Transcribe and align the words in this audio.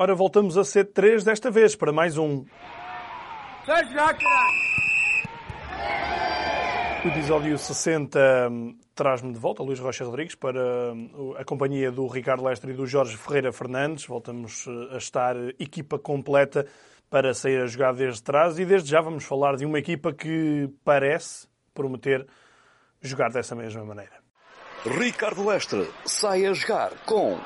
Ora, 0.00 0.14
voltamos 0.14 0.56
a 0.56 0.62
ser 0.62 0.92
três 0.92 1.24
desta 1.24 1.50
vez 1.50 1.74
para 1.74 1.92
mais 1.92 2.16
um. 2.16 2.44
O 7.04 7.08
episódio 7.08 7.58
60 7.58 8.48
hum, 8.48 8.78
traz-me 8.94 9.32
de 9.32 9.40
volta 9.40 9.60
Luís 9.60 9.80
Rocha 9.80 10.04
Rodrigues 10.04 10.36
para 10.36 10.92
hum, 10.92 11.34
a 11.36 11.44
companhia 11.44 11.90
do 11.90 12.06
Ricardo 12.06 12.44
Lestre 12.44 12.70
e 12.70 12.74
do 12.74 12.86
Jorge 12.86 13.16
Ferreira 13.16 13.52
Fernandes. 13.52 14.06
Voltamos 14.06 14.66
eh, 14.68 14.94
a 14.94 14.98
estar 14.98 15.34
equipa 15.58 15.98
completa 15.98 16.64
para 17.10 17.34
sair 17.34 17.60
a 17.60 17.66
jogar 17.66 17.92
desde 17.92 18.22
trás 18.22 18.56
e 18.56 18.64
desde 18.64 18.88
já 18.88 19.00
vamos 19.00 19.24
falar 19.24 19.56
de 19.56 19.66
uma 19.66 19.80
equipa 19.80 20.12
que 20.12 20.70
parece 20.84 21.48
prometer 21.74 22.24
jogar 23.02 23.32
dessa 23.32 23.56
mesma 23.56 23.84
maneira. 23.84 24.14
Ricardo 24.86 25.44
Lestre 25.44 25.90
sai 26.04 26.46
a 26.46 26.52
jogar 26.52 26.92
com. 27.04 27.36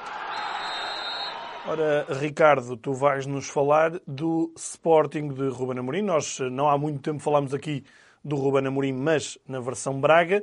Ora, 1.64 2.04
Ricardo, 2.18 2.76
tu 2.76 2.92
vais 2.92 3.24
nos 3.24 3.48
falar 3.48 3.92
do 4.04 4.52
Sporting 4.56 5.28
de 5.28 5.46
Ruben 5.46 5.78
Amorim. 5.78 6.02
Nós 6.02 6.40
não 6.50 6.68
há 6.68 6.76
muito 6.76 7.00
tempo 7.00 7.20
falámos 7.20 7.54
aqui 7.54 7.84
do 8.24 8.34
Ruben 8.34 8.66
Amorim, 8.66 8.92
mas 8.92 9.38
na 9.46 9.60
versão 9.60 10.00
Braga. 10.00 10.42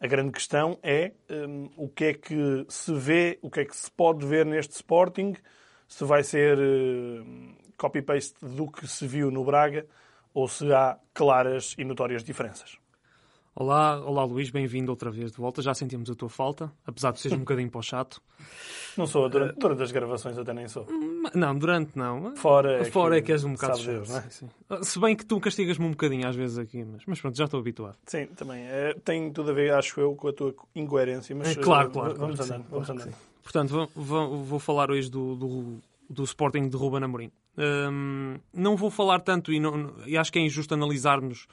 A 0.00 0.08
grande 0.08 0.32
questão 0.32 0.76
é 0.82 1.12
um, 1.30 1.70
o 1.76 1.88
que 1.88 2.04
é 2.06 2.14
que 2.14 2.66
se 2.68 2.92
vê, 2.92 3.38
o 3.42 3.48
que 3.48 3.60
é 3.60 3.64
que 3.64 3.76
se 3.76 3.88
pode 3.90 4.26
ver 4.26 4.44
neste 4.44 4.74
Sporting, 4.74 5.34
se 5.86 6.04
vai 6.04 6.24
ser 6.24 6.58
uh, 6.58 7.24
copy-paste 7.78 8.44
do 8.44 8.68
que 8.68 8.88
se 8.88 9.06
viu 9.06 9.30
no 9.30 9.44
Braga 9.44 9.86
ou 10.34 10.48
se 10.48 10.70
há 10.72 10.98
claras 11.14 11.76
e 11.78 11.84
notórias 11.84 12.24
diferenças. 12.24 12.76
Olá, 13.58 13.98
olá 14.04 14.22
Luís, 14.22 14.50
bem-vindo 14.50 14.90
outra 14.92 15.10
vez 15.10 15.32
de 15.32 15.38
volta. 15.38 15.62
Já 15.62 15.72
sentimos 15.72 16.10
a 16.10 16.14
tua 16.14 16.28
falta, 16.28 16.70
apesar 16.86 17.12
de 17.12 17.20
seres 17.20 17.38
um 17.38 17.40
bocadinho 17.40 17.70
para 17.70 17.78
o 17.78 17.82
chato. 17.82 18.20
Não 18.98 19.06
sou, 19.06 19.30
durante, 19.30 19.58
durante 19.58 19.82
as 19.82 19.90
gravações 19.92 20.36
até 20.36 20.52
nem 20.52 20.68
sou. 20.68 20.86
Não, 21.34 21.58
durante 21.58 21.96
não. 21.96 22.36
Fora 22.36 22.80
é 22.82 22.84
Fora 22.84 23.14
que, 23.14 23.18
é 23.18 23.22
que 23.22 23.32
és 23.32 23.44
um 23.44 23.54
bocado 23.54 23.78
sabe 23.78 23.88
Deus, 23.94 24.08
chato. 24.08 24.12
não 24.22 24.26
é? 24.26 24.30
sim, 24.30 24.48
sim. 24.78 24.84
Se 24.84 25.00
bem 25.00 25.16
que 25.16 25.24
tu 25.24 25.40
castigas-me 25.40 25.86
um 25.86 25.90
bocadinho 25.92 26.28
às 26.28 26.36
vezes 26.36 26.58
aqui, 26.58 26.84
mas, 26.84 27.02
mas 27.06 27.18
pronto, 27.18 27.34
já 27.36 27.44
estou 27.46 27.58
habituado. 27.58 27.96
Sim, 28.04 28.26
também. 28.36 28.62
É, 28.66 28.92
tem 29.02 29.32
tudo 29.32 29.50
a 29.50 29.54
ver, 29.54 29.72
acho 29.72 29.98
eu, 30.00 30.14
com 30.14 30.28
a 30.28 30.32
tua 30.34 30.54
incoerência, 30.74 31.34
mas 31.34 31.48
É, 31.48 31.54
claro, 31.54 31.88
uh, 31.88 31.92
claro. 31.92 32.14
vamos 32.14 32.36
claro 32.36 32.52
andando. 32.52 32.62
sim, 32.62 32.70
vamos 32.70 32.86
claro 32.86 33.00
andando. 33.02 33.16
Portanto, 33.42 33.70
vou, 33.70 33.90
vou- 34.04 34.44
vou 34.44 34.58
falar 34.58 34.90
hoje 34.90 35.10
do, 35.10 35.34
do, 35.34 35.78
do 36.10 36.24
Sporting 36.24 36.68
de 36.68 36.76
Ruben 36.76 37.02
Amorim. 37.04 37.32
Hum, 37.58 38.38
não 38.52 38.76
vou 38.76 38.90
falar 38.90 39.20
tanto 39.20 39.50
e, 39.50 39.58
não- 39.58 39.94
e 40.06 40.18
acho 40.18 40.30
que 40.30 40.38
é 40.38 40.42
injusto 40.42 40.74
analisarmos 40.74 41.46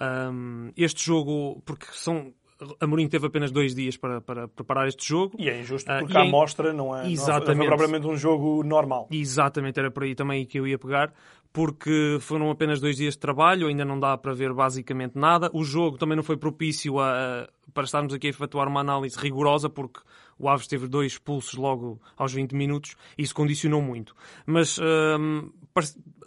hum, 0.00 0.70
este 0.76 1.04
jogo, 1.04 1.62
porque 1.64 1.86
são. 1.92 2.32
Amorim 2.80 3.08
teve 3.08 3.26
apenas 3.26 3.50
dois 3.50 3.74
dias 3.74 3.96
para, 3.96 4.20
para 4.20 4.46
preparar 4.46 4.86
este 4.86 5.06
jogo. 5.08 5.36
E 5.38 5.50
é 5.50 5.60
injusto 5.60 5.90
Ah, 5.90 5.98
porque 5.98 6.14
e 6.14 6.16
a 6.16 6.20
é 6.20 6.22
amostra 6.22 6.72
não 6.72 6.86
é, 6.96 6.98
não 7.02 7.08
é 7.08 7.10
Exatamente. 7.10 7.66
propriamente 7.66 8.06
um 8.06 8.16
jogo 8.16 8.62
normal. 8.62 9.08
Exatamente, 9.10 9.78
era 9.80 9.90
por 9.90 10.04
aí 10.04 10.14
também 10.14 10.46
que 10.46 10.58
eu 10.60 10.66
ia 10.66 10.78
pegar, 10.78 11.12
porque 11.52 12.16
foram 12.20 12.50
apenas 12.50 12.80
dois 12.80 12.96
dias 12.96 13.14
de 13.14 13.18
trabalho, 13.20 13.66
ainda 13.66 13.84
não 13.84 13.98
dá 13.98 14.16
para 14.16 14.32
ver 14.32 14.52
basicamente 14.54 15.18
nada. 15.18 15.50
O 15.52 15.64
jogo 15.64 15.98
também 15.98 16.16
não 16.16 16.22
foi 16.22 16.36
propício 16.36 17.00
a, 17.00 17.42
a- 17.42 17.48
para 17.74 17.84
estarmos 17.84 18.14
aqui 18.14 18.28
a 18.28 18.30
efetuar 18.30 18.68
uma 18.68 18.80
análise 18.80 19.18
rigorosa, 19.18 19.68
porque 19.68 20.00
o 20.38 20.48
Aves 20.48 20.68
teve 20.68 20.86
dois 20.86 21.12
expulsos 21.12 21.54
logo 21.54 22.00
aos 22.16 22.32
20 22.32 22.52
minutos 22.54 22.94
e 23.18 23.22
isso 23.24 23.34
condicionou 23.34 23.82
muito. 23.82 24.14
Mas 24.46 24.78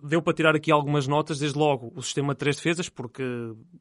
deu 0.04 0.22
para 0.22 0.34
tirar 0.34 0.56
aqui 0.56 0.72
algumas 0.72 1.08
notas, 1.08 1.40
desde 1.40 1.58
logo 1.58 1.92
o 1.96 2.02
sistema 2.02 2.34
de 2.34 2.40
três 2.40 2.58
defesas, 2.58 2.90
porque 2.90 3.24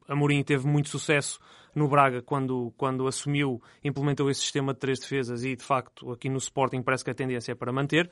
Amorim 0.07 0.43
teve 0.43 0.67
muito 0.67 0.89
sucesso 0.89 1.39
no 1.75 1.87
Braga 1.87 2.21
quando, 2.21 2.73
quando 2.77 3.07
assumiu, 3.07 3.61
implementou 3.83 4.29
esse 4.29 4.41
sistema 4.41 4.73
de 4.73 4.79
três 4.79 4.99
defesas 4.99 5.43
e 5.43 5.55
de 5.55 5.63
facto 5.63 6.11
aqui 6.11 6.29
no 6.29 6.37
Sporting 6.37 6.81
parece 6.81 7.03
que 7.03 7.11
a 7.11 7.15
tendência 7.15 7.51
é 7.51 7.55
para 7.55 7.71
manter. 7.71 8.09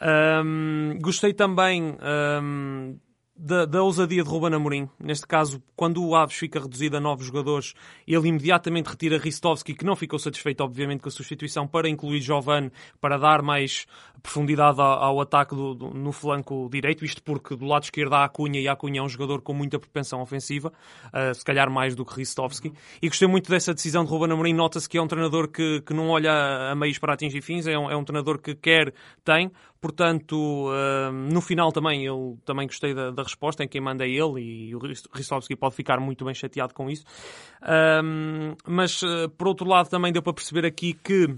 Ahm, 0.00 0.98
gostei 1.00 1.34
também 1.34 1.96
ahm, 2.00 2.96
da, 3.40 3.64
da 3.64 3.82
ousadia 3.82 4.22
de 4.22 4.28
Ruben 4.28 4.54
Amorim. 4.54 4.88
Neste 4.98 5.26
caso, 5.26 5.62
quando 5.74 6.04
o 6.04 6.14
Aves 6.14 6.36
fica 6.36 6.60
reduzido 6.60 6.96
a 6.96 7.00
nove 7.00 7.24
jogadores, 7.24 7.74
ele 8.06 8.28
imediatamente 8.28 8.88
retira 8.88 9.16
Ristovski, 9.18 9.74
que 9.74 9.84
não 9.84 9.96
ficou 9.96 10.18
satisfeito, 10.18 10.62
obviamente, 10.62 11.00
com 11.00 11.08
a 11.08 11.12
substituição, 11.12 11.66
para 11.66 11.88
incluir 11.88 12.20
Jovan, 12.20 12.70
para 13.00 13.16
dar 13.16 13.40
mais 13.42 13.86
profundidade 14.22 14.78
ao, 14.78 15.02
ao 15.02 15.20
ataque 15.22 15.54
do- 15.54 15.74
do- 15.74 15.90
no 15.94 16.12
flanco 16.12 16.68
direito. 16.70 17.04
Isto 17.04 17.22
porque 17.22 17.56
do 17.56 17.64
lado 17.64 17.84
esquerdo 17.84 18.12
há 18.12 18.24
a 18.24 18.28
Cunha, 18.28 18.60
e 18.60 18.68
a 18.68 18.76
Cunha 18.76 19.00
é 19.00 19.02
um 19.02 19.08
jogador 19.08 19.40
com 19.40 19.54
muita 19.54 19.78
propensão 19.78 20.20
ofensiva, 20.20 20.70
ah, 21.10 21.32
se 21.32 21.42
calhar 21.42 21.70
mais 21.70 21.94
do 21.94 22.04
que 22.04 22.14
Ristovski. 22.16 22.72
E 23.00 23.08
gostei 23.08 23.26
muito 23.26 23.50
dessa 23.50 23.72
decisão 23.72 24.04
de 24.04 24.10
Ruben 24.10 24.30
Amorim. 24.32 24.52
Nota-se 24.52 24.86
que 24.88 24.98
é 24.98 25.02
um 25.02 25.06
treinador 25.08 25.48
que, 25.48 25.80
que 25.80 25.94
não 25.94 26.10
olha 26.10 26.70
a 26.70 26.74
meios 26.74 26.98
para 26.98 27.14
atingir 27.14 27.40
fins, 27.40 27.66
é 27.66 27.78
um, 27.78 27.90
é 27.90 27.96
um 27.96 28.04
treinador 28.04 28.38
que 28.38 28.54
quer, 28.54 28.92
tem. 29.24 29.50
Portanto, 29.80 30.68
ah, 30.70 31.10
no 31.10 31.40
final 31.40 31.72
também, 31.72 32.04
eu 32.04 32.38
também 32.44 32.66
gostei 32.66 32.92
da, 32.92 33.10
da 33.10 33.22
resposta, 33.22 33.64
em 33.64 33.68
quem 33.68 33.80
manda 33.80 34.04
é 34.04 34.10
ele, 34.10 34.40
e 34.40 34.74
o 34.74 34.78
Ristovski 34.78 35.56
pode 35.56 35.74
ficar 35.74 35.98
muito 35.98 36.24
bem 36.24 36.34
chateado 36.34 36.74
com 36.74 36.90
isso. 36.90 37.04
Ah, 37.62 38.02
mas, 38.66 39.02
ah, 39.02 39.28
por 39.38 39.48
outro 39.48 39.66
lado, 39.66 39.88
também 39.88 40.12
deu 40.12 40.22
para 40.22 40.34
perceber 40.34 40.66
aqui 40.66 40.92
que 40.92 41.34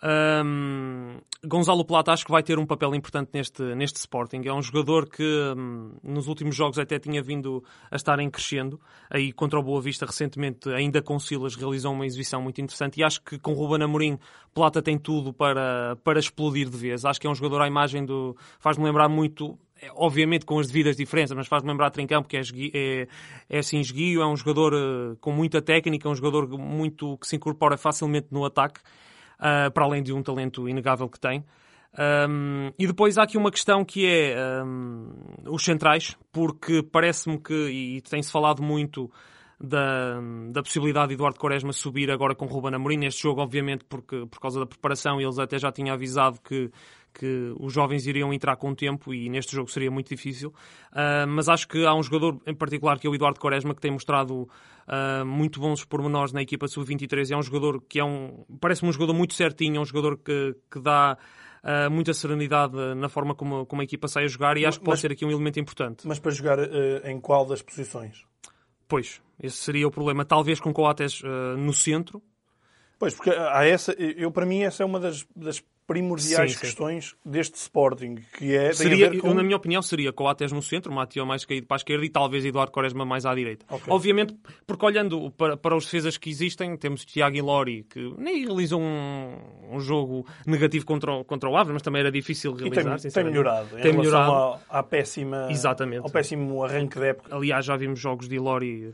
Hum, 0.00 1.18
Gonzalo 1.44 1.84
Plata 1.84 2.12
acho 2.12 2.24
que 2.24 2.30
vai 2.30 2.42
ter 2.42 2.56
um 2.56 2.66
papel 2.66 2.94
importante 2.94 3.30
neste, 3.32 3.62
neste 3.74 3.96
Sporting. 3.96 4.42
É 4.44 4.52
um 4.52 4.62
jogador 4.62 5.08
que 5.08 5.24
hum, 5.56 5.92
nos 6.02 6.28
últimos 6.28 6.54
jogos 6.54 6.78
até 6.78 6.98
tinha 6.98 7.20
vindo 7.20 7.64
a 7.90 7.96
estar 7.96 8.18
em 8.20 8.30
crescendo. 8.30 8.80
Aí 9.10 9.32
contra 9.32 9.58
o 9.58 9.62
Boa 9.62 9.80
Vista 9.80 10.06
recentemente, 10.06 10.68
ainda 10.70 11.02
com 11.02 11.18
Silas, 11.18 11.56
realizou 11.56 11.92
uma 11.92 12.06
exibição 12.06 12.40
muito 12.40 12.60
interessante. 12.60 13.00
E 13.00 13.04
acho 13.04 13.20
que 13.22 13.38
com 13.38 13.52
Ruben 13.54 13.82
Amorim, 13.82 14.18
Plata 14.54 14.80
tem 14.80 14.96
tudo 14.96 15.32
para, 15.32 15.96
para 16.04 16.18
explodir 16.18 16.68
de 16.68 16.76
vez. 16.76 17.04
Acho 17.04 17.20
que 17.20 17.26
é 17.26 17.30
um 17.30 17.34
jogador 17.34 17.62
à 17.62 17.66
imagem 17.66 18.04
do. 18.04 18.36
faz-me 18.60 18.84
lembrar 18.84 19.08
muito. 19.08 19.58
é, 19.82 19.90
Obviamente 19.96 20.46
com 20.46 20.60
as 20.60 20.68
devidas 20.68 20.96
diferenças, 20.96 21.36
mas 21.36 21.48
faz-me 21.48 21.70
lembrar 21.70 21.90
Trincampo, 21.90 22.28
que 22.28 22.36
é, 22.36 22.42
é, 22.72 23.08
é 23.50 23.58
assim 23.58 23.80
esguio, 23.80 24.22
é 24.22 24.26
um 24.26 24.36
jogador 24.36 24.74
eh, 24.74 25.16
com 25.20 25.32
muita 25.32 25.60
técnica, 25.60 26.08
é 26.08 26.10
um 26.10 26.14
jogador 26.14 26.48
muito 26.56 27.18
que 27.18 27.26
se 27.26 27.34
incorpora 27.34 27.76
facilmente 27.76 28.28
no 28.30 28.44
ataque. 28.44 28.80
Uh, 29.38 29.70
para 29.72 29.84
além 29.84 30.02
de 30.02 30.12
um 30.12 30.22
talento 30.22 30.68
inegável 30.68 31.08
que 31.08 31.20
tem. 31.20 31.44
Um, 31.98 32.70
e 32.78 32.86
depois 32.86 33.16
há 33.18 33.22
aqui 33.22 33.38
uma 33.38 33.50
questão 33.50 33.84
que 33.84 34.06
é 34.06 34.36
um, 34.64 35.10
os 35.46 35.64
centrais, 35.64 36.16
porque 36.30 36.82
parece-me 36.82 37.38
que, 37.38 37.54
e 37.54 38.00
tem-se 38.02 38.30
falado 38.30 38.62
muito 38.62 39.10
da, 39.60 40.20
da 40.50 40.62
possibilidade 40.62 41.08
de 41.08 41.14
Eduardo 41.14 41.38
Quaresma 41.38 41.72
subir 41.72 42.10
agora 42.10 42.34
com 42.34 42.46
Ruben 42.46 42.74
Amorim 42.74 42.98
neste 42.98 43.22
jogo, 43.22 43.40
obviamente 43.40 43.84
porque, 43.84 44.26
por 44.26 44.38
causa 44.38 44.60
da 44.60 44.66
preparação, 44.66 45.20
eles 45.20 45.38
até 45.38 45.58
já 45.58 45.72
tinham 45.72 45.94
avisado 45.94 46.38
que, 46.40 46.70
que 47.12 47.52
os 47.58 47.72
jovens 47.72 48.06
iriam 48.06 48.32
entrar 48.32 48.56
com 48.56 48.74
tempo 48.74 49.12
e 49.12 49.28
neste 49.28 49.54
jogo 49.54 49.70
seria 49.70 49.90
muito 49.90 50.08
difícil. 50.08 50.48
Uh, 50.92 51.26
mas 51.28 51.48
acho 51.48 51.66
que 51.68 51.84
há 51.84 51.94
um 51.94 52.02
jogador 52.02 52.40
em 52.46 52.54
particular 52.54 52.98
que 52.98 53.06
é 53.06 53.10
o 53.10 53.14
Eduardo 53.14 53.38
Quaresma 53.40 53.74
que 53.74 53.80
tem 53.80 53.90
mostrado 53.90 54.42
uh, 54.42 55.24
muito 55.26 55.60
bons 55.60 55.84
pormenores 55.84 56.32
na 56.32 56.42
equipa 56.42 56.66
sub-23. 56.68 57.30
É 57.32 57.36
um 57.36 57.42
jogador 57.42 57.82
que 57.88 57.98
é 58.00 58.04
um. 58.04 58.44
parece-me 58.60 58.88
um 58.88 58.92
jogador 58.92 59.14
muito 59.14 59.34
certinho, 59.34 59.76
é 59.76 59.80
um 59.80 59.84
jogador 59.84 60.18
que, 60.18 60.54
que 60.70 60.80
dá. 60.80 61.16
uh, 61.62 61.90
muita 61.90 62.14
serenidade 62.14 62.76
na 62.96 63.08
forma 63.08 63.34
como, 63.34 63.66
como 63.66 63.82
a 63.82 63.84
equipa 63.84 64.06
sai 64.08 64.24
a 64.24 64.28
jogar 64.28 64.56
e 64.56 64.64
acho 64.64 64.78
que 64.78 64.84
pode 64.84 64.94
Mas- 64.94 65.00
ser 65.00 65.12
aqui 65.12 65.24
um 65.24 65.30
elemento 65.30 65.58
importante. 65.58 66.06
Mas 66.06 66.18
para 66.18 66.30
jogar 66.30 66.58
eh, 66.58 67.02
em 67.10 67.20
qual 67.20 67.44
das 67.44 67.60
posições? 67.62 68.24
Pois, 68.86 69.20
esse 69.42 69.56
seria 69.56 69.86
o 69.86 69.90
problema. 69.90 70.24
Talvez 70.24 70.60
com 70.60 70.72
Coates 70.72 71.20
uh, 71.22 71.56
no 71.58 71.72
centro, 71.72 72.22
Pois, 72.98 73.14
porque 73.14 73.30
há 73.30 73.64
essa, 73.64 73.92
eu 73.92 74.30
para 74.32 74.44
mim 74.44 74.62
essa 74.62 74.82
é 74.82 74.86
uma 74.86 74.98
das, 74.98 75.24
das 75.36 75.62
primordiais 75.88 76.52
Sim, 76.52 76.56
sim. 76.58 76.60
questões 76.66 77.16
deste 77.24 77.54
Sporting, 77.56 78.16
que 78.36 78.54
é 78.54 78.66
tem 78.66 78.72
Seria, 78.74 79.18
com... 79.18 79.32
na 79.34 79.42
minha 79.42 79.56
opinião, 79.56 79.80
seria 79.82 80.12
Coates 80.12 80.52
no 80.52 80.62
centro, 80.62 80.92
Mateo 80.92 81.24
mais 81.26 81.44
caído 81.46 81.66
para 81.66 81.76
a 81.76 81.78
esquerda 81.78 82.04
e 82.04 82.10
talvez 82.10 82.44
Eduardo 82.44 82.70
Quaresma 82.70 83.04
mais 83.06 83.24
à 83.24 83.34
direita. 83.34 83.64
Ok. 83.70 83.92
Obviamente, 83.92 84.36
porque 84.66 84.84
olhando 84.84 85.30
para, 85.32 85.56
para 85.56 85.74
os 85.74 85.86
defesas 85.86 86.18
que 86.18 86.28
existem, 86.30 86.76
temos 86.76 87.04
Tiago 87.06 87.34
e 87.36 87.40
Lori, 87.40 87.84
que 87.88 88.14
nem 88.18 88.44
realizou 88.44 88.80
um, 88.80 89.36
um 89.72 89.80
jogo 89.80 90.26
negativo 90.46 90.84
contra, 90.84 91.10
o- 91.12 91.24
contra 91.24 91.48
o 91.48 91.56
Aves, 91.56 91.72
mas 91.72 91.80
também 91.82 92.00
era 92.00 92.12
difícil 92.12 92.52
tem, 92.52 92.68
realizar. 92.68 92.90
tem 92.90 92.98
sinceramente. 92.98 93.32
melhorado 93.38 93.78
em 93.78 93.82
Tem 93.82 93.92
melhorado. 93.94 94.30
Ao, 94.32 94.60
à 94.68 94.82
péssima, 94.82 95.48
Exatamente. 95.50 96.02
ao 96.02 96.10
péssimo 96.10 96.62
arranque 96.62 96.98
da 97.00 97.06
época. 97.06 97.34
Aliás, 97.34 97.64
já 97.64 97.76
vimos 97.76 97.98
jogos 97.98 98.28
de 98.28 98.34
Ilori 98.36 98.92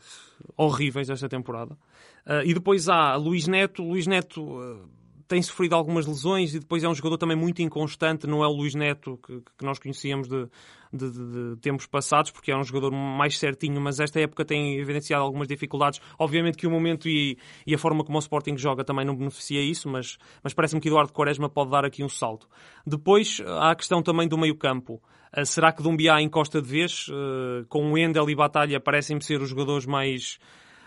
horríveis 0.56 1.10
esta 1.10 1.28
temporada. 1.28 1.76
Ah, 2.24 2.42
e 2.44 2.54
depois 2.54 2.88
há 2.88 3.16
Luís 3.16 3.48
Neto. 3.48 3.82
Luís 3.82 4.06
Neto 4.06 4.58
ah, 4.60 4.86
tem 5.26 5.40
sofrido 5.42 5.74
algumas 5.74 6.06
lesões 6.06 6.54
e 6.54 6.58
depois 6.58 6.82
é 6.84 6.88
um 6.88 6.94
jogador 6.94 7.18
também 7.18 7.36
muito 7.36 7.62
inconstante. 7.62 8.26
Não 8.26 8.42
é 8.42 8.46
o 8.46 8.52
Luís 8.52 8.74
Neto 8.74 9.18
que, 9.24 9.40
que 9.58 9.64
nós 9.64 9.78
conhecíamos 9.78 10.28
de, 10.28 10.46
de- 10.92 11.10
de- 11.10 11.56
tempos 11.60 11.86
passados, 11.86 12.30
porque 12.30 12.50
é 12.50 12.56
um 12.56 12.64
jogador 12.64 12.90
mais 12.92 13.38
certinho, 13.38 13.80
mas 13.80 14.00
esta 14.00 14.20
época 14.20 14.44
tem 14.44 14.78
evidenciado 14.78 15.22
algumas 15.22 15.48
dificuldades. 15.48 16.00
Obviamente 16.18 16.56
que 16.56 16.66
o 16.66 16.70
momento 16.70 17.08
e, 17.08 17.38
e 17.66 17.74
a 17.74 17.78
forma 17.78 18.04
como 18.04 18.16
o 18.18 18.20
Sporting 18.20 18.56
joga 18.56 18.84
também 18.84 19.04
não 19.04 19.16
beneficia 19.16 19.60
isso, 19.60 19.88
mas, 19.88 20.18
mas 20.42 20.52
parece-me 20.54 20.80
que 20.80 20.88
Eduardo 20.88 21.12
Quaresma 21.12 21.48
pode 21.48 21.70
dar 21.70 21.84
aqui 21.84 22.02
um 22.04 22.08
salto. 22.08 22.48
Depois 22.86 23.40
há 23.46 23.70
a 23.70 23.74
questão 23.74 24.02
também 24.02 24.28
do 24.28 24.38
meio-campo. 24.38 25.02
Ah, 25.32 25.44
será 25.44 25.72
que 25.72 25.82
Dumbiá 25.82 26.20
encosta 26.22 26.62
de 26.62 26.68
vez? 26.68 27.06
Ah, 27.10 27.64
com 27.68 27.92
o 27.92 27.98
Endel 27.98 28.30
e 28.30 28.34
Batalha 28.36 28.78
parecem-me 28.78 29.22
ser 29.22 29.40
os 29.40 29.48
jogadores 29.48 29.84
mais, 29.86 30.38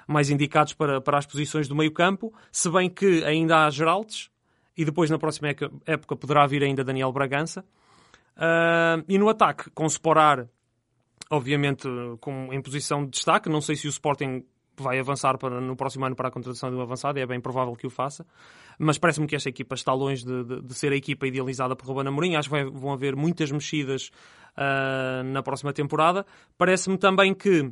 mais 0.07 0.29
indicados 0.29 0.73
para, 0.73 1.01
para 1.01 1.17
as 1.17 1.25
posições 1.25 1.67
do 1.67 1.75
meio-campo, 1.75 2.33
se 2.51 2.69
bem 2.69 2.89
que 2.89 3.23
ainda 3.23 3.65
há 3.65 3.69
Geraldes 3.69 4.29
e 4.75 4.85
depois 4.85 5.09
na 5.09 5.17
próxima 5.17 5.49
época 5.85 6.15
poderá 6.15 6.45
vir 6.47 6.63
ainda 6.63 6.83
Daniel 6.83 7.11
Bragança. 7.11 7.65
Uh, 8.37 9.03
e 9.07 9.17
no 9.17 9.27
ataque, 9.27 9.69
com 9.71 9.85
Sporar, 9.87 10.47
obviamente, 11.29 11.87
com, 12.21 12.53
em 12.53 12.61
posição 12.61 13.03
de 13.03 13.11
destaque. 13.11 13.49
Não 13.49 13.59
sei 13.59 13.75
se 13.75 13.87
o 13.87 13.89
Sporting 13.89 14.45
vai 14.77 14.99
avançar 14.99 15.37
para, 15.37 15.59
no 15.59 15.75
próximo 15.75 16.05
ano 16.05 16.15
para 16.15 16.27
a 16.27 16.31
contratação 16.31 16.69
de 16.69 16.75
um 16.75 16.81
avançado, 16.81 17.17
é 17.17 17.25
bem 17.25 17.41
provável 17.41 17.75
que 17.75 17.87
o 17.87 17.89
faça, 17.89 18.25
mas 18.77 18.99
parece-me 18.99 19.25
que 19.25 19.35
esta 19.35 19.49
equipa 19.49 19.73
está 19.73 19.91
longe 19.91 20.23
de, 20.23 20.43
de, 20.43 20.61
de, 20.61 20.73
ser 20.75 20.91
a 20.91 20.95
equipa 20.95 21.25
idealizada 21.25 21.75
por 21.75 21.87
Ruben 21.87 22.07
Amorim, 22.07 22.35
acho 22.35 22.47
que 22.47 22.55
vai, 22.55 22.63
vão 22.63 22.93
haver 22.93 23.15
muitas 23.15 23.51
mexidas 23.51 24.11
uh, 24.55 25.23
na 25.23 25.41
próxima 25.41 25.73
temporada. 25.73 26.25
Parece-me 26.57 26.97
também 26.97 27.33
que 27.33 27.71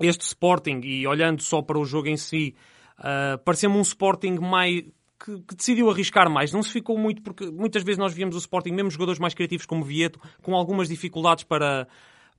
este 0.00 0.22
Sporting, 0.22 0.80
e 0.84 1.06
olhando 1.06 1.42
só 1.42 1.62
para 1.62 1.78
o 1.78 1.84
jogo 1.84 2.08
em 2.08 2.16
si, 2.16 2.54
uh, 2.98 3.38
pareceu-me 3.44 3.76
um 3.76 3.82
Sporting 3.82 4.38
mais, 4.38 4.84
que, 5.24 5.40
que, 5.46 5.56
decidiu 5.56 5.90
arriscar 5.90 6.30
mais. 6.30 6.52
Não 6.52 6.62
se 6.62 6.70
ficou 6.70 6.98
muito, 6.98 7.22
porque 7.22 7.50
muitas 7.50 7.82
vezes 7.82 7.98
nós 7.98 8.12
víamos 8.12 8.34
o 8.34 8.38
Sporting, 8.38 8.72
mesmo 8.72 8.90
jogadores 8.90 9.18
mais 9.18 9.34
criativos 9.34 9.66
como 9.66 9.84
Vieto, 9.84 10.20
com 10.42 10.54
algumas 10.54 10.88
dificuldades 10.88 11.44
para, 11.44 11.88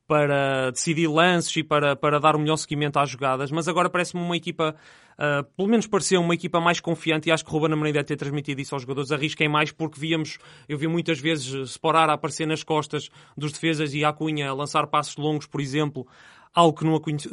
para 0.07 0.71
decidir 0.71 1.07
lances 1.07 1.55
e 1.57 1.63
para, 1.63 1.95
para 1.95 2.17
dar 2.17 2.35
o 2.35 2.39
melhor 2.39 2.55
seguimento 2.55 2.97
às 2.97 3.09
jogadas, 3.09 3.51
mas 3.51 3.67
agora 3.67 3.89
parece-me 3.89 4.23
uma 4.23 4.37
equipa, 4.37 4.73
uh, 5.19 5.43
pelo 5.55 5.67
menos 5.67 5.85
pareceu 5.85 6.21
uma 6.21 6.33
equipa 6.33 6.61
mais 6.61 6.79
confiante 6.79 7.27
e 7.27 7.31
acho 7.31 7.43
que 7.43 7.49
o 7.49 7.53
Ruben 7.53 7.73
Amorim 7.73 7.91
deve 7.91 8.05
ter 8.05 8.15
transmitido 8.15 8.61
isso 8.61 8.73
aos 8.73 8.83
jogadores. 8.83 9.11
Arrisquem 9.11 9.49
mais 9.49 9.69
porque 9.69 9.99
víamos, 9.99 10.37
eu 10.69 10.77
vi 10.77 10.87
muitas 10.87 11.19
vezes 11.19 11.47
Sporar 11.71 12.09
a 12.09 12.13
aparecer 12.13 12.47
nas 12.47 12.63
costas 12.63 13.09
dos 13.35 13.51
defesas 13.51 13.93
e 13.93 14.05
a 14.05 14.13
Cunha 14.13 14.53
lançar 14.53 14.87
passos 14.87 15.17
longos, 15.17 15.45
por 15.45 15.59
exemplo, 15.59 16.07
algo 16.57 16.75
que 16.75 16.83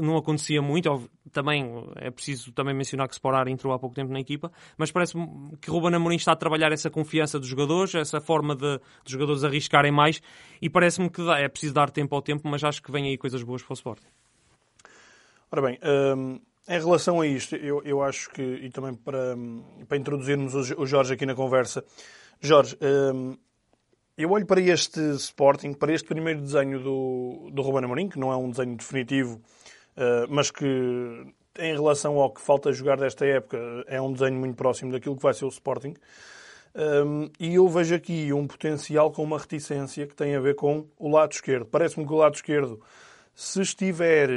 não, 0.02 0.16
acontecia 0.18 0.60
muito. 0.60 1.10
Também 1.32 1.64
é 1.96 2.10
preciso 2.10 2.52
também 2.52 2.74
mencionar 2.74 3.08
que 3.08 3.14
Sporar 3.14 3.48
entrou 3.48 3.72
há 3.72 3.78
pouco 3.78 3.96
tempo 3.96 4.12
na 4.12 4.20
equipa, 4.20 4.52
mas 4.76 4.92
parece-me 4.92 5.56
que 5.62 5.70
Ruben 5.70 5.94
Amorim 5.94 6.16
está 6.16 6.32
a 6.32 6.36
trabalhar 6.36 6.72
essa 6.72 6.90
confiança 6.90 7.38
dos 7.40 7.48
jogadores, 7.48 7.94
essa 7.94 8.20
forma 8.20 8.54
de, 8.54 8.78
de 9.02 9.12
jogadores 9.12 9.42
arriscarem 9.42 9.90
mais 9.90 10.20
e 10.60 10.68
parece-me 10.68 11.08
que 11.08 11.24
dá, 11.24 11.38
é 11.38 11.48
preciso 11.48 11.72
dar 11.72 11.90
tempo 11.90 12.14
ao 12.14 12.20
tempo, 12.20 12.46
mas 12.46 12.62
acho 12.62 12.82
que 12.82 12.92
vem 12.92 13.06
aí 13.06 13.16
coisas 13.16 13.42
boas 13.42 13.62
para 13.62 13.72
o 13.72 13.74
Sporting. 13.74 14.06
Ora 15.50 15.62
bem, 15.62 15.78
hum, 15.82 16.38
em 16.68 16.78
relação 16.78 17.20
a 17.22 17.26
isto, 17.26 17.56
eu, 17.56 17.82
eu 17.82 18.02
acho 18.02 18.28
que, 18.28 18.42
e 18.42 18.68
também 18.68 18.94
para, 18.94 19.34
para 19.88 19.96
introduzirmos 19.96 20.54
o 20.54 20.84
Jorge 20.84 21.14
aqui 21.14 21.24
na 21.24 21.34
conversa, 21.34 21.82
Jorge, 22.42 22.76
hum, 22.82 23.38
eu 24.16 24.30
olho 24.30 24.46
para 24.46 24.60
este 24.60 25.00
Sporting, 25.16 25.72
para 25.72 25.92
este 25.92 26.06
primeiro 26.06 26.40
desenho 26.40 26.80
do, 26.80 27.50
do 27.52 27.62
Ruben 27.62 27.84
Amorim, 27.84 28.08
que 28.08 28.18
não 28.18 28.32
é 28.32 28.36
um 28.36 28.50
desenho 28.50 28.76
definitivo, 28.76 29.40
uh, 29.96 30.26
mas 30.28 30.50
que 30.50 30.64
em 31.58 31.72
relação 31.72 32.18
ao 32.18 32.30
que 32.30 32.40
falta 32.40 32.72
jogar 32.72 32.96
desta 32.96 33.24
época 33.24 33.58
é 33.86 34.00
um 34.00 34.12
desenho 34.12 34.38
muito 34.38 34.56
próximo 34.56 34.92
daquilo 34.92 35.16
que 35.16 35.22
vai 35.22 35.34
ser 35.34 35.44
o 35.44 35.48
Sporting. 35.48 35.94
Um, 36.76 37.30
e 37.38 37.54
eu 37.54 37.68
vejo 37.68 37.94
aqui 37.94 38.32
um 38.32 38.46
potencial 38.46 39.12
com 39.12 39.22
uma 39.22 39.38
reticência 39.38 40.06
que 40.06 40.14
tem 40.14 40.34
a 40.34 40.40
ver 40.40 40.56
com 40.56 40.86
o 40.98 41.08
lado 41.08 41.32
esquerdo. 41.32 41.66
Parece-me 41.66 42.04
que 42.04 42.12
o 42.12 42.16
lado 42.16 42.34
esquerdo, 42.34 42.80
se 43.32 43.62
estiver, 43.62 44.28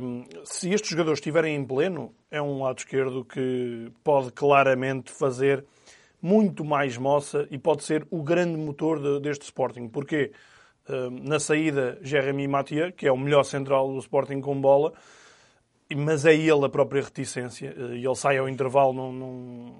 um, 0.00 0.24
se 0.44 0.72
estes 0.72 0.90
jogadores 0.90 1.18
estiverem 1.18 1.54
em 1.54 1.64
pleno, 1.64 2.12
é 2.30 2.42
um 2.42 2.62
lado 2.62 2.78
esquerdo 2.78 3.24
que 3.24 3.92
pode 4.02 4.32
claramente 4.32 5.12
fazer 5.12 5.64
muito 6.24 6.64
mais 6.64 6.96
moça 6.96 7.46
e 7.50 7.58
pode 7.58 7.84
ser 7.84 8.06
o 8.10 8.22
grande 8.22 8.56
motor 8.56 8.98
de, 8.98 9.20
deste 9.20 9.42
Sporting. 9.42 9.88
Porquê? 9.88 10.32
Uh, 10.88 11.10
na 11.10 11.38
saída, 11.38 11.98
Jeremy 12.00 12.48
Mathieu, 12.48 12.90
que 12.92 13.06
é 13.06 13.12
o 13.12 13.16
melhor 13.16 13.42
central 13.42 13.92
do 13.92 13.98
Sporting 13.98 14.40
com 14.40 14.58
bola, 14.58 14.94
mas 15.94 16.24
é 16.24 16.34
ele 16.34 16.64
a 16.64 16.68
própria 16.70 17.02
reticência. 17.02 17.74
Uh, 17.76 17.94
e 17.94 18.06
ele 18.06 18.14
sai 18.14 18.38
ao 18.38 18.48
intervalo, 18.48 18.94
não, 18.94 19.12
não, 19.12 19.74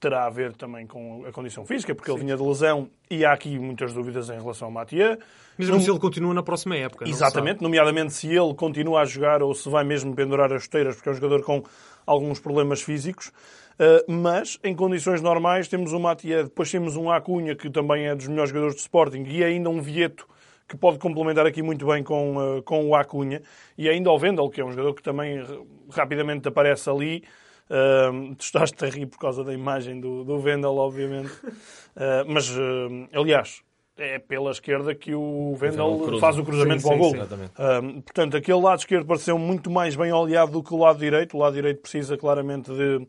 terá 0.00 0.24
a 0.24 0.30
ver 0.30 0.54
também 0.54 0.86
com 0.86 1.26
a 1.26 1.32
condição 1.32 1.66
física, 1.66 1.94
porque 1.94 2.10
Sim. 2.10 2.16
ele 2.16 2.24
vinha 2.24 2.36
de 2.38 2.42
lesão 2.42 2.88
e 3.10 3.22
há 3.22 3.34
aqui 3.34 3.58
muitas 3.58 3.92
dúvidas 3.92 4.30
em 4.30 4.38
relação 4.38 4.68
ao 4.68 4.72
Mathieu. 4.72 5.18
Mesmo 5.58 5.78
se 5.82 5.90
ele 5.90 6.00
continua 6.00 6.32
na 6.32 6.42
próxima 6.42 6.76
época. 6.76 7.06
Exatamente, 7.06 7.62
nomeadamente 7.62 8.14
se 8.14 8.26
ele 8.28 8.54
continua 8.54 9.02
a 9.02 9.04
jogar 9.04 9.42
ou 9.42 9.54
se 9.54 9.68
vai 9.68 9.84
mesmo 9.84 10.14
pendurar 10.14 10.50
as 10.50 10.62
chuteiras, 10.62 10.96
porque 10.96 11.10
é 11.10 11.12
um 11.12 11.14
jogador 11.14 11.42
com 11.42 11.62
alguns 12.06 12.40
problemas 12.40 12.80
físicos. 12.80 13.30
Uh, 13.74 14.12
mas, 14.12 14.58
em 14.62 14.74
condições 14.74 15.20
normais, 15.20 15.68
temos 15.68 15.92
o 15.92 15.98
Matia, 15.98 16.44
depois 16.44 16.70
temos 16.70 16.96
um 16.96 17.10
Acunha, 17.10 17.54
que 17.56 17.68
também 17.68 18.06
é 18.06 18.14
dos 18.14 18.28
melhores 18.28 18.50
jogadores 18.50 18.76
de 18.76 18.82
Sporting, 18.82 19.24
e 19.26 19.42
ainda 19.42 19.68
um 19.68 19.80
Vieto, 19.80 20.28
que 20.68 20.76
pode 20.76 20.98
complementar 20.98 21.46
aqui 21.46 21.62
muito 21.62 21.86
bem 21.86 22.02
com, 22.02 22.36
uh, 22.36 22.62
com 22.62 22.88
o 22.88 22.94
Acunha, 22.94 23.42
e 23.76 23.88
ainda 23.88 24.10
o 24.10 24.18
Vendel, 24.18 24.48
que 24.48 24.60
é 24.60 24.64
um 24.64 24.70
jogador 24.70 24.94
que 24.94 25.02
também 25.02 25.44
rapidamente 25.90 26.48
aparece 26.48 26.88
ali. 26.88 27.24
Uh, 27.64 28.34
tu 28.36 28.42
estás 28.42 28.70
a 28.80 28.86
rir 28.86 29.06
por 29.06 29.18
causa 29.18 29.42
da 29.42 29.52
imagem 29.52 30.00
do, 30.00 30.22
do 30.22 30.38
Vendel, 30.38 30.76
obviamente. 30.76 31.32
Uh, 31.32 32.24
mas, 32.28 32.50
uh, 32.50 33.08
aliás, 33.12 33.62
é 33.96 34.18
pela 34.18 34.50
esquerda 34.50 34.94
que 34.94 35.14
o 35.14 35.54
Vendel 35.54 36.18
faz 36.18 36.36
o 36.38 36.44
cruzamento 36.44 36.82
sim, 36.82 36.88
para 36.88 36.96
o 36.96 36.98
gol. 36.98 37.12
Uh, 37.12 38.02
portanto, 38.02 38.36
aquele 38.36 38.60
lado 38.60 38.80
esquerdo 38.80 39.06
pareceu 39.06 39.38
muito 39.38 39.70
mais 39.70 39.94
bem 39.94 40.12
oleado 40.12 40.52
do 40.52 40.62
que 40.62 40.74
o 40.74 40.78
lado 40.78 40.98
direito. 40.98 41.36
O 41.36 41.40
lado 41.40 41.54
direito 41.54 41.80
precisa 41.80 42.16
claramente 42.16 42.72
de 42.72 43.06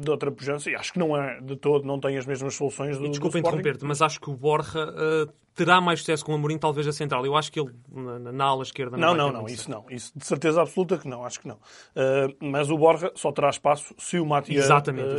de 0.00 0.10
outra 0.10 0.30
pujança 0.30 0.70
e 0.70 0.74
acho 0.74 0.92
que 0.92 0.98
não 0.98 1.16
é 1.16 1.40
de 1.40 1.56
todo, 1.56 1.84
não 1.84 1.98
tem 2.00 2.16
as 2.16 2.26
mesmas 2.26 2.54
soluções 2.54 2.98
do, 2.98 3.08
Desculpa 3.08 3.38
interromper-te, 3.38 3.84
mas 3.84 4.00
acho 4.00 4.20
que 4.20 4.30
o 4.30 4.34
Borja 4.34 4.88
uh, 4.88 5.32
terá 5.54 5.80
mais 5.80 6.00
sucesso 6.00 6.24
com 6.24 6.32
o 6.32 6.34
Amorim, 6.34 6.58
talvez 6.58 6.86
a 6.86 6.92
central. 6.92 7.24
Eu 7.26 7.36
acho 7.36 7.52
que 7.52 7.60
ele 7.60 7.70
na, 7.90 8.32
na 8.32 8.44
ala 8.44 8.62
esquerda 8.62 8.96
não 8.96 9.14
Não, 9.14 9.30
não, 9.30 9.42
não, 9.42 9.46
isso 9.46 9.70
não. 9.70 9.84
Isso 9.90 10.12
de 10.16 10.24
certeza 10.24 10.62
absoluta 10.62 10.98
que 10.98 11.08
não, 11.08 11.24
acho 11.24 11.40
que 11.40 11.48
não. 11.48 11.56
Uh, 11.56 12.34
mas 12.40 12.70
o 12.70 12.78
Borja 12.78 13.12
só 13.14 13.30
terá 13.32 13.50
espaço 13.50 13.94
se 13.98 14.18
o 14.18 14.26
Matia 14.26 14.60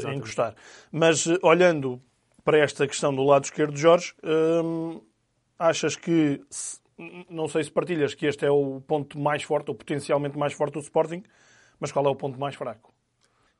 uh, 0.05 0.11
encostar. 0.11 0.55
Mas 0.91 1.27
olhando 1.41 2.01
para 2.43 2.57
esta 2.57 2.87
questão 2.87 3.13
do 3.13 3.23
lado 3.23 3.43
esquerdo, 3.43 3.77
Jorge, 3.77 4.15
achas 5.59 5.95
que, 5.95 6.41
não 7.29 7.47
sei 7.47 7.63
se 7.63 7.71
partilhas, 7.71 8.15
que 8.15 8.25
este 8.25 8.43
é 8.43 8.49
o 8.49 8.81
ponto 8.81 9.19
mais 9.19 9.43
forte, 9.43 9.69
ou 9.69 9.75
potencialmente 9.75 10.35
mais 10.39 10.51
forte 10.53 10.73
do 10.73 10.79
Sporting, 10.79 11.21
mas 11.79 11.91
qual 11.91 12.03
é 12.07 12.09
o 12.09 12.15
ponto 12.15 12.39
mais 12.39 12.55
fraco? 12.55 12.90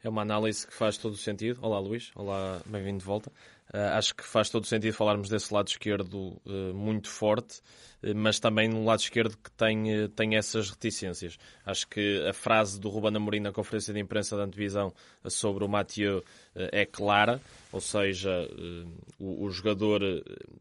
É 0.03 0.09
uma 0.09 0.23
análise 0.23 0.65
que 0.65 0.73
faz 0.73 0.97
todo 0.97 1.13
o 1.13 1.17
sentido. 1.17 1.59
Olá, 1.61 1.79
Luís. 1.79 2.11
Olá, 2.15 2.59
bem-vindo 2.65 2.97
de 2.97 3.05
volta. 3.05 3.31
Uh, 3.71 3.95
acho 3.97 4.15
que 4.15 4.23
faz 4.23 4.49
todo 4.49 4.63
o 4.63 4.67
sentido 4.67 4.93
falarmos 4.93 5.29
desse 5.29 5.53
lado 5.53 5.67
esquerdo 5.67 6.41
uh, 6.43 6.73
muito 6.73 7.07
forte, 7.07 7.61
uh, 8.03 8.15
mas 8.15 8.39
também 8.39 8.67
no 8.67 8.83
lado 8.83 8.99
esquerdo 8.99 9.37
que 9.37 9.51
tem, 9.51 10.09
tem 10.09 10.35
essas 10.35 10.71
reticências. 10.71 11.37
Acho 11.63 11.87
que 11.87 12.25
a 12.27 12.33
frase 12.33 12.79
do 12.79 12.89
Ruben 12.89 13.15
Amorim 13.15 13.41
na 13.41 13.51
conferência 13.51 13.93
de 13.93 13.99
imprensa 13.99 14.35
da 14.35 14.43
antevisão 14.43 14.91
sobre 15.27 15.63
o 15.63 15.69
Mathieu 15.69 16.23
é 16.55 16.85
clara, 16.85 17.39
ou 17.71 17.79
seja, 17.79 18.29
o, 19.17 19.45
o, 19.45 19.51
jogador 19.51 20.01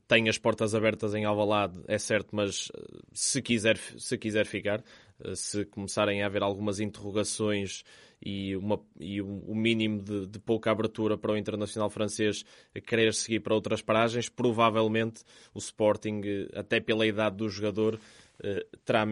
tem 0.07 0.29
as 0.29 0.39
portas 0.39 0.73
abertas 0.73 1.15
em 1.15 1.25
Alvalade, 1.25 1.75
é 1.89 1.99
certo, 1.99 2.29
mas 2.31 2.71
se 3.13 3.43
quiser, 3.43 3.77
se 3.99 4.17
quiser 4.17 4.47
ficar, 4.47 4.85
se 5.35 5.65
começarem 5.67 6.23
a 6.23 6.27
haver 6.27 6.43
algumas 6.43 6.81
interrogações 6.81 7.85
e, 8.23 8.55
uma, 8.57 8.79
e 8.99 9.23
o 9.23 9.55
mínimo 9.55 10.03
de, 10.03 10.27
de, 10.27 10.39
pouca 10.39 10.71
abertura 10.71 11.17
para 11.17 11.33
o 11.33 11.37
internacional 11.37 11.89
francês 11.89 12.45
querer 12.87 13.15
seguir 13.15 13.41
para 13.41 13.55
outras 13.55 13.81
paragens, 13.81 14.29
provavelmente 14.29 15.23
o 15.55 15.59
Sporting, 15.59 16.21
até 16.55 16.81
pela 16.81 17.07
idade 17.07 17.37
do 17.37 17.49
jogador, 17.49 17.99
eh, 18.43 18.67
terá, 18.85 19.07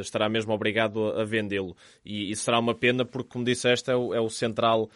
estará 0.00 0.28
mesmo 0.28 0.52
obrigado 0.52 1.08
a 1.18 1.24
vendê-lo. 1.24 1.76
E, 2.04 2.30
e, 2.30 2.36
será 2.36 2.58
uma 2.58 2.74
pena 2.74 3.04
porque, 3.04 3.30
como 3.30 3.44
disseste, 3.44 3.90
é 3.90 3.96
o, 3.96 4.14
é 4.14 4.20
o 4.20 4.28
central 4.28 4.90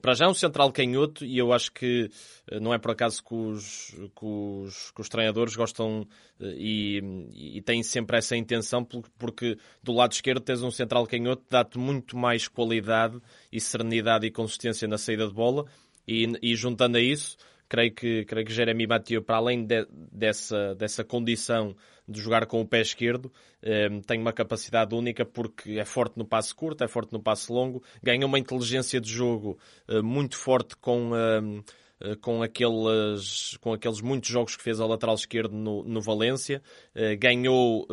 para 0.00 0.14
já 0.14 0.24
é 0.24 0.28
um 0.28 0.34
central 0.34 0.72
canhoto 0.72 1.24
e 1.24 1.38
eu 1.38 1.52
acho 1.52 1.70
que 1.70 2.10
eh, 2.50 2.58
não 2.58 2.74
é 2.74 2.78
por 2.78 2.90
acaso 2.90 3.22
que 3.22 3.34
os, 3.34 3.90
que 3.90 4.24
os, 4.24 4.90
que 4.90 5.00
os 5.00 5.08
treinadores 5.08 5.54
gostam 5.54 6.06
eh, 6.40 6.54
e, 6.56 7.58
e, 7.58 7.62
têm 7.62 7.84
sempre 7.84 8.18
essa 8.18 8.36
intenção, 8.36 8.84
porque 9.16 9.56
do 9.82 9.92
lado 9.92 10.12
esquerdo 10.12 10.40
tens 10.40 10.62
um 10.62 10.72
central 10.72 11.06
canhoto 11.06 11.44
dá-te 11.48 11.78
muito 11.78 12.16
mais 12.16 12.48
qualidade 12.48 13.20
e 13.52 13.60
serenidade 13.60 14.26
e 14.26 14.30
consistência 14.30 14.88
na 14.88 14.98
saída 14.98 15.28
de 15.28 15.34
bola. 15.34 15.64
E, 16.08 16.32
e 16.42 16.56
juntando 16.56 16.96
a 16.96 17.00
isso, 17.00 17.36
creio 17.68 17.92
que, 17.92 18.24
creio 18.24 18.46
que 18.46 18.52
Jeremy 18.52 18.86
Mathieu, 18.86 19.22
para 19.22 19.36
além 19.36 19.64
de, 19.64 19.86
dessa, 19.90 20.74
dessa 20.74 21.04
condição 21.04 21.76
de 22.08 22.20
jogar 22.20 22.46
com 22.46 22.60
o 22.60 22.66
pé 22.66 22.80
esquerdo. 22.80 23.32
Ehm, 23.62 24.00
tem 24.00 24.20
uma 24.20 24.32
capacidade 24.32 24.94
única 24.94 25.24
porque 25.24 25.78
é 25.78 25.84
forte 25.84 26.16
no 26.16 26.24
passe 26.24 26.54
curto, 26.54 26.84
é 26.84 26.88
forte 26.88 27.12
no 27.12 27.20
passe 27.20 27.52
longo, 27.52 27.82
ganha 28.02 28.26
uma 28.26 28.38
inteligência 28.38 29.00
de 29.00 29.10
jogo 29.10 29.58
eh, 29.88 30.00
muito 30.02 30.36
forte 30.36 30.76
com 30.76 31.16
ehm, 31.16 31.62
eh, 32.00 32.14
com 32.16 32.42
aqueles, 32.42 33.56
com 33.60 33.72
aqueles 33.72 34.00
muitos 34.02 34.28
jogos 34.28 34.54
que 34.54 34.62
fez 34.62 34.80
ao 34.80 34.88
lateral 34.88 35.14
esquerdo 35.14 35.54
no, 35.54 35.82
no 35.82 36.00
Valência, 36.02 36.62
eh, 36.94 37.16
ganhou 37.16 37.86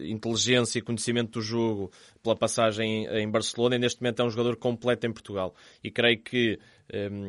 inteligência 0.00 0.78
e 0.78 0.82
conhecimento 0.82 1.32
do 1.32 1.40
jogo 1.40 1.90
pela 2.22 2.36
passagem 2.36 3.06
em 3.06 3.30
Barcelona 3.30 3.76
e 3.76 3.78
neste 3.78 4.02
momento 4.02 4.20
é 4.20 4.24
um 4.24 4.30
jogador 4.30 4.56
completo 4.56 5.06
em 5.06 5.12
Portugal. 5.12 5.54
E 5.82 5.90
creio 5.90 6.22
que 6.22 6.58
ehm, 6.92 7.28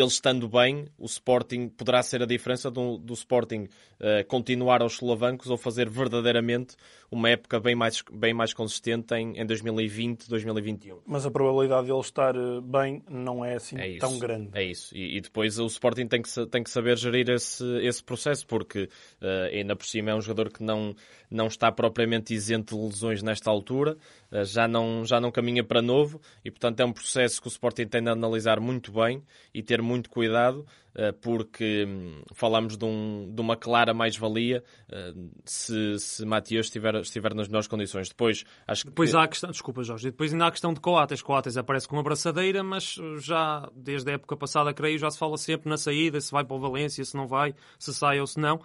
ele 0.00 0.08
estando 0.08 0.48
bem, 0.48 0.86
o 0.98 1.04
Sporting 1.04 1.68
poderá 1.68 2.02
ser 2.02 2.22
a 2.22 2.26
diferença 2.26 2.70
do, 2.70 2.96
do 2.96 3.12
Sporting 3.12 3.68
uh, 4.00 4.26
continuar 4.26 4.80
aos 4.80 4.94
solavancos 4.96 5.50
ou 5.50 5.58
fazer 5.58 5.88
verdadeiramente 5.88 6.76
uma 7.10 7.28
época 7.28 7.60
bem 7.60 7.74
mais, 7.74 8.02
bem 8.10 8.32
mais 8.32 8.54
consistente 8.54 9.14
em, 9.14 9.38
em 9.38 9.44
2020, 9.44 10.30
2021. 10.30 11.00
Mas 11.06 11.26
a 11.26 11.30
probabilidade 11.30 11.86
de 11.86 11.92
ele 11.92 12.00
estar 12.00 12.34
eh, 12.34 12.60
bem 12.62 13.02
não 13.06 13.44
é 13.44 13.56
assim 13.56 13.76
é 13.78 13.98
tão 13.98 14.18
grande. 14.18 14.48
É 14.54 14.64
isso. 14.64 14.96
E, 14.96 15.18
e, 15.18 15.20
depois 15.20 15.58
o 15.58 15.66
Sporting 15.66 16.06
tem 16.06 16.22
que, 16.22 16.46
tem 16.46 16.62
que 16.62 16.70
saber 16.70 16.96
gerir 16.96 17.28
esse, 17.28 17.62
esse 17.82 18.02
processo, 18.02 18.46
porque 18.46 18.84
uh, 19.20 19.52
ainda 19.52 19.76
por 19.76 19.84
cima 19.84 20.10
é 20.10 20.14
um 20.14 20.22
jogador 20.22 20.50
que 20.50 20.62
não, 20.62 20.94
não 21.30 21.48
está 21.48 21.70
propriamente 21.70 22.32
isento 22.32 22.76
de 22.76 22.82
lesões 22.82 23.22
nesta 23.22 23.50
altura, 23.50 23.98
já, 24.44 24.66
não, 24.66 25.04
já 25.04 25.20
não 25.20 25.30
caminha 25.30 25.62
para 25.62 25.82
novo 25.82 26.20
e, 26.44 26.50
portanto, 26.50 26.80
é 26.80 26.84
um 26.84 26.92
processo 26.92 27.40
que 27.40 27.48
o 27.48 27.50
Sporting 27.50 27.86
tem 27.86 28.02
de 28.02 28.10
analisar 28.10 28.60
muito 28.60 28.92
bem 28.92 29.22
e 29.52 29.62
ter 29.62 29.82
muito 29.82 30.08
cuidado 30.08 30.66
eh, 30.94 31.10
porque 31.10 31.86
hum, 31.88 32.22
falamos 32.34 32.76
de, 32.76 32.84
um, 32.84 33.30
de 33.34 33.40
uma 33.40 33.56
clara 33.56 33.94
mais-valia 33.94 34.62
eh, 34.90 35.12
se, 35.44 35.98
se 35.98 36.24
Matias 36.24 36.66
estiver, 36.66 36.94
estiver 36.96 37.34
nas 37.34 37.48
melhores 37.48 37.66
condições. 37.66 38.08
Depois, 38.10 38.44
acho 38.66 38.86
depois 38.86 39.10
que... 39.10 39.16
há 39.16 39.22
a 39.22 39.28
questão, 39.28 39.50
desculpa 39.50 39.82
Jorge, 39.82 40.10
depois 40.10 40.32
ainda 40.32 40.44
há 40.44 40.48
a 40.48 40.50
questão 40.50 40.74
de 40.74 40.80
Coates. 40.80 41.22
Coates 41.22 41.56
aparece 41.56 41.88
com 41.88 41.96
uma 41.96 42.02
braçadeira, 42.02 42.62
mas 42.62 42.96
já 43.18 43.68
desde 43.74 44.10
a 44.10 44.14
época 44.14 44.36
passada, 44.36 44.72
creio, 44.74 44.98
já 44.98 45.10
se 45.10 45.18
fala 45.18 45.38
sempre 45.38 45.68
na 45.70 45.78
saída, 45.78 46.20
se 46.20 46.30
vai 46.30 46.44
para 46.44 46.56
o 46.56 46.60
Valência, 46.60 47.04
se 47.04 47.16
não 47.16 47.26
vai, 47.26 47.54
se 47.78 47.94
sai 47.94 48.20
ou 48.20 48.26
se 48.26 48.38
não. 48.38 48.60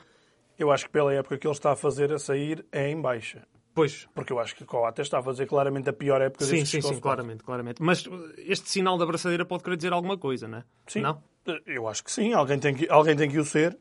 Eu 0.60 0.72
acho 0.72 0.86
que 0.86 0.92
pela 0.92 1.14
época 1.14 1.38
que 1.38 1.48
ele 1.48 1.54
está 1.54 1.72
a 1.72 1.76
fazer 1.76 2.12
a 2.12 2.20
sair 2.20 2.66
é 2.72 2.90
em 2.90 3.00
baixa. 3.00 3.48
Pois. 3.78 4.10
Porque 4.16 4.34
eu 4.34 4.40
acho 4.40 4.56
que 4.56 4.64
o 4.64 4.66
Coates 4.66 5.06
está 5.06 5.20
a 5.20 5.22
fazer 5.22 5.46
claramente 5.46 5.88
a 5.88 5.94
pior 5.94 6.20
época 6.20 6.44
Sim, 6.44 6.66
sim, 6.66 6.82
sim, 6.82 7.00
claramente, 7.00 7.44
claramente. 7.44 7.80
Mas 7.80 8.10
este 8.40 8.72
sinal 8.72 8.98
da 8.98 9.06
braçadeira 9.06 9.46
pode 9.46 9.64
querer 9.64 9.76
dizer 9.78 9.94
alguma 9.94 10.18
coisa, 10.18 10.48
não 10.48 10.58
é? 10.58 10.64
Sim. 10.88 11.02
Não? 11.02 11.22
Eu 11.64 11.88
acho 11.88 12.04
que 12.04 12.12
sim, 12.12 12.34
alguém 12.34 12.58
tem 12.58 12.74
que, 12.74 12.90
alguém 12.90 13.16
tem 13.16 13.30
que 13.30 13.38
o 13.38 13.46
ser. 13.46 13.78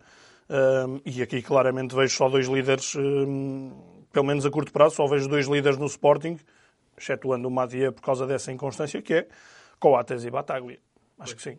Um, 0.50 1.00
e 1.02 1.22
aqui 1.22 1.40
claramente 1.40 1.94
vejo 1.94 2.14
só 2.14 2.28
dois 2.28 2.46
líderes, 2.46 2.94
um, 2.94 3.72
pelo 4.12 4.26
menos 4.26 4.44
a 4.44 4.50
curto 4.50 4.70
prazo, 4.70 4.96
só 4.96 5.06
vejo 5.06 5.30
dois 5.30 5.46
líderes 5.46 5.78
no 5.78 5.86
Sporting, 5.86 6.38
excetuando 6.94 7.48
o 7.48 7.50
Madia 7.50 7.90
por 7.90 8.02
causa 8.02 8.26
dessa 8.26 8.52
inconstância, 8.52 9.00
que 9.00 9.14
é 9.14 9.28
Coates 9.80 10.26
e 10.26 10.30
Bataglia. 10.30 10.78
Acho 11.18 11.34
que 11.34 11.40
sim. 11.40 11.58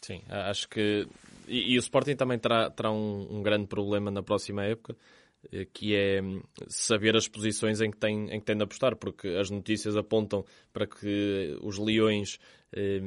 Sim, 0.00 0.22
acho 0.28 0.68
que. 0.68 1.08
E, 1.48 1.74
e 1.74 1.76
o 1.76 1.80
Sporting 1.80 2.14
também 2.14 2.38
terá, 2.38 2.70
terá 2.70 2.92
um, 2.92 3.26
um 3.28 3.42
grande 3.42 3.66
problema 3.66 4.08
na 4.08 4.22
próxima 4.22 4.64
época 4.64 4.94
que 5.72 5.94
é 5.94 6.22
hum, 6.22 6.42
saber 6.68 7.16
as 7.16 7.28
posições 7.28 7.80
em 7.80 7.90
que, 7.90 7.96
tem, 7.96 8.30
em 8.30 8.38
que 8.40 8.46
tem 8.46 8.56
de 8.56 8.62
apostar, 8.62 8.96
porque 8.96 9.28
as 9.28 9.50
notícias 9.50 9.96
apontam 9.96 10.44
para 10.72 10.86
que 10.86 11.56
os 11.62 11.78
Leões 11.78 12.38
eh, 12.72 13.00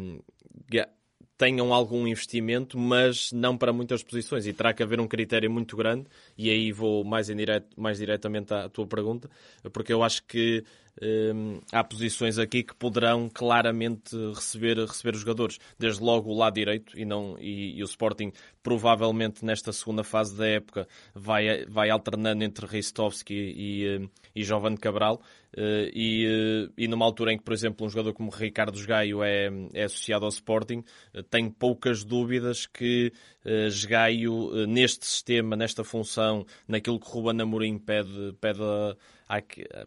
tenham 1.40 1.74
algum 1.74 2.06
investimento, 2.06 2.78
mas 2.78 3.32
não 3.32 3.58
para 3.58 3.72
muitas 3.72 4.04
posições. 4.04 4.46
E 4.46 4.52
terá 4.52 4.74
que 4.74 4.84
haver 4.84 5.00
um 5.00 5.08
critério 5.08 5.50
muito 5.50 5.78
grande, 5.78 6.06
e 6.38 6.50
aí 6.50 6.70
vou 6.70 7.06
mais, 7.06 7.30
indireto, 7.30 7.80
mais 7.80 7.98
diretamente 7.98 8.54
à 8.54 8.68
tua 8.68 8.86
pergunta, 8.86 9.30
porque 9.72 9.94
eu 9.94 10.04
acho 10.04 10.22
que 10.26 10.66
hum, 11.02 11.62
há 11.72 11.82
posições 11.82 12.38
aqui 12.38 12.62
que 12.62 12.76
poderão 12.76 13.30
claramente 13.34 14.18
receber, 14.36 14.80
receber 14.80 15.16
os 15.16 15.22
jogadores. 15.22 15.60
Desde 15.80 16.04
logo 16.04 16.30
o 16.30 16.38
lado 16.38 16.56
direito, 16.56 17.00
e, 17.00 17.06
não, 17.06 17.38
e, 17.40 17.78
e 17.78 17.84
o 17.84 17.86
Sporting 17.86 18.34
provavelmente 18.62 19.46
nesta 19.46 19.72
segunda 19.72 20.04
fase 20.04 20.36
da 20.36 20.46
época 20.46 20.90
vai, 21.16 21.66
vai 21.68 21.90
alternando 21.90 22.44
entre 22.44 22.66
Ristovski 22.66 23.34
e, 23.34 23.98
hum, 23.98 24.10
e 24.36 24.44
Jovem 24.44 24.76
Cabral. 24.76 25.22
Uh, 25.58 25.90
e, 25.94 26.28
uh, 26.28 26.74
e 26.78 26.88
numa 26.88 27.04
altura 27.06 27.34
em 27.34 27.38
que, 27.38 27.44
por 27.44 27.54
exemplo, 27.54 27.86
um 27.86 27.90
jogador 27.90 28.14
como 28.14 28.30
Ricardo 28.30 28.80
Gaio 28.86 29.24
é, 29.24 29.50
é 29.74 29.84
associado 29.86 30.26
ao 30.26 30.30
Sporting, 30.30 30.84
uh, 31.14 31.24
tenho 31.24 31.52
poucas 31.52 32.04
dúvidas 32.04 32.66
que 32.66 33.12
Gaio, 33.88 34.68
neste 34.68 35.08
sistema, 35.08 35.56
nesta 35.56 35.84
função, 35.84 36.46
naquilo 36.68 37.00
que 37.00 37.10
Ruben 37.10 37.42
Amorim 37.42 37.80
pede, 37.80 38.36
pede 38.40 38.62
a, 38.62 38.96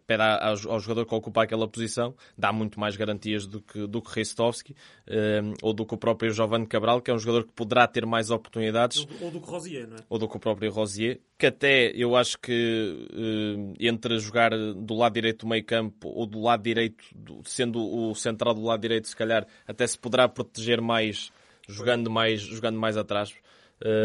pede 0.07 0.23
ao, 0.23 0.79
jogador 0.79 1.05
que 1.05 1.15
ocupa 1.15 1.43
aquela 1.43 1.67
posição, 1.67 2.15
dá 2.39 2.53
muito 2.53 2.79
mais 2.79 2.97
garantias 2.97 3.47
do 3.47 3.61
que, 3.61 3.87
do 3.87 4.01
que 4.01 4.15
Ristovski 4.15 4.75
um, 5.09 5.55
ou 5.61 5.73
do 5.73 5.85
que 5.85 5.95
o 5.95 5.99
próprio 5.99 6.33
Giovanni 6.33 6.67
Cabral, 6.67 7.01
que 7.01 7.11
é 7.11 7.15
um 7.15 7.19
jogador 7.19 7.45
que 7.45 7.53
poderá 7.53 7.87
ter 7.89 8.07
mais 8.07 8.31
oportunidades. 8.31 9.07
Ou 9.21 9.31
do 9.31 9.41
que 9.41 9.49
Rosier, 9.49 9.89
não 9.89 9.97
é? 9.97 10.01
Ou 10.09 10.19
do 10.19 10.29
que 10.29 10.37
o 10.37 10.41
próprio 10.41 10.71
Rosier, 10.71 11.21
que 11.37 11.47
até 11.47 11.91
eu 11.95 12.15
acho 12.15 12.39
que 12.39 13.09
uh, 13.13 13.75
entre 13.81 14.19
jogar 14.19 14.51
do 14.51 14.95
lado 14.95 15.15
direito 15.15 15.45
do 15.45 15.49
meio 15.49 15.65
campo 15.65 16.09
ou 16.09 16.25
do 16.25 16.41
lado 16.41 16.63
direito, 16.63 17.05
sendo 17.45 17.81
o 17.81 18.15
central 18.15 18.55
do 18.55 18.63
lado 18.63 18.81
direito, 18.81 19.09
se 19.09 19.17
calhar 19.17 19.47
até 19.67 19.87
se 19.87 19.99
poderá 19.99 20.29
proteger 20.29 20.81
mais 20.81 21.33
jogando 21.69 22.11
mais, 22.11 22.41
jogando 22.41 22.79
mais 22.79 22.97
atrás. 22.97 23.35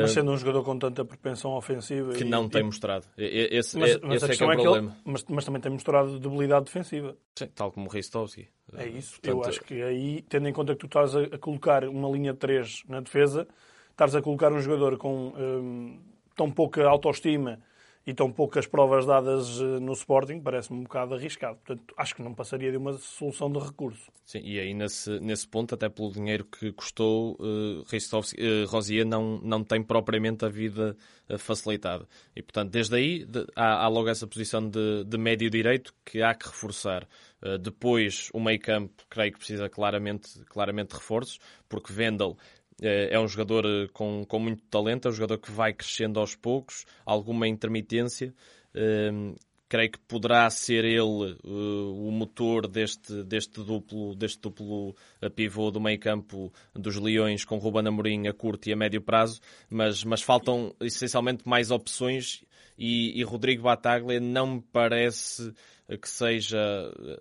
Mas 0.02 0.12
sendo 0.12 0.32
um 0.32 0.38
jogador 0.38 0.64
com 0.64 0.78
tanta 0.78 1.06
propensão 1.06 1.52
ofensiva. 1.52 2.14
Que 2.14 2.24
e, 2.24 2.30
não 2.30 2.50
tem 2.50 2.62
e... 2.62 2.64
mostrado. 2.64 3.06
Esse, 3.18 3.78
mas, 3.78 4.00
mas 4.02 4.24
esse 4.24 4.34
é, 4.34 4.36
que 4.36 4.44
é 4.44 4.48
o 4.48 4.50
problema. 4.50 4.92
Ele, 4.92 5.02
mas, 5.06 5.26
mas, 5.30 5.46
também 5.46 5.62
tem 5.62 5.72
mostrado 5.72 6.20
debilidade 6.20 6.66
defensiva. 6.66 7.16
Sim, 7.36 7.48
tal 7.54 7.72
como 7.72 7.88
o 7.88 7.90
Ristovski. 7.90 8.48
É 8.76 8.88
isso. 8.88 9.22
Portanto, 9.22 9.44
eu 9.44 9.50
acho 9.50 9.64
que 9.64 9.82
aí, 9.84 10.24
tendo 10.28 10.48
em 10.48 10.54
conta 10.54 10.74
que 10.74 10.80
tu 10.80 10.88
estás 10.88 11.16
a, 11.16 11.22
a 11.22 11.38
colocar 11.38 11.84
uma 11.84 12.10
linha 12.10 12.34
de 12.34 12.40
3 12.40 12.84
na 12.90 13.02
defesa, 13.02 13.48
estás 13.92 14.16
a 14.16 14.22
colocar 14.22 14.52
um 14.52 14.60
jogador 14.60 14.98
com 14.98 15.34
hum, 15.38 16.00
tão 16.36 16.50
pouca 16.50 16.88
autoestima 16.88 17.60
e 18.08 18.14
tão 18.14 18.32
poucas 18.32 18.66
provas 18.66 19.06
dadas 19.06 19.60
eh, 19.60 19.82
no 19.82 19.92
Sporting, 19.92 20.40
parece-me 20.40 20.80
um 20.80 20.84
bocado 20.84 21.14
arriscado. 21.14 21.58
Portanto, 21.58 21.94
acho 21.98 22.16
que 22.16 22.24
não 22.24 22.34
passaria 22.34 22.72
de 22.72 22.78
uma 22.78 22.94
solução 22.94 23.52
de 23.52 23.60
recurso. 23.60 24.10
Sim, 24.24 24.40
e 24.46 24.58
aí 24.58 24.74
nesse, 24.74 25.20
nesse 25.20 25.46
ponto, 25.46 25.76
até 25.76 25.90
pelo 25.90 26.14
dinheiro 26.14 26.46
que 26.46 26.72
custou, 26.72 27.36
uh, 27.38 27.82
uh, 27.82 28.66
Rosier 28.70 29.06
não, 29.06 29.40
não 29.40 29.62
tem 29.62 29.84
propriamente 29.84 30.46
a 30.46 30.48
vida 30.48 30.96
uh, 31.30 31.38
facilitada. 31.38 32.08
E, 32.34 32.42
portanto, 32.42 32.72
desde 32.72 32.96
aí 32.96 33.26
de, 33.26 33.46
há, 33.54 33.84
há, 33.84 33.88
logo 33.90 34.08
essa 34.08 34.26
posição 34.26 34.70
de, 34.70 35.04
de 35.04 35.18
médio 35.18 35.50
direito 35.50 35.94
que 36.06 36.22
há 36.24 36.34
que 36.34 36.48
reforçar. 36.48 37.06
Uh, 37.42 37.58
depois, 37.58 38.30
o 38.34 38.40
meio 38.40 38.60
campo, 38.62 39.04
creio 39.10 39.34
que 39.34 39.38
precisa 39.40 39.68
claramente, 39.68 40.40
claramente 40.46 40.92
de 40.92 40.96
reforços, 40.96 41.40
porque 41.68 41.92
Vendel 41.92 42.38
é, 42.81 43.15
é 43.15 43.19
um 43.19 43.27
jogador 43.27 43.65
eh, 43.65 43.88
com, 43.91 44.24
com 44.25 44.39
muito 44.39 44.63
talento, 44.69 45.07
é 45.07 45.12
um 45.12 45.13
jogador 45.13 45.38
que 45.38 45.51
vai 45.51 45.74
crescendo 45.74 46.19
aos 46.19 46.36
poucos, 46.36 46.86
alguma 47.05 47.48
intermitência. 47.48 48.34
Um, 48.75 49.36
creio 49.69 49.91
que 49.91 50.00
poderá 50.00 50.50
ser 50.50 50.86
ele 50.86 51.38
uh, 51.43 52.07
o 52.07 52.12
motor 52.12 52.67
deste, 52.67 53.24
deste 53.24 53.63
duplo, 53.63 54.15
deste 54.15 54.39
duplo 54.39 54.96
uh, 55.22 55.29
pivô 55.29 55.72
do 55.72 55.81
meio 55.81 56.00
campo 56.00 56.53
dos 56.74 56.96
Leões 56.96 57.43
com 57.43 57.57
Ruben 57.57 57.88
Amorim 57.88 58.27
a 58.27 58.34
curto 58.34 58.69
e 58.69 58.74
a 58.74 58.75
médio 58.75 59.01
prazo, 59.01 59.41
mas, 59.69 60.03
mas 60.03 60.22
faltam 60.22 60.74
essencialmente 60.79 61.48
mais 61.48 61.69
opções 61.69 62.46
e, 62.77 63.19
e 63.19 63.24
Rodrigo 63.24 63.63
Bataglia 63.63 64.19
não 64.19 64.55
me 64.55 64.62
parece 64.72 65.53
que 65.96 66.10
seja 66.10 66.60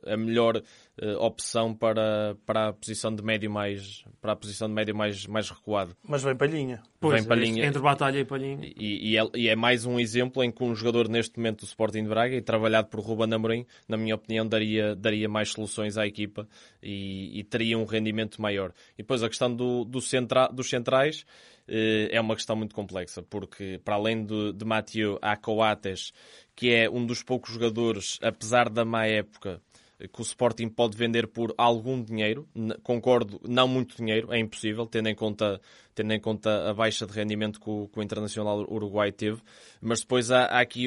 a 0.05 0.17
melhor 0.17 0.57
uh, 0.57 1.17
opção 1.21 1.73
para, 1.73 2.37
para 2.45 2.69
a 2.69 2.73
posição 2.73 3.15
de 3.15 3.23
médio 3.23 3.51
mais 3.51 4.05
para 4.21 4.33
a 4.33 4.37
posição 4.37 4.67
de 4.67 4.75
médio 4.75 4.95
mais, 4.95 5.25
mais 5.27 5.49
recuado. 5.49 5.97
Mas 6.03 6.23
vem 6.23 6.35
Palhinha. 6.35 6.83
Pois, 6.99 7.21
vem 7.21 7.29
Palhinha. 7.29 7.65
Entre 7.65 7.81
Batalha 7.81 8.19
e 8.19 8.25
Palhinha. 8.25 8.67
E, 8.77 9.13
e, 9.13 9.17
é, 9.17 9.23
e, 9.35 9.49
é, 9.49 9.55
mais 9.55 9.87
um 9.87 10.01
exemplo 10.01 10.43
em 10.43 10.51
que 10.51 10.65
um 10.65 10.75
jogador 10.75 11.09
neste 11.09 11.39
momento 11.39 11.61
do 11.61 11.67
Sporting 11.67 12.03
de 12.03 12.09
Braga 12.09 12.35
e 12.35 12.43
trabalhado 12.43 12.89
por 12.89 12.99
Ruben 12.99 13.33
Amorim, 13.33 13.65
na 13.87 13.97
minha 13.97 14.17
opinião, 14.17 14.47
daria, 14.47 14.97
daria 14.97 15.29
mais 15.29 15.51
soluções 15.51 15.97
à 15.97 16.05
equipa 16.05 16.49
e, 16.83 17.39
e 17.39 17.45
teria 17.45 17.79
um 17.79 17.85
rendimento 17.85 18.43
maior. 18.43 18.73
E 18.95 19.03
depois 19.03 19.23
a 19.23 19.29
questão 19.29 19.55
do, 19.55 19.85
do 19.85 20.01
centra, 20.01 20.49
dos 20.49 20.69
centrais 20.69 21.25
eh, 21.69 22.09
é 22.13 22.21
uma 22.21 22.35
questão 22.37 22.55
muito 22.55 22.75
complexa, 22.75 23.23
porque 23.23 23.81
para 23.85 23.97
além 23.97 24.25
de, 24.25 24.53
de 24.53 24.65
Mathieu, 24.65 25.19
há 25.21 25.37
Coates, 25.37 26.13
que 26.57 26.73
é 26.73 26.89
um 26.91 27.05
dos 27.05 27.23
poucos 27.23 27.53
jogadores, 27.53 28.19
apesar 28.23 28.71
da 28.71 28.85
má 28.85 29.07
época, 29.07 29.61
que 29.99 30.21
o 30.21 30.23
Sporting 30.23 30.69
pode 30.69 30.97
vender 30.97 31.27
por 31.27 31.55
algum 31.57 32.03
dinheiro. 32.03 32.49
Concordo, 32.83 33.41
não 33.47 33.69
muito 33.69 33.97
dinheiro, 33.97 34.33
é 34.33 34.39
impossível, 34.39 34.87
tendo 34.87 35.09
em 35.09 35.15
conta, 35.15 35.61
tendo 35.95 36.13
em 36.13 36.21
conta 36.21 36.69
a 36.69 36.75
baixa 36.75 37.07
de 37.07 37.13
rendimento 37.13 37.61
que 37.61 37.69
o, 37.69 37.89
que 37.89 37.99
o 37.99 38.03
Internacional 38.03 38.61
Uruguai 38.71 39.13
teve. 39.13 39.41
Mas 39.81 40.01
depois 40.01 40.31
há, 40.31 40.45
há 40.45 40.61
aqui 40.61 40.87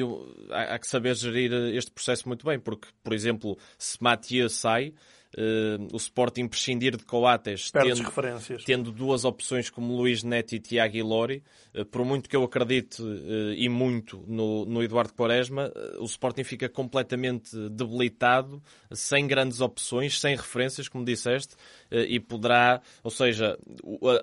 há, 0.50 0.74
há, 0.74 0.78
que 0.78 0.86
saber 0.86 1.14
gerir 1.14 1.52
este 1.74 1.90
processo 1.90 2.28
muito 2.28 2.44
bem, 2.44 2.58
porque, 2.58 2.88
por 3.02 3.12
exemplo, 3.12 3.56
se 3.78 3.96
Mathieu 4.00 4.48
sai, 4.48 4.92
uh, 5.36 5.88
o 5.92 5.96
Sporting 5.96 6.48
prescindir 6.48 6.96
de 6.96 7.04
Coates, 7.04 7.70
tendo, 7.70 8.64
tendo, 8.64 8.92
duas 8.92 9.24
opções 9.24 9.70
como 9.70 9.96
Luís 9.96 10.22
Neto 10.22 10.54
e 10.54 10.60
Tiago 10.60 10.96
Ilori, 10.96 11.42
uh, 11.74 11.84
por 11.84 12.04
muito 12.04 12.28
que 12.28 12.36
eu 12.36 12.42
acredite 12.42 13.02
uh, 13.02 13.52
e 13.54 13.68
muito 13.68 14.24
no, 14.26 14.64
no 14.64 14.82
Eduardo 14.82 15.12
Quaresma, 15.14 15.72
o 15.98 16.04
Sporting 16.04 16.44
fica 16.44 16.68
completamente 16.68 17.56
debilitado, 17.70 18.62
sem 18.92 19.26
grandes 19.26 19.60
opções, 19.60 20.20
sem 20.20 20.36
referências, 20.36 20.88
como 20.88 21.04
disseste, 21.04 21.54
e 21.90 22.20
poderá, 22.20 22.80
ou 23.02 23.10
seja, 23.10 23.58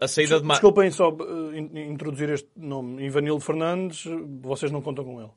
a, 0.02 0.08
saída 0.08 0.40
de... 0.40 0.48
Desculpem 0.48 0.90
só 0.92 1.16
introduzir 1.74 2.30
este 2.30 2.50
nome, 2.56 3.06
Ivanildo 3.06 3.42
Fernandes, 3.42 4.06
vocês 4.42 4.72
não 4.72 4.82
contam 4.82 5.04
com 5.04 5.22
ele? 5.22 5.32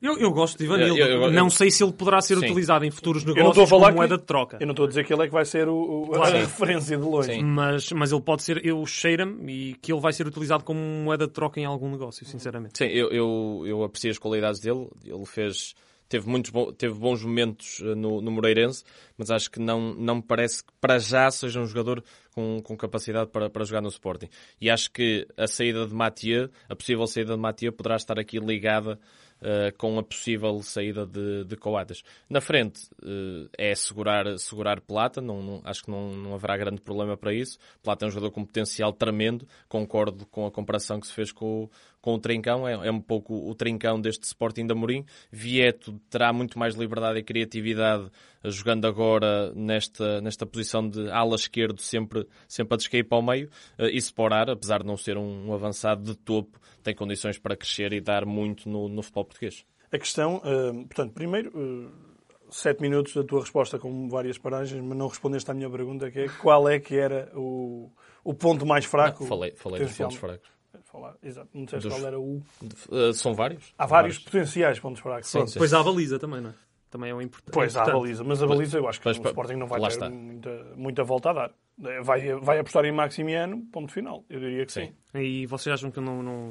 Eu, 0.00 0.18
eu 0.18 0.30
gosto 0.30 0.58
de 0.58 0.64
Ivanildo. 0.64 0.98
Eu- 0.98 1.06
eu- 1.06 1.22
eu- 1.22 1.30
não 1.32 1.48
sei 1.50 1.70
se 1.70 1.82
ele 1.82 1.92
poderá 1.92 2.20
ser 2.20 2.36
Sim. 2.38 2.46
utilizado 2.46 2.84
em 2.84 2.90
futuros 2.90 3.22
Eu 3.22 3.28
não 3.28 3.32
estou 3.34 3.42
a 3.44 3.48
negócios 3.48 3.70
falar 3.70 3.86
como 3.88 3.96
moeda 3.98 4.14
que, 4.16 4.20
de 4.20 4.26
troca. 4.26 4.56
Eu 4.60 4.66
não 4.66 4.72
estou 4.72 4.84
a 4.84 4.88
dizer 4.88 5.04
que 5.06 5.12
ele 5.12 5.22
é 5.22 5.26
que 5.26 5.32
vai 5.32 5.44
ser 5.44 5.68
o, 5.68 5.74
o- 6.10 6.22
a 6.22 6.26
Sim. 6.26 6.32
referência 6.38 6.96
de 6.96 7.04
longe. 7.04 7.32
Sim. 7.32 7.42
Mas, 7.42 7.92
mas 7.92 8.12
ele 8.12 8.20
pode 8.22 8.42
ser, 8.42 8.64
eu 8.64 8.84
cheira-me 8.86 9.52
e 9.70 9.74
que 9.74 9.92
ele 9.92 10.00
vai 10.00 10.12
ser 10.12 10.26
utilizado 10.26 10.64
como 10.64 10.78
moeda 10.80 11.26
de 11.26 11.32
troca 11.32 11.60
em 11.60 11.64
algum 11.64 11.90
negócio, 11.90 12.24
sinceramente. 12.26 12.78
Sim, 12.78 12.86
eu, 12.86 13.10
eu, 13.10 13.62
eu 13.66 13.84
aprecio 13.84 14.10
as 14.10 14.18
qualidades 14.18 14.60
dele. 14.60 14.88
Ele 15.04 15.24
fez. 15.26 15.74
Teve, 16.08 16.28
muitos 16.28 16.52
bo- 16.52 16.72
teve 16.72 16.94
bons 16.94 17.24
momentos 17.24 17.80
eh, 17.82 17.96
no, 17.96 18.20
no 18.22 18.30
Moreirense, 18.30 18.84
mas 19.18 19.28
acho 19.28 19.50
que 19.50 19.58
não, 19.58 19.92
não 19.92 20.14
me 20.14 20.22
parece 20.22 20.62
que 20.62 20.72
para 20.80 21.00
já 21.00 21.28
seja 21.32 21.58
um 21.60 21.66
jogador 21.66 22.00
com, 22.32 22.60
com 22.62 22.76
capacidade 22.76 23.28
para, 23.32 23.50
para 23.50 23.64
jogar 23.64 23.80
no 23.80 23.88
Sporting. 23.88 24.28
E 24.60 24.70
acho 24.70 24.88
que 24.92 25.26
a 25.36 25.48
saída 25.48 25.84
de 25.84 25.92
Mathieu, 25.92 26.48
a 26.68 26.76
possível 26.76 27.08
saída 27.08 27.34
de 27.34 27.40
Mathieu, 27.40 27.72
poderá 27.72 27.96
estar 27.96 28.20
aqui 28.20 28.38
ligada 28.38 29.00
eh, 29.40 29.72
com 29.76 29.98
a 29.98 30.02
possível 30.02 30.62
saída 30.62 31.06
de, 31.06 31.44
de 31.44 31.56
Coates. 31.56 32.02
Na 32.28 32.40
frente 32.40 32.80
eh, 33.04 33.70
é 33.70 33.74
segurar, 33.74 34.38
segurar 34.38 34.80
Plata, 34.80 35.20
não, 35.20 35.42
não- 35.42 35.60
acho 35.64 35.82
que 35.84 35.90
não, 35.90 36.14
não 36.16 36.34
haverá 36.34 36.56
grande 36.56 36.80
problema 36.80 37.16
para 37.16 37.32
isso. 37.34 37.58
Plata 37.82 38.04
é 38.04 38.08
um 38.08 38.10
jogador 38.10 38.30
com 38.32 38.44
potencial 38.44 38.92
tremendo, 38.92 39.46
concordo 39.68 40.26
com 40.26 40.46
a 40.46 40.50
comparação 40.50 40.98
que 41.00 41.06
se 41.06 41.12
fez 41.12 41.32
com, 41.32 41.68
com 42.06 42.14
o 42.14 42.20
Trincão, 42.20 42.68
é, 42.68 42.86
é 42.86 42.92
um 42.92 43.00
pouco 43.00 43.34
o 43.34 43.52
Trincão 43.52 44.00
deste 44.00 44.22
Sporting 44.22 44.64
da 44.64 44.74
Amorim. 44.74 45.04
Vieto 45.28 46.00
terá 46.08 46.32
muito 46.32 46.56
mais 46.56 46.76
liberdade 46.76 47.18
e 47.18 47.22
criatividade 47.24 48.08
jogando 48.44 48.86
agora 48.86 49.52
nesta, 49.56 50.20
nesta 50.20 50.46
posição 50.46 50.88
de 50.88 51.10
ala 51.10 51.34
esquerdo, 51.34 51.80
sempre, 51.80 52.24
sempre 52.46 52.74
a 52.74 52.76
descair 52.76 53.02
para 53.02 53.18
o 53.18 53.22
meio. 53.22 53.50
Eh, 53.76 53.90
E 53.90 53.96
Sporar, 53.96 54.48
apesar 54.48 54.82
de 54.82 54.86
não 54.86 54.96
ser 54.96 55.18
um, 55.18 55.48
um 55.48 55.52
avançado 55.52 56.04
de 56.04 56.16
topo, 56.16 56.60
tem 56.80 56.94
condições 56.94 57.40
para 57.40 57.56
crescer 57.56 57.92
e 57.92 58.00
dar 58.00 58.24
muito 58.24 58.68
no, 58.68 58.88
no 58.88 59.02
futebol 59.02 59.24
português. 59.24 59.66
A 59.90 59.98
questão, 59.98 60.40
eh, 60.44 60.84
portanto, 60.84 61.12
primeiro, 61.12 61.50
eh, 61.56 61.90
sete 62.50 62.82
minutos 62.82 63.14
da 63.14 63.24
tua 63.24 63.40
resposta 63.40 63.80
com 63.80 64.08
várias 64.08 64.38
paragens, 64.38 64.80
mas 64.80 64.96
não 64.96 65.08
respondeste 65.08 65.50
à 65.50 65.54
minha 65.54 65.68
pergunta, 65.68 66.08
que 66.08 66.20
é 66.20 66.28
qual 66.40 66.68
é 66.68 66.78
que 66.78 66.96
era 66.96 67.32
o, 67.34 67.90
o 68.22 68.32
ponto 68.32 68.64
mais 68.64 68.84
fraco? 68.84 69.24
Não, 69.24 69.28
falei 69.28 69.56
falei 69.56 69.82
dos 69.82 69.96
pontos 69.96 70.18
fracos. 70.18 70.55
Falar, 70.96 71.14
exato. 71.22 71.48
Não 71.54 71.64
disseste 71.64 71.88
Dos- 71.88 71.98
qual 71.98 72.06
era 72.06 72.18
o... 72.18 72.42
Eh, 72.90 73.12
São 73.12 73.34
vários? 73.34 73.74
Há 73.78 73.86
vários 73.86 74.18
potenciais 74.18 74.78
pontos 74.80 75.02
fracos. 75.02 75.28
Sim. 75.28 75.44
Depois 75.44 75.72
há 75.74 75.80
a 75.80 75.84
baliza 75.84 76.18
também, 76.18 76.40
não 76.40 76.50
é? 76.50 76.54
Também 76.90 77.10
é 77.10 77.14
um 77.14 77.20
importante. 77.20 77.52
Pois, 77.52 77.76
há 77.76 77.82
a 77.82 77.90
baliza, 77.90 78.24
mas 78.24 78.42
a 78.42 78.46
baliza 78.46 78.78
eu 78.78 78.88
acho 78.88 78.98
que 79.00 79.04
Pois, 79.04 79.18
o 79.18 79.22
Sporting 79.22 79.54
não 79.56 79.66
vai 79.66 79.80
ter 79.80 79.86
está. 79.88 80.08
muita, 80.08 80.64
muita 80.76 81.04
volta 81.04 81.30
a 81.30 81.32
dar. 81.32 81.50
Eh, 81.84 82.00
Vai, 82.02 82.32
vai 82.36 82.58
apostar 82.58 82.84
em 82.86 82.92
Maximiano, 82.92 83.60
ponto 83.72 83.92
final. 83.92 84.24
Eu 84.30 84.40
diria 84.40 84.64
que 84.64 84.72
sim. 84.72 84.92
Sim. 85.12 85.18
E 85.20 85.46
vocês 85.46 85.74
acham 85.74 85.90
que 85.90 86.00
não. 86.00 86.22
não... 86.22 86.48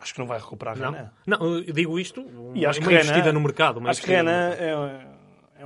Acho 0.00 0.12
que 0.14 0.20
não 0.20 0.26
vai 0.26 0.38
recuperar 0.38 0.78
Não, 0.78 0.92
Renan. 0.92 1.10
não 1.26 1.54
eu 1.58 1.72
digo 1.74 1.98
isto, 1.98 2.24
E 2.54 2.64
acho 2.64 2.78
uma 2.80 2.88
que 2.88 2.94
investida 2.94 3.18
Renan, 3.18 3.32
no 3.32 3.40
mercado. 3.40 3.78
uma 3.78 3.90
acho 3.90 4.00
que 4.02 4.08
Renan 4.10 4.50
é 4.50 5.06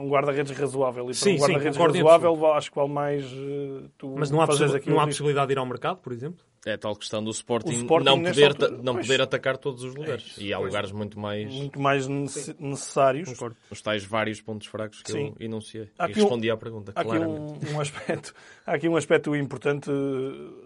um 0.05 0.09
guarda-redes 0.09 0.57
razoável. 0.57 1.05
E 1.05 1.07
para 1.07 1.15
Sim, 1.15 1.35
um 1.35 1.39
guarda-redes 1.39 1.77
razoável, 1.79 2.53
acho 2.53 2.71
que 2.71 2.77
vale 2.77 2.93
mais 2.93 3.25
eh, 3.25 3.89
tu 3.99 4.15
Mas 4.19 4.31
não 4.31 4.41
há, 4.41 4.45
aqui 4.45 4.91
não 4.91 5.01
há 5.01 5.07
possibilidade 5.07 5.47
de 5.49 5.53
ir 5.55 5.59
ao 5.59 5.67
mercado, 5.67 5.99
por 5.99 6.13
exemplo? 6.13 6.45
É 6.67 6.73
a 6.73 6.79
tal 6.79 6.97
questão 6.97 7.23
do 7.23 7.31
Sporting, 7.31 7.73
Sporting 7.73 8.07
não, 8.07 8.23
poder, 8.23 8.49
altura- 8.49 8.71
não 8.83 8.95
pois. 8.95 9.07
poder 9.07 9.21
atacar 9.21 9.59
todos 9.59 9.85
os 9.85 9.95
lugares. 9.95 10.35
É, 10.39 10.43
e 10.45 10.53
há 10.55 10.57
pois. 10.57 10.69
lugares 10.71 10.93
muito 10.93 11.19
mais. 11.21 11.53
muito 11.53 11.79
mais 11.79 12.07
nece- 12.07 12.57
necessários. 12.59 13.29
Concordo. 13.29 13.57
Os 13.71 13.83
tais 13.83 14.03
vários 14.05 14.41
pontos 14.41 14.67
fracos 14.67 15.03
que 15.03 15.13
Sim. 15.13 15.35
eu 15.39 15.45
enunciei. 15.47 15.91
Há 15.99 16.07
E 16.09 16.11
aqui 16.13 16.21
um- 16.21 16.23
respondi 16.23 16.51
à 16.51 16.57
pergunta, 16.57 16.93
Há 16.95 17.01
aqui 17.03 17.11
claramente. 17.11 17.71
um, 17.71 17.75
um 17.77 17.81
aspecto, 17.81 18.35
há 18.67 18.73
aqui 18.75 18.89
um 18.89 18.97
aspecto 18.97 19.37
importante, 19.37 19.91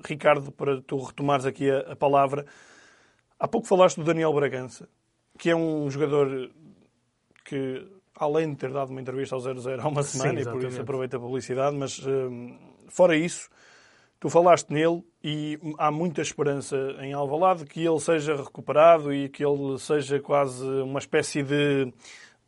Ricardo, 0.06 0.52
para 0.52 0.80
tu 0.82 0.98
retomares 1.02 1.44
aqui 1.46 1.68
a, 1.70 1.78
a 1.92 1.96
palavra. 1.96 2.46
Há 3.38 3.48
pouco 3.48 3.66
falaste 3.66 3.96
do 3.96 4.04
Daniel 4.04 4.32
Bragança, 4.32 4.88
que 5.38 5.50
é 5.50 5.56
um 5.56 5.90
jogador 5.90 6.50
que, 7.44 7.86
além 8.18 8.50
de 8.50 8.56
ter 8.56 8.72
dado 8.72 8.90
uma 8.90 9.00
entrevista 9.00 9.34
ao 9.34 9.40
0-0 9.40 9.80
há 9.80 9.88
uma 9.88 10.02
Sim, 10.02 10.18
semana, 10.18 10.40
e 10.40 10.44
por 10.44 10.62
isso 10.64 10.80
aproveita 10.80 11.16
a 11.16 11.20
publicidade, 11.20 11.76
mas 11.76 12.00
eh, 12.06 12.54
fora 12.88 13.16
isso, 13.16 13.48
tu 14.20 14.28
falaste 14.28 14.70
nele 14.70 15.02
e 15.22 15.58
há 15.78 15.90
muita 15.90 16.20
esperança 16.22 16.76
em 17.00 17.12
Alvalade 17.12 17.64
que 17.64 17.84
ele 17.86 18.00
seja 18.00 18.36
recuperado 18.36 19.12
e 19.12 19.28
que 19.28 19.44
ele 19.44 19.78
seja 19.78 20.18
quase 20.20 20.64
uma 20.64 20.98
espécie 20.98 21.42
de 21.42 21.92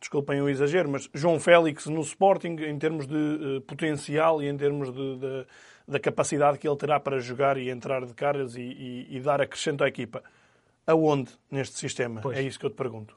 desculpem 0.00 0.41
o 0.41 0.49
exagero, 0.49 0.89
mas 0.91 1.09
João 1.12 1.39
Félix 1.39 1.87
no 1.87 2.00
Sporting 2.00 2.57
em 2.61 2.79
termos 2.79 3.07
de 3.07 3.15
eh, 3.15 3.61
potencial 3.67 4.43
e 4.43 4.49
em 4.49 4.57
termos 4.57 4.91
de, 4.93 5.19
de- 5.19 5.47
da 5.87 5.99
capacidade 6.00 6.57
que 6.59 6.67
ele 6.69 6.77
terá 6.77 6.99
para 7.00 7.19
jogar 7.19 7.59
e 7.59 7.69
entrar 7.69 8.07
de 8.07 8.15
caras 8.15 8.55
e, 8.57 8.61
e- 8.62 9.17
e 9.17 9.21
dar 9.21 9.41
acrescento 9.43 9.85
à 9.85 9.89
equipa. 9.89 10.23
Aonde 10.87 11.31
neste 11.50 11.77
sistema? 11.77 12.21
Pois. 12.23 12.39
É 12.39 12.43
isso 12.43 12.59
que 12.59 12.65
eu 12.67 12.71
te 12.71 12.77
pergunto. 12.77 13.15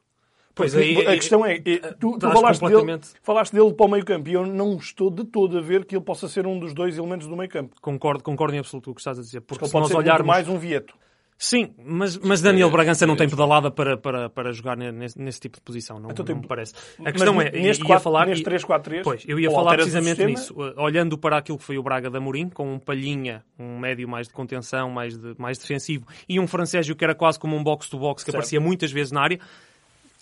Pois 0.56 0.72
Porque 0.74 0.88
aí- 0.88 1.08
a 1.08 1.12
questão 1.16 1.44
é, 1.46 1.56
eh, 1.66 1.78
tu, 2.00 2.12
tu 2.12 2.16
estás 2.16 2.34
falaste, 2.34 2.60
dele, 2.62 2.74
completamente- 2.76 3.08
falaste 3.24 3.54
dele 3.54 3.74
para 3.74 3.86
o 3.86 3.90
meio 3.90 4.06
campo 4.06 4.30
e 4.30 4.34
eu 4.34 4.46
não 4.46 4.76
estou 4.78 5.10
de 5.10 5.24
todo 5.24 5.58
a 5.58 5.62
ver 5.62 5.84
que 5.84 5.96
ele 5.96 6.04
possa 6.04 6.28
ser 6.28 6.46
um 6.46 6.60
dos 6.60 6.74
dois 6.76 6.96
elementos 6.98 7.28
do 7.28 7.36
meio 7.36 7.50
campo. 7.50 7.76
Concordo, 7.82 8.24
concordo 8.24 8.56
em 8.56 8.60
absoluto 8.60 8.86
com 8.86 8.92
o 8.92 8.96
que 8.96 9.02
estás 9.02 9.18
a 9.18 9.22
dizer. 9.22 9.42
Porque 9.42 9.64
Ele 9.64 9.72
se 9.72 9.76
nós 9.80 9.92
olharmos. 9.92 10.28
mais 10.28 10.48
um 10.48 10.58
Vieto. 10.60 10.94
Sim, 11.36 11.74
mas, 11.84 12.16
mas 12.20 12.40
Daniel 12.42 12.70
Bragança 12.70 13.06
não 13.08 13.16
tem 13.16 13.28
pedalada 13.28 13.70
para, 13.72 13.98
para, 13.98 14.30
para 14.30 14.52
jogar 14.54 14.78
nesse, 14.78 15.20
nesse 15.20 15.40
tipo 15.42 15.58
de 15.58 15.64
posição, 15.64 16.00
não, 16.00 16.12
Então 16.12 16.24
não 16.24 16.36
me 16.36 16.48
parece. 16.48 16.74
A 17.04 17.12
questão 17.12 17.42
é, 17.42 17.50
neste 17.52 17.82
ia 17.82 17.88
quatro- 17.88 18.04
falar... 18.04 18.28
neste 18.28 18.44
e- 18.44 18.46
3-4-3, 18.46 19.02
Pois, 19.04 19.24
eu 19.28 19.40
ia 19.40 19.50
falar 19.50 19.74
precisamente 19.74 20.24
nisso. 20.24 20.54
Uh, 20.54 20.80
Olhando 20.80 21.18
para 21.18 21.38
aquilo 21.40 21.58
que 21.58 21.64
foi 21.64 21.78
o 21.80 21.84
Braga 21.84 22.10
da 22.10 22.20
Mourinho, 22.20 22.52
com 22.52 22.76
um 22.76 22.80
Palhinha, 22.80 23.44
um 23.60 23.78
médio 23.80 24.08
mais 24.08 24.28
de 24.28 24.34
contenção, 24.34 24.90
mais, 24.92 25.18
de, 25.18 25.34
mais 25.38 25.58
defensivo, 25.58 26.06
e 26.30 26.40
um 26.40 26.46
Francésio 26.48 26.96
que 26.96 27.04
era 27.04 27.16
quase 27.16 27.40
como 27.40 27.58
um 27.58 27.64
box-to-box, 27.64 28.24
que 28.24 28.28
Certo. 28.32 28.36
aparecia 28.38 28.62
muitas 28.62 28.92
vezes 28.92 29.12
na 29.12 29.22
área, 29.22 29.40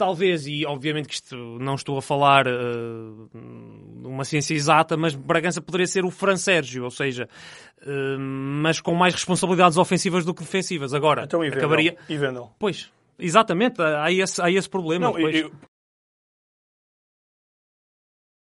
talvez, 0.06 0.48
e 0.48 0.66
obviamente 0.66 1.08
que 1.08 1.14
isto 1.14 1.36
não 1.60 1.76
estou 1.76 1.96
a 1.96 2.02
falar 2.02 2.48
uh, 2.48 3.30
uma 4.04 4.26
ciência 4.26 4.56
exata, 4.56 4.98
mas 4.98 5.14
Bragança 5.14 5.62
poderia 5.62 5.86
ser 5.86 6.04
o 6.04 6.10
Fran 6.10 6.38
Sérgio, 6.38 6.84
ou 6.84 6.90
seja, 6.90 7.30
uh, 7.84 8.20
mas 8.20 8.82
com 8.82 8.96
mais 8.96 9.14
responsabilidades 9.14 9.78
ofensivas 9.78 10.26
do 10.26 10.34
que 10.34 10.42
defensivas. 10.42 10.92
Agora, 10.94 11.24
Então, 11.26 11.44
e 11.44 11.50
Vendel? 11.50 11.60
acabaria... 11.60 11.98
E 12.10 12.18
Vendel? 12.18 12.52
Pois, 12.58 12.92
exatamente, 13.20 13.80
há 13.82 14.12
esse, 14.12 14.42
há 14.42 14.50
esse 14.50 14.68
problema. 14.68 15.06
Não, 15.06 15.14
depois. 15.14 15.36
eu- 15.36 15.52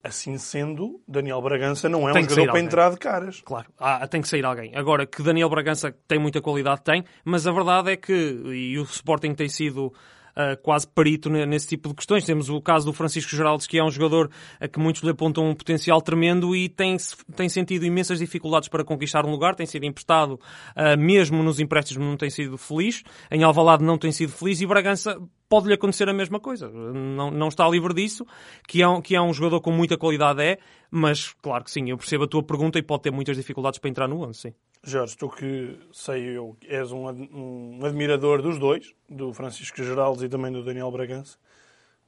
Assim 0.03 0.35
sendo, 0.39 0.99
Daniel 1.07 1.39
Bragança 1.43 1.87
não 1.87 2.09
é 2.09 2.13
Tem 2.13 2.23
um 2.23 2.29
jogador 2.29 2.41
para 2.45 2.51
alguém. 2.53 2.65
entrar 2.65 2.89
de 2.89 2.97
caras. 2.97 3.41
Claro, 3.41 3.67
há- 3.77 4.07
tem 4.07 4.19
que 4.19 4.27
sair 4.27 4.43
alguém. 4.43 4.75
Agora, 4.75 5.05
que 5.05 5.21
Daniel 5.21 5.47
Bragança 5.47 5.91
tem 6.07 6.17
muita 6.17 6.41
qualidade, 6.41 6.81
tem, 6.81 7.03
mas 7.23 7.45
a 7.45 7.51
verdade 7.51 7.91
é 7.91 7.97
que, 7.97 8.11
e 8.13 8.79
o 8.79 8.83
Sporting 8.83 9.35
tem 9.35 9.47
sido 9.47 9.93
ah, 10.35 10.55
quase 10.61 10.87
perito 10.87 11.29
ne- 11.29 11.45
nesse 11.45 11.67
tipo 11.67 11.89
de 11.89 11.95
questões. 11.95 12.25
Temos 12.25 12.49
o 12.49 12.61
caso 12.61 12.85
do 12.85 12.93
Francisco 12.93 13.35
Geraldes, 13.35 13.67
que 13.67 13.77
é 13.77 13.83
um 13.83 13.91
jogador 13.91 14.29
a 14.59 14.67
que 14.67 14.79
muitos 14.79 15.01
lhe 15.03 15.09
apontam 15.09 15.49
um 15.49 15.55
potencial 15.55 16.01
tremendo 16.01 16.55
e 16.55 16.69
tem, 16.69 16.97
tem 17.35 17.49
sentido 17.49 17.85
imensas 17.85 18.19
dificuldades 18.19 18.69
para 18.69 18.83
conquistar 18.83 19.25
um 19.25 19.31
lugar, 19.31 19.55
tem 19.55 19.65
sido 19.65 19.85
emprestado, 19.85 20.39
ah, 20.75 20.95
mesmo 20.95 21.43
nos 21.43 21.59
empréstimos 21.59 22.05
não 22.05 22.17
tem 22.17 22.29
sido 22.29 22.57
feliz, 22.57 23.03
em 23.29 23.43
Alvalade 23.43 23.83
não 23.83 23.97
tem 23.97 24.11
sido 24.11 24.31
feliz 24.31 24.61
e 24.61 24.65
Bragança 24.65 25.17
pode-lhe 25.51 25.73
acontecer 25.73 26.07
a 26.07 26.13
mesma 26.13 26.39
coisa. 26.39 26.69
Não, 26.69 27.29
não 27.29 27.49
está 27.49 27.67
livre 27.67 27.93
disso, 27.93 28.25
que 28.65 28.81
é, 28.81 28.87
um, 28.87 29.01
que 29.01 29.15
é 29.15 29.21
um 29.21 29.33
jogador 29.33 29.59
com 29.59 29.71
muita 29.71 29.97
qualidade, 29.97 30.41
é, 30.41 30.57
mas 30.89 31.33
claro 31.41 31.65
que 31.65 31.71
sim, 31.71 31.89
eu 31.89 31.97
percebo 31.97 32.23
a 32.23 32.27
tua 32.27 32.41
pergunta 32.41 32.79
e 32.79 32.81
pode 32.81 33.03
ter 33.03 33.11
muitas 33.11 33.35
dificuldades 33.35 33.77
para 33.77 33.89
entrar 33.89 34.07
no 34.07 34.21
11, 34.25 34.39
sim. 34.39 34.53
Jorge, 34.83 35.15
tu 35.15 35.29
que 35.29 35.77
sei 35.91 36.35
eu, 36.37 36.57
és 36.67 36.91
um, 36.91 37.07
um 37.07 37.85
admirador 37.85 38.41
dos 38.41 38.57
dois, 38.57 38.93
do 39.07 39.31
Francisco 39.33 39.83
Geraldes 39.83 40.23
e 40.23 40.29
também 40.29 40.51
do 40.51 40.63
Daniel 40.63 40.89
Bragança. 40.91 41.37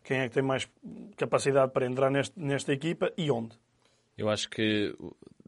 Quem 0.03 0.17
é 0.19 0.27
que 0.27 0.33
tem 0.33 0.43
mais 0.43 0.67
capacidade 1.15 1.71
para 1.71 1.85
entrar 1.85 2.09
neste, 2.09 2.37
nesta 2.39 2.73
equipa 2.73 3.11
e 3.17 3.29
onde? 3.29 3.51
Eu 4.17 4.29
acho 4.29 4.49
que 4.49 4.93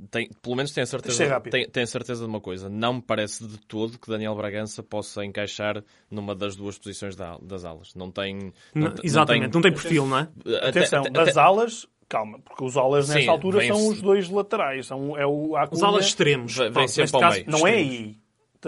tem, 0.09 0.29
pelo 0.41 0.55
menos 0.55 0.71
tenho 0.71 0.83
é 0.83 0.85
certeza, 0.87 1.27
rápido. 1.27 1.51
tenho, 1.51 1.69
tenho 1.69 1.87
certeza 1.87 2.23
de 2.23 2.29
uma 2.29 2.41
coisa. 2.41 2.67
Não 2.69 2.95
me 2.95 3.01
parece 3.01 3.45
de 3.47 3.57
todo 3.59 3.99
que 3.99 4.09
Daniel 4.09 4.35
Bragança 4.35 4.81
possa 4.81 5.23
encaixar 5.25 5.83
numa 6.09 6.33
das 6.35 6.55
duas 6.55 6.77
posições 6.77 7.15
da- 7.15 7.37
das 7.41 7.63
alas. 7.65 7.93
Não 7.95 8.09
tem. 8.11 8.53
Não- 8.73 8.91
te- 8.93 9.05
exatamente, 9.05 9.53
não 9.53 9.61
tem 9.61 9.71
perfil, 9.71 10.05
não 10.07 10.19
é? 10.19 10.29
até- 10.57 10.67
Atenção, 10.69 11.01
até- 11.01 11.09
das 11.11 11.29
até- 11.29 11.39
alas, 11.39 11.87
calma, 12.07 12.39
porque 12.39 12.63
os 12.63 12.77
alas 12.77 13.09
nesta 13.09 13.31
altura 13.31 13.65
são 13.67 13.87
os 13.89 14.01
dois 14.01 14.29
laterais. 14.29 14.87
São, 14.87 15.17
é 15.17 15.25
o, 15.25 15.55
a 15.55 15.67
Os 15.71 15.83
alas 15.83 16.05
extremos. 16.05 16.55
Vem- 16.55 16.87
sempre 16.87 17.15
ao 17.23 17.31
meio. 17.31 17.45
Não 17.47 17.67
é 17.67 17.71
aí. 17.71 18.17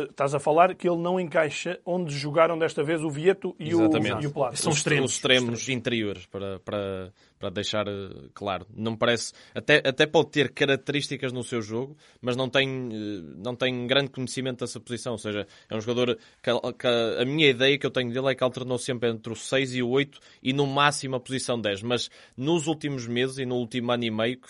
Estás 0.03 0.33
a 0.35 0.39
falar 0.39 0.75
que 0.75 0.87
ele 0.89 0.97
não 1.01 1.19
encaixa 1.19 1.79
onde 1.85 2.13
jogaram 2.15 2.57
desta 2.57 2.83
vez 2.83 3.03
o 3.03 3.09
Vieto 3.09 3.55
e 3.59 3.73
o, 3.73 3.81
Exatamente. 3.81 4.23
e 4.23 4.27
o 4.27 4.31
Plata. 4.31 4.55
São 4.55 4.71
os, 4.71 4.77
extremos. 4.77 5.05
os 5.11 5.15
extremos 5.15 5.69
interiores, 5.69 6.25
para, 6.25 6.59
para, 6.59 7.11
para 7.39 7.49
deixar 7.49 7.87
eh, 7.87 8.29
claro. 8.33 8.65
Não 8.75 8.91
me 8.91 8.97
parece. 8.97 9.33
Até, 9.55 9.77
até 9.85 10.05
pode 10.05 10.29
ter 10.31 10.51
características 10.51 11.31
no 11.33 11.43
seu 11.43 11.61
jogo, 11.61 11.95
mas 12.21 12.35
não 12.35 12.49
tem, 12.49 12.67
eh, 12.91 13.33
não 13.43 13.55
tem 13.55 13.85
grande 13.87 14.09
conhecimento 14.11 14.59
dessa 14.59 14.79
posição. 14.79 15.13
Ou 15.13 15.17
seja, 15.19 15.47
é 15.69 15.75
um 15.75 15.81
jogador 15.81 16.17
que, 16.41 16.49
a- 16.49 16.73
que 16.73 16.87
a 16.87 17.25
minha 17.25 17.49
ideia 17.49 17.77
que 17.77 17.85
eu 17.85 17.91
tenho 17.91 18.11
dele 18.11 18.31
é 18.31 18.35
que 18.35 18.43
alternou 18.43 18.77
sempre 18.77 19.09
entre 19.09 19.31
o 19.31 19.35
6 19.35 19.75
e 19.75 19.83
o 19.83 19.89
8 19.89 20.19
e 20.43 20.53
no 20.53 20.65
máximo 20.67 21.15
a 21.15 21.19
posição 21.19 21.59
10. 21.59 21.81
Mas 21.83 22.09
nos 22.35 22.67
últimos 22.67 23.07
meses 23.07 23.37
e 23.37 23.45
no 23.45 23.55
último 23.55 23.91
ano 23.91 24.03
e 24.03 24.11
meio, 24.11 24.37
que 24.39 24.47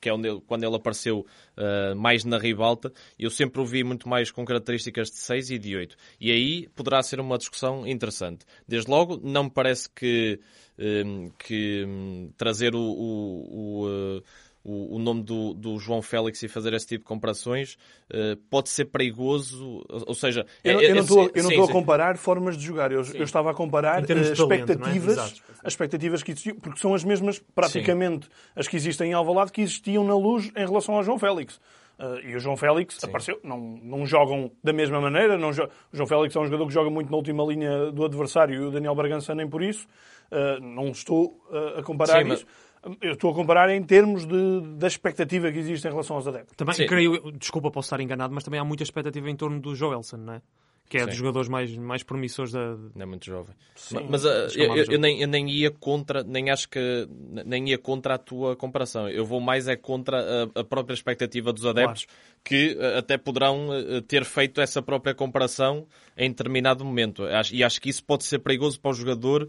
que 0.00 0.08
é 0.08 0.12
ele, 0.12 0.40
quando 0.46 0.64
ele 0.64 0.76
apareceu 0.76 1.26
uh, 1.56 1.96
mais 1.96 2.24
na 2.24 2.38
ribalta, 2.38 2.92
eu 3.18 3.30
sempre 3.30 3.60
o 3.60 3.64
vi 3.64 3.82
muito 3.82 4.08
mais 4.08 4.30
com 4.30 4.44
características 4.44 5.10
de 5.10 5.16
6 5.16 5.50
e 5.50 5.58
de 5.58 5.76
8. 5.76 5.96
E 6.20 6.30
aí 6.30 6.68
poderá 6.74 7.02
ser 7.02 7.20
uma 7.20 7.38
discussão 7.38 7.86
interessante. 7.86 8.44
Desde 8.66 8.90
logo, 8.90 9.20
não 9.22 9.44
me 9.44 9.50
parece 9.50 9.88
que, 9.90 10.40
um, 10.78 11.30
que 11.38 11.84
um, 11.86 12.32
trazer 12.36 12.74
o, 12.74 12.80
o, 12.80 13.84
o 13.84 13.86
uh, 14.18 14.22
o, 14.64 14.96
o 14.96 14.98
nome 14.98 15.22
do, 15.22 15.54
do, 15.54 15.78
João 15.78 16.02
Félix 16.02 16.42
e 16.42 16.48
fazer 16.48 16.72
esse 16.74 16.86
tipo 16.86 17.04
de 17.04 17.08
comparações 17.08 17.78
uh, 18.10 18.36
pode 18.50 18.68
ser 18.68 18.86
perigoso. 18.86 19.84
Ou 19.88 20.14
seja, 20.14 20.46
eu, 20.62 20.80
é, 20.80 20.90
eu 20.90 20.94
não 20.94 21.02
estou, 21.50 21.64
a 21.64 21.72
comparar 21.72 22.16
formas 22.16 22.56
de 22.56 22.64
jogar. 22.64 22.92
Eu, 22.92 23.02
eu 23.14 23.24
estava 23.24 23.50
a 23.50 23.54
comparar 23.54 24.02
uh, 24.02 24.12
expectativas, 24.32 25.16
talento, 25.16 25.42
é? 25.48 25.52
as 25.64 25.72
expectativas 25.72 26.22
que 26.22 26.32
existiam, 26.32 26.56
porque 26.56 26.80
são 26.80 26.94
as 26.94 27.04
mesmas 27.04 27.42
praticamente 27.54 28.26
sim. 28.26 28.32
as 28.56 28.68
que 28.68 28.76
existem 28.76 29.10
em 29.10 29.14
Alvalade 29.14 29.52
que 29.52 29.62
existiam 29.62 30.04
na 30.04 30.14
Luz 30.14 30.50
em 30.56 30.66
relação 30.66 30.94
ao 30.96 31.02
João 31.02 31.18
Félix. 31.18 31.60
Uh, 31.98 32.24
e 32.24 32.36
o 32.36 32.38
João 32.38 32.56
Félix 32.56 32.94
Sim. 32.94 33.06
apareceu. 33.08 33.40
Não, 33.42 33.58
não 33.58 34.06
jogam 34.06 34.52
da 34.62 34.72
mesma 34.72 35.00
maneira. 35.00 35.36
Não 35.36 35.52
jo... 35.52 35.64
O 35.92 35.96
João 35.96 36.06
Félix 36.06 36.36
é 36.36 36.38
um 36.38 36.44
jogador 36.44 36.68
que 36.68 36.72
joga 36.72 36.88
muito 36.88 37.10
na 37.10 37.16
última 37.16 37.44
linha 37.44 37.90
do 37.90 38.04
adversário 38.04 38.54
e 38.54 38.58
o 38.66 38.70
Daniel 38.70 38.94
Bragança 38.94 39.34
nem 39.34 39.48
por 39.48 39.62
isso. 39.62 39.88
Uh, 40.30 40.62
não 40.62 40.90
estou 40.90 41.42
uh, 41.50 41.78
a 41.78 41.82
comparar 41.82 42.22
Sim, 42.22 42.32
isso. 42.32 42.46
Mas 42.46 42.67
eu 43.00 43.12
estou 43.12 43.30
a 43.30 43.34
comparar 43.34 43.70
em 43.70 43.82
termos 43.82 44.26
de, 44.26 44.60
da 44.76 44.86
expectativa 44.86 45.50
que 45.50 45.58
existe 45.58 45.86
em 45.86 45.90
relação 45.90 46.16
aos 46.16 46.26
adeptos. 46.26 46.56
Também, 46.56 46.86
creio, 46.86 47.32
desculpa, 47.32 47.70
posso 47.70 47.86
estar 47.86 48.00
enganado, 48.00 48.34
mas 48.34 48.44
também 48.44 48.60
há 48.60 48.64
muita 48.64 48.82
expectativa 48.82 49.28
em 49.30 49.36
torno 49.36 49.60
do 49.60 49.74
Joelson, 49.74 50.16
não 50.16 50.34
é? 50.34 50.42
que 50.88 50.96
é 50.96 51.00
Sim. 51.00 51.06
dos 51.06 51.16
jogadores 51.16 51.48
mais, 51.48 51.76
mais 51.76 52.02
promissores 52.02 52.52
da. 52.52 52.76
Não 52.94 53.02
é 53.02 53.06
muito 53.06 53.26
jovem. 53.26 53.54
Sim, 53.74 54.06
mas 54.08 54.24
uh, 54.24 54.48
eu, 54.56 54.74
eu, 54.74 54.84
eu, 54.92 54.98
nem, 54.98 55.20
eu 55.20 55.28
nem 55.28 55.48
ia 55.50 55.70
contra, 55.70 56.22
nem 56.22 56.50
acho 56.50 56.68
que 56.68 57.06
nem 57.44 57.68
ia 57.68 57.78
contra 57.78 58.14
a 58.14 58.18
tua 58.18 58.56
comparação. 58.56 59.08
Eu 59.08 59.24
vou 59.24 59.40
mais 59.40 59.68
é 59.68 59.76
contra 59.76 60.18
a, 60.18 60.60
a 60.60 60.64
própria 60.64 60.94
expectativa 60.94 61.52
dos 61.52 61.66
adeptos 61.66 62.06
claro. 62.06 62.37
Que 62.48 62.74
uh, 62.80 62.96
até 62.96 63.18
poderão 63.18 63.68
uh, 63.68 64.00
ter 64.00 64.24
feito 64.24 64.58
essa 64.58 64.80
própria 64.80 65.14
comparação 65.14 65.86
em 66.16 66.30
determinado 66.30 66.82
momento. 66.82 67.24
E 67.52 67.62
acho 67.62 67.80
que 67.80 67.90
isso 67.90 68.02
pode 68.02 68.24
ser 68.24 68.38
perigoso 68.40 68.80
para 68.80 68.90
o 68.90 68.94
jogador 68.94 69.48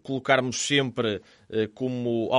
colocarmos 0.00 0.58
sempre 0.58 1.20
como 1.74 2.30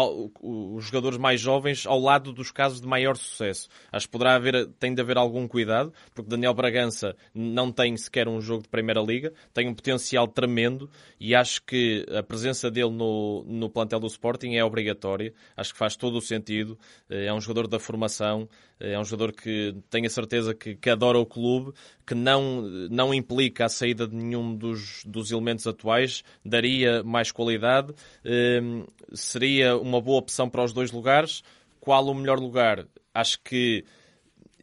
os 0.41 0.85
jogadores 0.85 1.17
mais 1.17 1.41
jovens 1.41 1.85
ao 1.85 1.99
lado 1.99 2.31
dos 2.31 2.51
casos 2.51 2.79
de 2.79 2.87
maior 2.87 3.17
sucesso. 3.17 3.67
Acho 3.91 4.05
que 4.05 4.13
poderá 4.13 4.35
haver, 4.35 4.67
tem 4.79 4.95
de 4.95 5.01
haver 5.01 5.17
algum 5.17 5.45
cuidado, 5.45 5.91
porque 6.15 6.29
Daniel 6.29 6.53
Bragança 6.53 7.17
não 7.35 7.69
tem 7.69 7.97
sequer 7.97 8.29
um 8.29 8.39
jogo 8.39 8.63
de 8.63 8.69
Primeira 8.69 9.01
Liga, 9.01 9.33
tem 9.53 9.67
um 9.67 9.73
potencial 9.73 10.25
tremendo 10.25 10.89
e 11.19 11.35
acho 11.35 11.61
que 11.63 12.05
a 12.17 12.23
presença 12.23 12.71
dele 12.71 12.91
no, 12.91 13.43
no 13.45 13.69
plantel 13.69 13.99
do 13.99 14.07
Sporting 14.07 14.55
é 14.55 14.63
obrigatória. 14.63 15.33
Acho 15.57 15.73
que 15.73 15.79
faz 15.79 15.97
todo 15.97 16.17
o 16.17 16.21
sentido. 16.21 16.79
É 17.09 17.33
um 17.33 17.41
jogador 17.41 17.67
da 17.67 17.77
formação, 17.77 18.47
é 18.79 18.97
um 18.97 19.03
jogador 19.03 19.33
que 19.33 19.46
tenho 19.89 20.05
a 20.05 20.09
certeza 20.09 20.53
que, 20.53 20.75
que 20.75 20.89
adora 20.89 21.17
o 21.17 21.25
clube, 21.25 21.73
que 22.05 22.15
não, 22.15 22.61
não 22.89 23.13
implica 23.13 23.65
a 23.65 23.69
saída 23.69 24.07
de 24.07 24.15
nenhum 24.15 24.55
dos, 24.55 25.03
dos 25.05 25.31
elementos 25.31 25.65
atuais, 25.67 26.23
daria 26.43 27.03
mais 27.03 27.31
qualidade, 27.31 27.93
ehm, 28.23 28.83
seria 29.13 29.77
uma 29.77 30.01
boa 30.01 30.19
opção 30.19 30.49
para 30.49 30.63
os 30.63 30.73
dois 30.73 30.91
lugares. 30.91 31.43
Qual 31.79 32.05
o 32.07 32.13
melhor 32.13 32.39
lugar? 32.39 32.85
Acho 33.13 33.39
que 33.41 33.83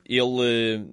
ele 0.06 0.86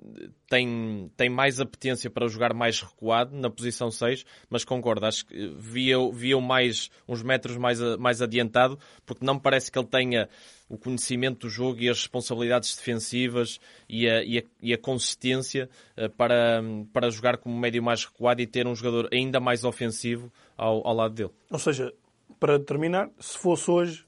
tem, 0.48 1.12
tem 1.16 1.30
mais 1.30 1.60
apetência 1.60 2.10
para 2.10 2.28
jogar 2.28 2.54
mais 2.54 2.82
recuado 2.82 3.36
na 3.36 3.50
posição 3.50 3.92
6, 3.92 4.26
mas 4.50 4.64
concordo, 4.64 5.06
acho 5.06 5.26
que 5.26 5.54
via, 5.58 5.98
via 6.12 6.40
mais 6.40 6.90
uns 7.08 7.22
metros 7.22 7.58
mais, 7.58 7.80
mais 7.98 8.22
adiantado, 8.22 8.78
porque 9.06 9.26
não 9.26 9.36
me 9.36 9.42
parece 9.42 9.72
que 9.72 9.78
ele 9.78 9.88
tenha 9.88 10.30
o 10.70 10.78
conhecimento 10.78 11.48
do 11.48 11.50
jogo 11.50 11.82
e 11.82 11.90
as 11.90 12.00
responsabilidades 12.00 12.76
defensivas 12.76 13.60
e 13.90 14.10
a, 14.10 14.24
e 14.24 14.40
a, 14.40 14.44
e 14.62 14.74
a 14.74 14.78
consistência 14.78 15.70
eh, 15.98 16.08
para, 16.08 16.62
para 16.94 17.10
jogar 17.10 17.38
como 17.38 17.58
médio 17.60 17.84
mais 17.84 18.06
recuado 18.06 18.42
e 18.42 18.48
ter 18.48 18.66
um 18.66 18.76
jogador 18.76 19.10
ainda 19.12 19.40
mais 19.42 19.66
ofensivo 19.66 20.32
ao, 20.58 20.88
ao 20.88 20.96
lado 20.96 21.14
dele. 21.14 21.32
Ou 21.50 21.60
seja, 21.60 21.94
para 22.40 22.58
terminar, 22.58 23.10
se 23.20 23.38
fosse 23.38 23.70
hoje, 23.70 24.06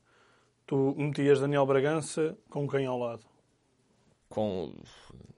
tu 0.65 0.95
metias 0.97 1.41
Daniel 1.41 1.65
Bragança 1.65 2.37
com 2.49 2.65
quem 2.67 2.85
ao 2.85 2.97
lado? 2.97 3.32
Com 4.33 4.73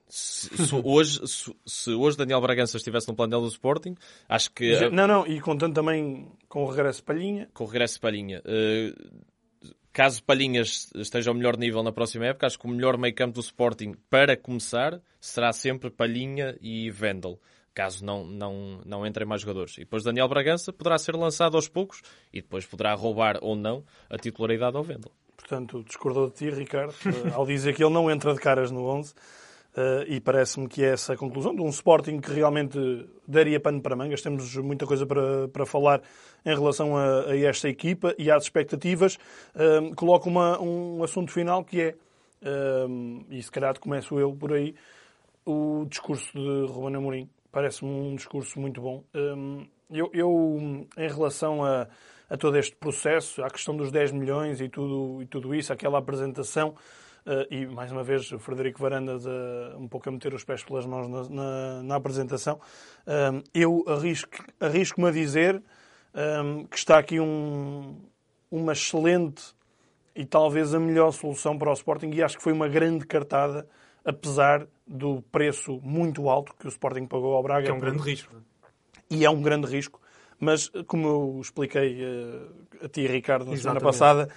se, 0.07 0.47
se 0.55 0.73
hoje, 0.73 1.27
se, 1.27 1.53
se, 1.65 1.91
hoje 1.91 2.15
Daniel 2.15 2.39
Bragança 2.39 2.77
estivesse 2.77 3.09
no 3.09 3.13
plantel 3.13 3.41
do 3.41 3.47
Sporting, 3.49 3.93
acho 4.29 4.49
que. 4.53 4.89
Não, 4.89 5.05
não, 5.05 5.27
e 5.27 5.41
contando 5.41 5.73
também 5.73 6.31
com 6.47 6.63
o 6.63 6.69
regresso 6.69 6.99
de 6.99 7.03
Palhinha. 7.03 7.49
Com 7.53 7.65
o 7.65 7.67
regresso 7.67 7.99
Palhinha. 7.99 8.41
Uh, 8.45 9.75
caso 9.91 10.23
Palhinhas 10.23 10.89
esteja 10.95 11.29
ao 11.29 11.35
melhor 11.35 11.57
nível 11.57 11.83
na 11.83 11.91
próxima 11.91 12.27
época, 12.27 12.47
acho 12.47 12.57
que 12.57 12.65
o 12.65 12.69
melhor 12.69 12.97
meio 12.97 13.13
campo 13.13 13.33
do 13.33 13.41
Sporting, 13.41 13.95
para 14.09 14.37
começar, 14.37 15.01
será 15.19 15.51
sempre 15.51 15.89
Palhinha 15.89 16.57
e 16.61 16.89
Vendel. 16.89 17.37
Caso 17.73 18.05
não, 18.05 18.25
não, 18.25 18.79
não 18.85 19.05
entrem 19.05 19.27
mais 19.27 19.41
jogadores. 19.41 19.75
E 19.75 19.81
depois 19.81 20.05
Daniel 20.05 20.29
Bragança 20.29 20.71
poderá 20.71 20.97
ser 20.97 21.17
lançado 21.17 21.57
aos 21.57 21.67
poucos 21.67 22.01
e 22.31 22.41
depois 22.41 22.65
poderá 22.65 22.93
roubar 22.93 23.39
ou 23.41 23.57
não 23.57 23.83
a 24.09 24.17
titularidade 24.17 24.77
ao 24.77 24.83
Vendel 24.83 25.11
portanto, 25.47 25.83
discordou 25.83 26.27
de 26.27 26.33
ti, 26.33 26.49
Ricardo, 26.49 26.95
eh, 27.05 27.31
ao 27.33 27.45
dizer 27.45 27.75
que 27.75 27.83
ele 27.83 27.93
não 27.93 28.09
entra 28.09 28.33
de 28.33 28.39
caras 28.39 28.71
no 28.71 28.83
11. 28.87 29.13
Uh, 29.13 29.15
eh, 29.77 30.05
e 30.15 30.19
parece-me 30.21 30.67
que 30.67 30.83
é 30.83 30.93
essa 30.93 31.13
a 31.13 31.17
conclusão 31.17 31.53
de 31.53 31.61
um 31.61 31.69
Sporting 31.69 32.19
que 32.19 32.31
realmente 32.31 32.79
daria 33.27 33.59
pano 33.59 33.79
para 33.79 33.95
mangas. 33.95 34.21
Temos 34.21 34.55
muita 34.55 34.87
coisa 34.87 35.05
para, 35.05 35.47
para 35.49 35.65
falar 35.65 36.01
em 36.43 36.55
relação 36.55 36.97
a, 36.97 37.25
a 37.25 37.37
esta 37.37 37.69
equipa 37.69 38.15
e 38.17 38.31
às 38.31 38.43
expectativas. 38.43 39.17
Uh, 39.53 39.93
coloco 39.95 40.27
uma, 40.29 40.59
um 40.59 41.03
assunto 41.03 41.31
final 41.31 41.63
que 41.63 41.81
é, 41.81 41.95
uh, 42.41 43.25
e 43.29 43.43
se 43.43 43.51
calhar 43.51 43.79
começo 43.79 44.17
eu 44.19 44.33
por 44.33 44.53
aí, 44.53 44.73
o 45.45 45.85
discurso 45.87 46.31
de 46.33 46.71
Ruben 46.71 46.95
Amorim. 46.95 47.29
Parece-me 47.51 47.91
um 47.91 48.15
discurso 48.15 48.59
muito 48.59 48.81
bom. 48.81 49.03
eu, 49.89 50.09
eu, 50.13 50.87
em 50.97 51.07
relação 51.07 51.63
a 51.63 51.87
a 52.29 52.37
todo 52.37 52.57
este 52.57 52.75
processo, 52.75 53.43
à 53.43 53.49
questão 53.49 53.75
dos 53.75 53.91
10 53.91 54.11
milhões 54.11 54.61
e 54.61 54.69
tudo, 54.69 55.21
e 55.21 55.25
tudo 55.25 55.53
isso, 55.53 55.71
aquela 55.71 55.99
apresentação. 55.99 56.75
Uh, 57.25 57.51
e, 57.51 57.65
mais 57.65 57.91
uma 57.91 58.03
vez, 58.03 58.31
o 58.31 58.37
Frederico 58.37 58.79
Varandas 58.79 59.25
uh, 59.25 59.77
um 59.77 59.87
pouco 59.87 60.07
a 60.07 60.11
meter 60.11 60.33
os 60.33 60.43
pés 60.43 60.63
pelas 60.63 60.85
mãos 60.85 61.07
na, 61.07 61.23
na, 61.29 61.83
na 61.83 61.95
apresentação. 61.95 62.59
Uh, 63.07 63.43
eu 63.53 63.83
arrisco-me 63.87 64.47
arrisco 64.59 65.05
a 65.05 65.11
dizer 65.11 65.61
que 66.69 66.77
está 66.77 66.97
aqui 66.97 67.19
um, 67.19 67.97
uma 68.49 68.71
excelente 68.71 69.53
e 70.15 70.23
talvez 70.23 70.73
a 70.73 70.79
melhor 70.79 71.11
solução 71.11 71.57
para 71.57 71.69
o 71.69 71.73
Sporting 71.73 72.09
e 72.11 72.23
acho 72.23 72.37
que 72.37 72.43
foi 72.43 72.53
uma 72.53 72.69
grande 72.69 73.05
cartada, 73.05 73.67
apesar 74.05 74.65
do 74.87 75.21
preço 75.23 75.77
muito 75.83 76.29
alto 76.29 76.55
que 76.57 76.67
o 76.67 76.69
Sporting 76.69 77.05
pagou 77.05 77.33
ao 77.33 77.43
Braga. 77.43 77.65
Que 77.65 77.71
é 77.71 77.73
um 77.73 77.79
grande 77.79 78.01
risco. 78.01 78.33
E 79.09 79.25
é 79.25 79.29
um 79.29 79.41
grande 79.41 79.67
risco. 79.67 79.99
Mas, 80.39 80.69
como 80.87 81.07
eu 81.07 81.39
expliquei 81.41 82.03
uh, 82.03 82.85
a 82.85 82.89
ti, 82.89 83.07
Ricardo, 83.07 83.45
na 83.45 83.53
Exatamente. 83.53 83.61
semana 83.61 83.81
passada, 83.81 84.29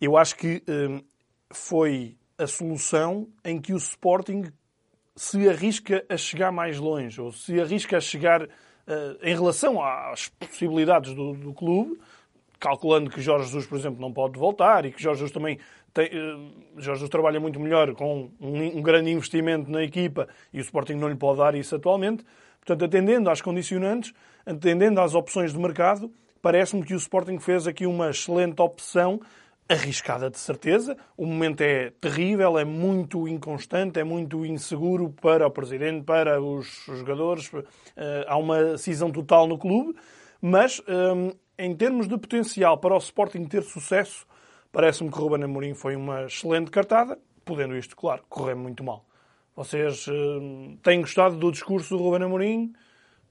eu 0.00 0.16
acho 0.16 0.36
que 0.36 0.62
uh, 0.68 1.04
foi 1.50 2.16
a 2.38 2.46
solução 2.46 3.28
em 3.44 3.60
que 3.60 3.72
o 3.72 3.76
Sporting 3.76 4.44
se 5.16 5.48
arrisca 5.48 6.04
a 6.08 6.16
chegar 6.16 6.50
mais 6.50 6.78
longe, 6.78 7.20
ou 7.20 7.32
se 7.32 7.60
arrisca 7.60 7.98
a 7.98 8.00
chegar 8.00 8.48
em 9.22 9.34
relação 9.34 9.80
às 9.80 10.28
possibilidades 10.28 11.14
do, 11.14 11.34
do, 11.34 11.52
clube, 11.52 12.00
calculando 12.58 13.10
que 13.10 13.20
Jorge 13.20 13.44
Jesus, 13.44 13.66
por 13.66 13.78
exemplo, 13.78 14.00
não 14.00 14.12
pode 14.12 14.38
voltar 14.38 14.84
e 14.84 14.90
que 14.90 15.00
Jorge 15.00 15.20
Jesus 15.20 15.32
também 15.32 15.58
tem, 15.92 16.10
Jorge 16.76 17.00
Jesus 17.00 17.08
trabalha 17.08 17.40
muito 17.40 17.58
melhor 17.58 17.94
com 17.94 18.30
um, 18.40 18.78
um 18.78 18.82
grande 18.82 19.10
investimento 19.10 19.70
na 19.70 19.82
equipa 19.82 20.28
e 20.52 20.58
o 20.58 20.60
Sporting 20.60 20.94
não 20.94 21.08
lhe 21.08 21.16
pode 21.16 21.38
dar 21.38 21.54
isso 21.54 21.74
atualmente. 21.74 22.24
Portanto, 22.58 22.84
atendendo 22.84 23.30
às 23.30 23.40
condicionantes, 23.40 24.12
atendendo 24.44 25.00
às 25.00 25.14
opções 25.14 25.52
de 25.52 25.58
mercado, 25.58 26.12
parece-me 26.42 26.84
que 26.84 26.94
o 26.94 26.96
Sporting 26.96 27.38
fez 27.38 27.66
aqui 27.66 27.86
uma 27.86 28.10
excelente 28.10 28.60
opção, 28.60 29.20
arriscada 29.68 30.28
de 30.28 30.38
certeza. 30.38 30.96
O 31.16 31.24
momento 31.24 31.60
é 31.60 31.90
terrível, 32.00 32.58
é 32.58 32.64
muito 32.64 33.28
inconstante, 33.28 34.00
é 34.00 34.04
muito 34.04 34.44
inseguro 34.44 35.10
para 35.22 35.46
o 35.46 35.50
presidente, 35.50 36.04
para 36.04 36.42
os 36.42 36.84
jogadores. 36.86 37.50
Eh, 37.96 38.24
há 38.26 38.36
uma 38.36 38.76
cisão 38.76 39.12
total 39.12 39.46
no 39.46 39.56
clube, 39.56 39.94
mas 40.42 40.82
eh, 40.88 41.34
em 41.56 41.74
termos 41.76 42.08
de 42.08 42.18
potencial 42.18 42.78
para 42.78 42.94
o 42.94 42.98
Sporting 42.98 43.44
ter 43.44 43.62
sucesso, 43.62 44.26
parece-me 44.72 45.10
que 45.10 45.18
o 45.18 45.22
Ruben 45.22 45.44
Amorim 45.44 45.74
foi 45.74 45.96
uma 45.96 46.24
excelente 46.24 46.70
cartada, 46.70 47.18
podendo 47.44 47.76
isto, 47.76 47.96
claro, 47.96 48.22
correr 48.28 48.54
muito 48.54 48.82
mal. 48.84 49.04
Vocês 49.54 50.06
uh, 50.06 50.76
têm 50.82 51.00
gostado 51.00 51.36
do 51.36 51.50
discurso 51.50 51.96
do 51.96 52.02
Ruben 52.02 52.24
Amorim? 52.24 52.72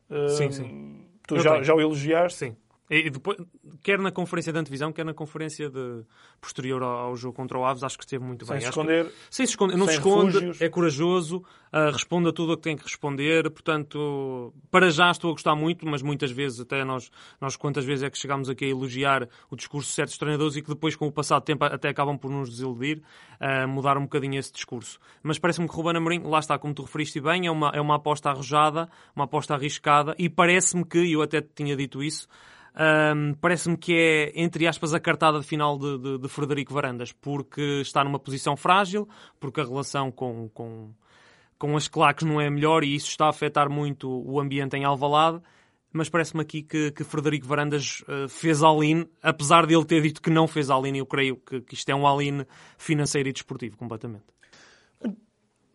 Uh, 0.09 0.29
sim, 0.29 0.51
sim. 0.51 1.05
Tu 1.27 1.39
já, 1.39 1.61
já 1.63 1.73
o 1.73 1.81
elogiaste? 1.81 2.39
Sim. 2.39 2.55
E 2.89 3.07
depois, 3.11 3.37
quer 3.83 3.99
na 3.99 4.11
conferência 4.11 4.51
de 4.51 4.57
antevisão, 4.57 4.91
quer 4.91 5.05
na 5.05 5.13
conferência 5.13 5.69
de 5.69 6.03
posterior 6.41 6.81
ao, 6.81 7.15
jogo 7.15 7.35
contra 7.35 7.55
o 7.55 7.63
Aves, 7.63 7.83
acho 7.83 7.95
que 7.95 8.03
esteve 8.03 8.23
muito 8.23 8.45
sem 8.45 8.53
bem. 8.53 8.61
Se 8.61 8.69
esconder, 8.69 9.05
que, 9.05 9.13
sem 9.29 9.45
se 9.45 9.51
esconder. 9.51 9.77
Não 9.77 9.85
se 9.85 9.93
esconde, 9.93 10.33
refúgios. 10.33 10.61
é 10.61 10.69
corajoso, 10.69 11.37
uh, 11.71 11.91
responde 11.91 12.29
a 12.29 12.33
tudo 12.33 12.53
o 12.53 12.57
que 12.57 12.63
tem 12.63 12.75
que 12.75 12.83
responder. 12.83 13.47
Portanto, 13.51 14.51
para 14.71 14.89
já 14.89 15.11
estou 15.11 15.29
a 15.29 15.33
gostar 15.33 15.55
muito, 15.55 15.85
mas 15.85 16.01
muitas 16.01 16.31
vezes, 16.31 16.61
até 16.61 16.83
nós, 16.83 17.11
nós 17.39 17.55
quantas 17.55 17.85
vezes 17.85 18.03
é 18.03 18.09
que 18.09 18.17
chegámos 18.17 18.49
aqui 18.49 18.65
a 18.65 18.69
elogiar 18.69 19.29
o 19.51 19.55
discurso 19.55 19.89
de 19.89 19.93
certos 19.93 20.17
treinadores 20.17 20.55
e 20.55 20.63
que 20.63 20.69
depois, 20.69 20.95
com 20.95 21.05
o 21.05 21.11
passado 21.11 21.43
tempo, 21.43 21.63
até 21.65 21.89
acabam 21.89 22.17
por 22.17 22.31
nos 22.31 22.49
desiludir, 22.49 23.03
uh, 23.39 23.67
mudar 23.67 23.99
um 23.99 24.03
bocadinho 24.03 24.39
esse 24.39 24.51
discurso. 24.51 24.99
Mas 25.21 25.37
parece-me 25.37 25.67
que 25.67 25.75
Ruben 25.75 25.95
Amorim, 25.95 26.23
lá 26.23 26.39
está, 26.39 26.57
como 26.57 26.73
tu 26.73 26.81
referiste 26.81 27.21
bem, 27.21 27.45
é 27.45 27.51
uma, 27.51 27.69
é 27.69 27.79
uma 27.79 27.97
aposta 27.97 28.31
arrojada, 28.31 28.89
uma 29.15 29.25
aposta 29.25 29.53
arriscada 29.53 30.15
e 30.17 30.27
parece-me 30.27 30.83
que, 30.83 31.11
eu 31.11 31.21
até 31.21 31.39
tinha 31.39 31.75
dito 31.75 32.01
isso, 32.01 32.27
um, 32.79 33.33
parece-me 33.33 33.75
que 33.75 33.93
é, 33.93 34.31
entre 34.41 34.65
aspas, 34.65 34.93
a 34.93 35.01
cartada 35.01 35.39
de 35.39 35.45
final 35.45 35.77
de, 35.77 35.97
de, 35.97 36.17
de, 36.19 36.29
Frederico 36.29 36.73
Varandas, 36.73 37.11
porque 37.11 37.81
está 37.81 38.05
numa 38.05 38.17
posição 38.17 38.55
frágil, 38.55 39.05
porque 39.37 39.59
a 39.59 39.65
relação 39.65 40.09
com, 40.09 40.47
com, 40.53 40.93
com 41.57 41.75
as 41.75 41.89
claques 41.89 42.25
não 42.25 42.39
é 42.39 42.49
melhor 42.49 42.85
e 42.85 42.95
isso 42.95 43.09
está 43.09 43.25
a 43.25 43.29
afetar 43.29 43.69
muito 43.69 44.09
o 44.09 44.39
ambiente 44.39 44.77
em 44.77 44.85
Alvalade. 44.85 45.41
Mas 45.91 46.07
parece-me 46.07 46.41
aqui 46.41 46.61
que, 46.61 46.91
que 46.91 47.03
Frederico 47.03 47.47
Varandas 47.47 48.01
uh, 48.01 48.29
fez 48.29 48.61
all-in, 48.61 49.09
apesar 49.23 49.65
de 49.65 49.73
ele 49.73 49.85
ter 49.85 50.01
dito 50.01 50.21
que 50.21 50.29
não 50.29 50.47
fez 50.47 50.69
all-in, 50.69 50.95
eu 50.95 51.05
creio 51.05 51.35
que, 51.35 51.61
que 51.61 51.73
isto 51.73 51.89
é 51.89 51.95
um 51.95 52.05
all-in 52.05 52.45
financeiro 52.77 53.27
e 53.27 53.33
desportivo, 53.33 53.75
completamente. 53.75 54.25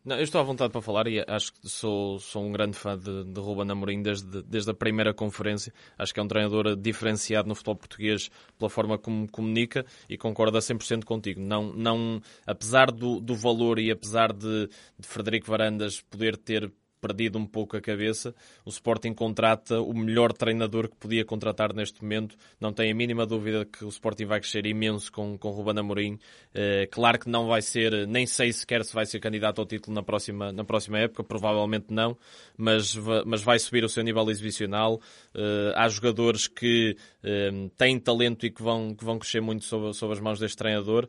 Não, 0.04 0.16
eu 0.16 0.22
estou 0.22 0.38
à 0.38 0.44
vontade 0.44 0.70
para 0.70 0.82
falar 0.82 1.06
e 1.06 1.24
acho 1.26 1.50
que 1.54 1.66
sou, 1.66 2.18
sou 2.18 2.44
um 2.44 2.52
grande 2.52 2.76
fã 2.76 2.98
de, 2.98 3.24
de 3.24 3.40
Ruben 3.40 3.70
Amorim 3.70 4.02
desde, 4.02 4.42
desde 4.42 4.70
a 4.70 4.74
primeira 4.74 5.14
conferência. 5.14 5.72
Acho 5.96 6.12
que 6.12 6.20
é 6.20 6.22
um 6.22 6.28
treinador 6.28 6.76
diferenciado 6.76 7.48
no 7.48 7.54
futebol 7.54 7.76
português 7.76 8.30
pela 8.58 8.68
forma 8.68 8.98
como 8.98 9.26
comunica 9.30 9.86
e 10.06 10.18
concordo 10.18 10.58
a 10.58 10.60
100% 10.60 11.04
contigo. 11.04 11.40
Não, 11.40 11.72
não, 11.72 12.20
apesar 12.46 12.90
do, 12.90 13.18
do 13.18 13.34
valor 13.34 13.78
e 13.78 13.90
apesar 13.90 14.30
de, 14.30 14.68
de 14.98 15.08
Frederico 15.08 15.46
Varandas 15.46 16.02
poder 16.02 16.36
ter 16.36 16.70
perdido 17.04 17.38
um 17.38 17.44
pouco 17.44 17.76
a 17.76 17.82
cabeça. 17.82 18.34
O 18.64 18.70
Sporting 18.70 19.12
contrata 19.12 19.78
o 19.78 19.92
melhor 19.92 20.32
treinador 20.32 20.88
que 20.88 20.96
podia 20.96 21.22
contratar 21.22 21.74
neste 21.74 22.02
momento. 22.02 22.34
Não 22.58 22.72
tenho 22.72 22.92
a 22.92 22.96
mínima 22.96 23.26
dúvida 23.26 23.66
que 23.66 23.84
o 23.84 23.88
Sporting 23.88 24.24
vai 24.24 24.40
crescer 24.40 24.64
imenso 24.64 25.12
com, 25.12 25.36
com 25.36 25.50
Ruben 25.50 25.78
Amorim. 25.78 26.14
Uh, 26.14 26.88
claro 26.90 27.18
que 27.18 27.28
não 27.28 27.46
vai 27.46 27.60
ser, 27.60 28.06
nem 28.08 28.24
sei 28.24 28.54
sequer 28.54 28.82
se 28.86 28.94
vai 28.94 29.04
ser 29.04 29.20
candidato 29.20 29.60
ao 29.60 29.66
título 29.66 29.94
na 29.94 30.02
próxima, 30.02 30.50
na 30.50 30.64
próxima 30.64 30.98
época, 30.98 31.22
provavelmente 31.22 31.86
não, 31.90 32.16
mas, 32.56 32.96
mas 33.26 33.42
vai 33.42 33.58
subir 33.58 33.84
o 33.84 33.88
seu 33.88 34.02
nível 34.02 34.30
exibicional. 34.30 34.94
Uh, 35.34 35.76
há 35.76 35.86
jogadores 35.88 36.48
que 36.48 36.96
uh, 37.22 37.68
têm 37.76 37.98
talento 37.98 38.46
e 38.46 38.50
que 38.50 38.62
vão, 38.62 38.94
que 38.94 39.04
vão 39.04 39.18
crescer 39.18 39.42
muito 39.42 39.66
sob, 39.66 39.92
sob 39.92 40.14
as 40.14 40.20
mãos 40.20 40.38
deste 40.38 40.56
treinador. 40.56 41.06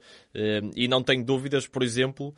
e 0.75 0.88
não 0.89 1.01
tenho 1.01 1.23
dúvidas, 1.23 1.67
por 1.67 1.84
exemplo, 1.84 2.34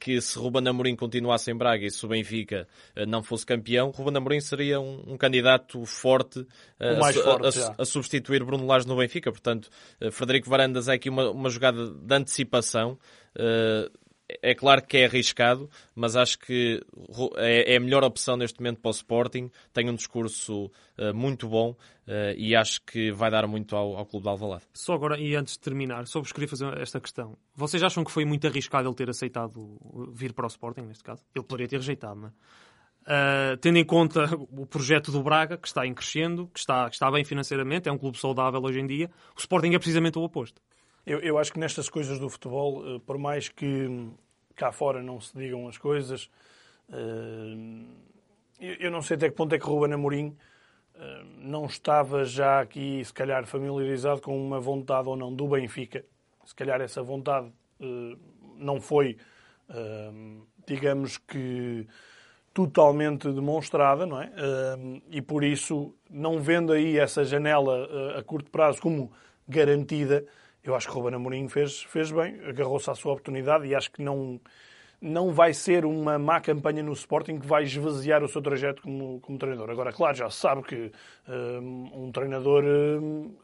que 0.00 0.20
se 0.20 0.38
Ruben 0.38 0.66
Amorim 0.66 0.96
continuasse 0.96 1.50
em 1.50 1.56
Braga 1.56 1.84
e 1.84 1.90
se 1.90 2.04
o 2.04 2.08
Benfica 2.08 2.54
eh, 2.54 2.93
não 3.06 3.22
fosse 3.22 3.44
campeão, 3.44 3.90
Ruben 3.90 4.16
Amorim 4.16 4.40
seria 4.40 4.80
um, 4.80 5.14
um 5.14 5.16
candidato 5.16 5.84
forte, 5.84 6.46
a, 6.78 7.12
forte 7.12 7.60
a, 7.60 7.82
a, 7.82 7.84
substituir 7.84 8.44
Bruno 8.44 8.66
Lage 8.66 8.86
no 8.86 8.96
Benfica. 8.96 9.32
Portanto, 9.32 9.68
eh, 10.00 10.10
Frederico 10.10 10.48
Varandas 10.48 10.88
é 10.88 10.94
aqui 10.94 11.08
uma, 11.08 11.30
uma 11.30 11.50
jogada 11.50 11.90
de 11.90 12.14
antecipação. 12.14 12.98
É 14.42 14.54
claro 14.54 14.82
que 14.82 14.96
é 14.96 15.04
arriscado, 15.04 15.68
mas 15.94 16.16
acho 16.16 16.38
que 16.38 16.80
é, 17.36 17.74
é 17.74 17.76
a 17.76 17.80
melhor 17.80 18.02
opção 18.02 18.36
neste 18.36 18.58
momento 18.58 18.80
para 18.80 18.88
o 18.88 18.92
Sporting. 18.92 19.50
Tem 19.72 19.88
um 19.90 19.94
discurso 19.94 20.70
uh, 20.98 21.12
muito 21.14 21.46
bom 21.46 21.72
uh, 21.72 22.34
e 22.36 22.56
acho 22.56 22.80
que 22.82 23.12
vai 23.12 23.30
dar 23.30 23.46
muito 23.46 23.76
ao, 23.76 23.96
ao 23.98 24.06
Clube 24.06 24.24
de 24.24 24.30
Alvalade. 24.30 24.64
Só 24.72 24.94
agora, 24.94 25.20
e 25.20 25.36
antes 25.36 25.54
de 25.54 25.60
terminar, 25.60 26.06
só 26.06 26.20
vos 26.20 26.32
queria 26.32 26.48
fazer 26.48 26.80
esta 26.80 27.00
questão. 27.00 27.36
Vocês 27.54 27.82
acham 27.82 28.02
que 28.02 28.10
foi 28.10 28.24
muito 28.24 28.46
arriscado 28.46 28.88
ele 28.88 28.94
ter 28.94 29.10
aceitado 29.10 29.78
vir 30.14 30.32
para 30.32 30.46
o 30.46 30.48
Sporting, 30.48 30.82
neste 30.82 31.04
caso? 31.04 31.22
Ele 31.34 31.44
poderia 31.44 31.68
ter 31.68 31.76
rejeitado, 31.76 32.20
não 32.20 32.28
é? 32.28 32.32
Uh, 33.04 33.54
tendo 33.58 33.76
em 33.76 33.84
conta 33.84 34.24
o 34.56 34.64
projeto 34.64 35.12
do 35.12 35.22
Braga, 35.22 35.58
que 35.58 35.68
está 35.68 35.86
em 35.86 35.92
crescendo, 35.92 36.48
que 36.48 36.58
está, 36.58 36.88
que 36.88 36.96
está 36.96 37.10
bem 37.10 37.22
financeiramente, 37.22 37.86
é 37.86 37.92
um 37.92 37.98
clube 37.98 38.18
saudável 38.18 38.62
hoje 38.62 38.80
em 38.80 38.86
dia, 38.86 39.10
o 39.36 39.38
Sporting 39.38 39.74
é 39.74 39.78
precisamente 39.78 40.18
o 40.18 40.22
oposto. 40.22 40.60
Eu, 41.04 41.18
eu 41.20 41.36
acho 41.36 41.52
que 41.52 41.58
nestas 41.58 41.90
coisas 41.90 42.18
do 42.18 42.30
futebol, 42.30 42.96
uh, 42.96 43.00
por 43.00 43.18
mais 43.18 43.48
que 43.48 44.08
cá 44.56 44.72
fora 44.72 45.02
não 45.02 45.20
se 45.20 45.36
digam 45.36 45.68
as 45.68 45.76
coisas, 45.76 46.30
uh, 46.88 47.84
eu, 48.58 48.90
não 48.90 49.02
sei 49.02 49.16
até 49.16 49.28
que 49.28 49.34
ponto 49.34 49.54
é 49.54 49.58
que 49.58 49.66
Ruben 49.66 49.92
Amorim 49.92 50.36
não 51.38 51.66
estava 51.66 52.24
já 52.24 52.60
aqui, 52.60 53.04
se 53.04 53.12
calhar, 53.12 53.44
familiarizado 53.46 54.20
com 54.20 54.40
uma 54.40 54.60
vontade 54.60 55.08
ou 55.08 55.16
não 55.16 55.34
do 55.34 55.48
Benfica. 55.48 56.04
Se 56.44 56.54
calhar 56.54 56.80
essa 56.80 57.02
vontade 57.02 57.52
não 58.56 58.80
foi, 58.80 59.18
digamos 60.64 61.18
que 61.18 61.84
totalmente 62.54 63.30
demonstrada, 63.32 64.06
não 64.06 64.22
é? 64.22 64.30
E 65.10 65.20
por 65.20 65.42
isso, 65.42 65.92
não 66.08 66.38
vendo 66.38 66.72
aí 66.72 66.96
essa 66.96 67.24
janela 67.24 67.88
eh, 67.90 68.20
a 68.20 68.22
curto 68.22 68.48
prazo 68.48 68.80
como 68.80 69.10
garantida, 69.46 70.24
eu 70.62 70.74
acho 70.74 70.88
que 70.88 70.92
o 70.92 71.00
Ruben 71.00 71.16
Amorim 71.16 71.48
fez, 71.48 71.82
fez 71.82 72.12
bem, 72.12 72.40
agarrou-se 72.48 72.88
à 72.88 72.94
sua 72.94 73.12
oportunidade 73.12 73.66
e 73.66 73.74
acho 73.74 73.90
que 73.90 74.02
não, 74.02 74.40
não 75.02 75.32
vai 75.32 75.52
ser 75.52 75.84
uma 75.84 76.16
má 76.16 76.40
campanha 76.40 76.82
no 76.82 76.92
Sporting 76.92 77.40
que 77.40 77.46
vai 77.46 77.64
esvaziar 77.64 78.22
o 78.22 78.28
seu 78.28 78.40
trajeto 78.40 78.82
como, 78.82 79.20
como 79.20 79.36
treinador. 79.36 79.68
Agora, 79.70 79.92
claro, 79.92 80.16
já 80.16 80.30
se 80.30 80.38
sabe 80.38 80.62
que 80.62 80.92
um, 81.28 82.06
um 82.06 82.12
treinador, 82.12 82.62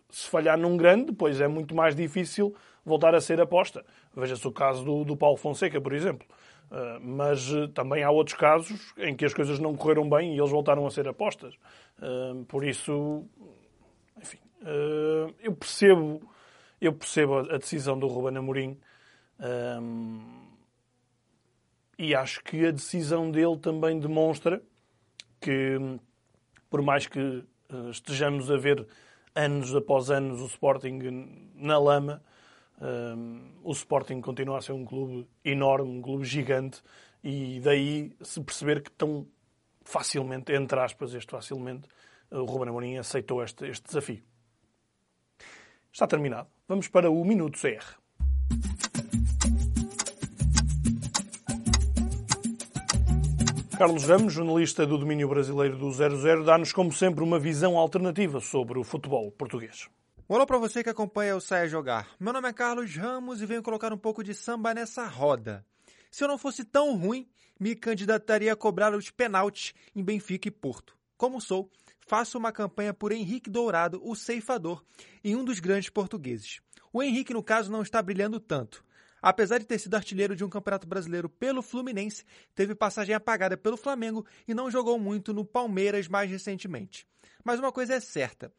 se 0.09 0.31
falhar 0.31 0.57
num 0.57 0.77
grande, 0.77 1.07
depois 1.07 1.41
é 1.41 1.49
muito 1.49 1.75
mais 1.75 1.97
difícil 1.97 2.55
voltar 2.87 3.15
a 3.15 3.21
ser 3.21 3.41
aposta. 3.41 3.85
Veja-se 4.17 4.47
o 4.47 4.53
caso 4.53 4.85
do, 4.85 5.05
do 5.05 5.17
Paulo 5.17 5.37
Fonseca, 5.37 5.81
por 5.81 5.93
exemplo. 5.93 6.27
Uh, 6.71 7.01
mas 7.01 7.51
uh, 7.51 7.67
também 7.67 8.05
há 8.05 8.11
outros 8.13 8.37
casos 8.37 8.95
em 8.97 9.17
que 9.17 9.25
as 9.25 9.35
coisas 9.35 9.59
não 9.59 9.75
correram 9.75 10.09
bem 10.09 10.37
e 10.37 10.39
eles 10.39 10.53
voltaram 10.53 10.87
a 10.87 10.91
ser 10.91 11.09
apostas. 11.09 11.53
Uh, 11.99 12.45
por 12.45 12.65
isso, 12.65 13.27
enfim, 14.17 14.39
eu 15.41 15.53
percebo, 15.53 16.31
eu 16.81 16.93
percebo 16.93 17.39
a 17.39 17.59
decisão 17.59 17.99
do 17.99 18.07
Ruben 18.07 18.39
Amorim 18.39 18.79
e 21.99 22.15
acho 22.15 22.45
que 22.45 22.67
a 22.67 22.71
decisão 22.71 23.31
dele 23.31 23.59
também 23.59 23.99
demonstra 23.99 24.63
que, 25.41 25.77
por 26.69 26.83
mais 26.83 27.07
que 27.07 27.43
estejamos 27.91 28.51
a 28.51 28.57
ver 28.57 28.87
anos 29.35 29.75
após 29.75 30.11
anos 30.11 30.41
o 30.41 30.47
Sporting 30.47 31.51
na 31.55 31.79
lama, 31.79 32.23
um, 32.81 33.53
o 33.63 33.73
Sporting 33.73 34.21
continua 34.21 34.59
a 34.59 34.63
ser 34.63 34.73
um 34.73 34.85
clube 34.85 35.29
enorme, 35.45 35.91
um 35.91 36.03
clube 36.03 36.25
gigante, 36.25 36.83
e 37.23 37.61
daí 37.61 38.17
se 38.23 38.41
perceber 38.41 38.83
que 38.83 38.91
tão 38.91 39.27
facilmente, 39.85 40.53
entre 40.53 40.79
aspas, 40.81 41.15
este 41.15 41.31
facilmente, 41.31 41.89
o 42.31 42.45
Ruben 42.45 42.69
Amorim 42.69 42.97
aceitou 42.97 43.43
este, 43.43 43.67
este 43.67 43.87
desafio. 43.87 44.23
Está 45.93 46.07
terminado. 46.07 46.49
Vamos 46.69 46.89
para 46.89 47.11
o 47.11 47.25
Minuto 47.25 47.59
CR. 47.59 47.99
Carlos 53.77 54.05
Ramos, 54.05 54.35
jornalista 54.35 54.87
do 54.87 54.99
domínio 54.99 55.27
brasileiro 55.27 55.77
do 55.79 55.91
00, 55.91 56.45
dá-nos, 56.45 56.71
como 56.71 56.93
sempre, 56.93 57.25
uma 57.25 57.39
visão 57.39 57.79
alternativa 57.79 58.39
sobre 58.39 58.79
o 58.79 58.85
futebol 58.85 59.33
português. 59.33 59.89
Olá 60.33 60.47
para 60.47 60.59
você 60.59 60.85
que 60.85 60.89
acompanha 60.89 61.35
o 61.35 61.41
Saia 61.41 61.67
Jogar. 61.67 62.15
Meu 62.21 62.33
nome 62.33 62.49
é 62.49 62.53
Carlos 62.53 62.95
Ramos 62.95 63.43
e 63.43 63.47
venho 63.47 63.65
colocar 63.65 63.93
um 63.93 63.99
pouco 63.99 64.23
de 64.23 64.33
samba 64.33 64.73
nessa 64.73 65.05
roda. 65.05 65.67
Se 66.09 66.23
eu 66.23 66.29
não 66.29 66.39
fosse 66.39 66.65
tão 66.65 66.97
ruim, 66.97 67.29
me 67.59 67.75
candidataria 67.75 68.53
a 68.53 68.57
cobrar 68.57 68.95
os 68.95 69.11
penaltis 69.11 69.75
em 69.93 70.05
Benfica 70.05 70.47
e 70.47 70.51
Porto. 70.53 70.97
Como 71.17 71.41
sou, 71.41 71.69
faço 71.99 72.39
uma 72.39 72.53
campanha 72.53 72.95
por 72.95 73.11
Henrique 73.11 73.51
Dourado, 73.51 74.01
o 74.05 74.15
ceifador, 74.15 74.85
em 75.25 75.35
um 75.35 75.45
dos 75.45 75.59
grandes 75.59 75.91
portugueses. 75.91 76.61
O 76.93 77.03
Henrique, 77.03 77.35
no 77.35 77.43
caso, 77.43 77.73
não 77.73 77.83
está 77.83 78.01
brilhando 78.01 78.39
tanto. 78.39 78.85
Apesar 79.21 79.59
de 79.59 79.67
ter 79.67 79.81
sido 79.81 79.97
artilheiro 79.97 80.37
de 80.37 80.45
um 80.45 80.49
campeonato 80.49 80.87
brasileiro 80.87 81.29
pelo 81.29 81.61
Fluminense, 81.61 82.25
teve 82.55 82.73
passagem 82.77 83.17
apagada 83.17 83.57
pelo 83.57 83.77
Flamengo 83.77 84.25
e 84.47 84.55
não 84.55 84.71
jogou 84.71 84.97
muito 84.97 85.35
no 85.35 85.45
Palmeiras 85.45 86.07
mais 86.07 86.31
recentemente. 86.31 87.05
Mas 87.45 87.59
uma 87.59 87.73
coisa 87.73 87.95
é 87.95 88.01
certa: 88.01 88.53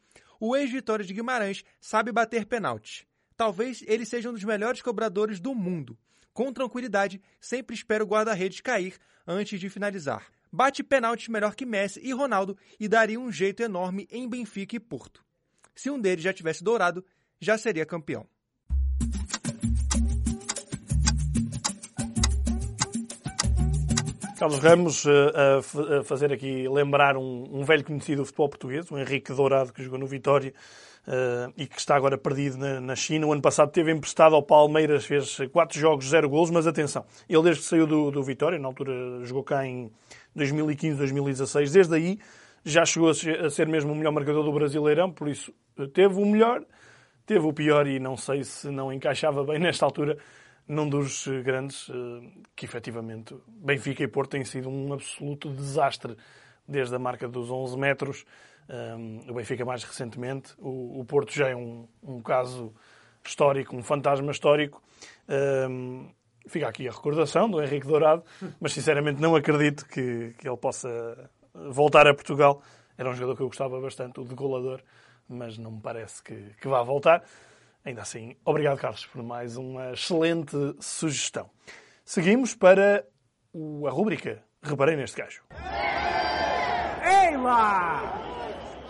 o 0.44 0.56
ex-Vitória 0.56 1.04
de 1.04 1.14
Guimarães 1.14 1.64
sabe 1.80 2.10
bater 2.10 2.44
pênaltis. 2.44 3.06
Talvez 3.36 3.84
ele 3.86 4.04
seja 4.04 4.28
um 4.28 4.32
dos 4.32 4.42
melhores 4.42 4.82
cobradores 4.82 5.38
do 5.38 5.54
mundo. 5.54 5.96
Com 6.32 6.52
tranquilidade, 6.52 7.22
sempre 7.40 7.76
espera 7.76 8.02
o 8.02 8.06
guarda-redes 8.08 8.60
cair 8.60 8.96
antes 9.24 9.60
de 9.60 9.70
finalizar. 9.70 10.32
Bate 10.50 10.82
pênaltis 10.82 11.28
melhor 11.28 11.54
que 11.54 11.64
Messi 11.64 12.00
e 12.02 12.12
Ronaldo 12.12 12.58
e 12.80 12.88
daria 12.88 13.20
um 13.20 13.30
jeito 13.30 13.62
enorme 13.62 14.08
em 14.10 14.28
Benfica 14.28 14.74
e 14.74 14.80
Porto. 14.80 15.24
Se 15.76 15.88
um 15.88 16.00
deles 16.00 16.24
já 16.24 16.32
tivesse 16.32 16.64
dourado, 16.64 17.04
já 17.40 17.56
seria 17.56 17.86
campeão. 17.86 18.26
Carlos 24.42 24.58
Ramos 24.58 25.04
a, 25.06 25.58
a 26.00 26.02
fazer 26.02 26.32
aqui 26.32 26.66
lembrar 26.68 27.16
um, 27.16 27.44
um, 27.48 27.62
velho 27.62 27.84
conhecido 27.84 28.22
do 28.22 28.26
futebol 28.26 28.48
português, 28.48 28.90
o 28.90 28.98
Henrique 28.98 29.32
Dourado, 29.32 29.72
que 29.72 29.84
jogou 29.84 30.00
no 30.00 30.06
Vitória 30.08 30.52
uh, 31.06 31.52
e 31.56 31.64
que 31.64 31.78
está 31.78 31.94
agora 31.94 32.18
perdido 32.18 32.58
na, 32.58 32.80
na, 32.80 32.96
China. 32.96 33.28
O 33.28 33.32
ano 33.32 33.40
passado 33.40 33.70
teve 33.70 33.92
emprestado 33.92 34.34
ao 34.34 34.42
Palmeiras, 34.42 35.04
fez 35.04 35.38
quatro 35.52 35.78
jogos, 35.78 36.08
zero 36.08 36.28
golos, 36.28 36.50
mas 36.50 36.66
atenção, 36.66 37.04
ele 37.28 37.40
desde 37.44 37.62
que 37.62 37.68
saiu 37.68 37.86
do, 37.86 38.10
do 38.10 38.20
Vitória, 38.20 38.58
na 38.58 38.66
altura 38.66 39.24
jogou 39.24 39.44
cá 39.44 39.64
em 39.64 39.92
2015, 40.34 40.98
2016, 40.98 41.70
desde 41.70 41.94
aí 41.94 42.18
já 42.64 42.84
chegou 42.84 43.10
a 43.10 43.48
ser 43.48 43.68
mesmo 43.68 43.92
o 43.92 43.94
melhor 43.94 44.10
marcador 44.10 44.42
do 44.42 44.50
Brasileirão, 44.50 45.12
por 45.12 45.28
isso 45.28 45.54
teve 45.94 46.20
o 46.20 46.26
melhor, 46.26 46.64
teve 47.24 47.46
o 47.46 47.52
pior 47.52 47.86
e 47.86 48.00
não 48.00 48.16
sei 48.16 48.42
se 48.42 48.68
não 48.72 48.92
encaixava 48.92 49.44
bem 49.44 49.60
nesta 49.60 49.84
altura 49.84 50.18
num 50.72 50.88
dos 50.88 51.28
grandes 51.44 51.90
que 52.56 52.64
efetivamente 52.64 53.36
Benfica 53.46 54.02
e 54.02 54.08
Porto 54.08 54.30
têm 54.30 54.44
sido 54.44 54.70
um 54.70 54.92
absoluto 54.92 55.50
desastre 55.50 56.16
desde 56.66 56.94
a 56.94 56.98
marca 56.98 57.28
dos 57.28 57.50
11 57.50 57.76
metros. 57.76 58.24
o 59.28 59.34
Benfica 59.34 59.64
mais 59.64 59.84
recentemente, 59.84 60.54
o, 60.58 61.04
Porto 61.06 61.32
já 61.32 61.48
é 61.48 61.54
um, 61.54 61.86
um 62.02 62.22
caso 62.22 62.72
histórico, 63.22 63.76
um 63.76 63.82
fantasma 63.82 64.30
histórico. 64.30 64.82
fica 66.48 66.68
aqui 66.68 66.88
a 66.88 66.92
recordação 66.92 67.50
do 67.50 67.62
Henrique 67.62 67.86
Dourado, 67.86 68.24
mas 68.58 68.72
sinceramente 68.72 69.20
não 69.20 69.36
acredito 69.36 69.86
que, 69.86 70.34
que 70.38 70.48
ele 70.48 70.56
possa 70.56 71.30
voltar 71.54 72.06
a 72.06 72.14
Portugal. 72.14 72.62
Era 72.96 73.10
um 73.10 73.14
jogador 73.14 73.36
que 73.36 73.42
eu 73.42 73.46
gostava 73.46 73.78
bastante, 73.80 74.20
o 74.20 74.24
degolador, 74.24 74.80
mas 75.28 75.58
não 75.58 75.72
me 75.72 75.80
parece 75.80 76.22
que, 76.22 76.54
que 76.60 76.68
vá 76.68 76.82
voltar. 76.82 77.22
Ainda 77.84 78.02
assim, 78.02 78.36
obrigado, 78.44 78.78
Carlos, 78.78 79.06
por 79.06 79.22
mais 79.22 79.56
uma 79.56 79.92
excelente 79.92 80.56
sugestão. 80.80 81.50
Seguimos 82.04 82.54
para 82.54 83.04
a 83.86 83.90
rúbrica 83.90 84.44
Reparei 84.62 84.94
neste 84.94 85.20
gajo. 85.20 85.42
Ei 87.02 87.36
lá! 87.36 88.14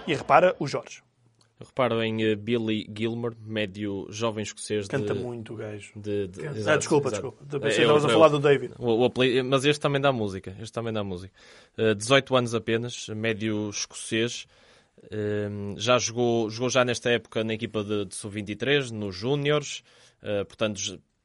E 0.07 0.15
repara 0.15 0.55
o 0.59 0.67
Jorge. 0.67 1.03
reparo 1.59 2.03
em 2.03 2.31
uh, 2.31 2.37
Billy 2.37 2.87
Gilmer, 2.95 3.33
médio 3.41 4.07
jovem 4.11 4.43
escocês. 4.43 4.87
Canta 4.87 5.15
de, 5.15 5.21
muito 5.21 5.55
o 5.55 5.57
gajo. 5.57 5.93
De, 5.97 6.29
de, 6.29 6.47
ah, 6.69 6.77
desculpa, 6.77 7.09
exato. 7.09 7.31
desculpa. 7.31 7.59
Pensei 7.59 7.77
que 7.77 7.81
estavas 7.81 8.05
a 8.05 8.09
falar 8.11 8.29
do 8.29 8.39
David. 8.39 8.75
O, 8.79 9.07
o, 9.07 9.11
mas 9.47 9.65
este 9.65 9.81
também 9.81 10.01
dá 10.01 10.13
música. 10.13 10.55
Este 10.61 10.73
também 10.73 10.93
dá 10.93 11.03
música. 11.03 11.33
Uh, 11.79 11.95
18 11.95 12.37
anos 12.37 12.55
apenas, 12.55 13.09
médio 13.09 13.71
escocês. 13.71 14.47
Uh, 14.99 15.79
já 15.79 15.99
jogou, 15.99 16.49
jogou 16.51 16.71
já 16.71 16.85
nesta 16.85 17.11
época 17.11 17.43
na 17.43 17.55
equipa 17.55 17.83
de, 17.83 18.05
de 18.07 18.15
Sub-23, 18.15 18.91
nos 18.91 19.15
Júniores. 19.15 19.83
Uh, 20.23 20.45
portanto, 20.45 20.81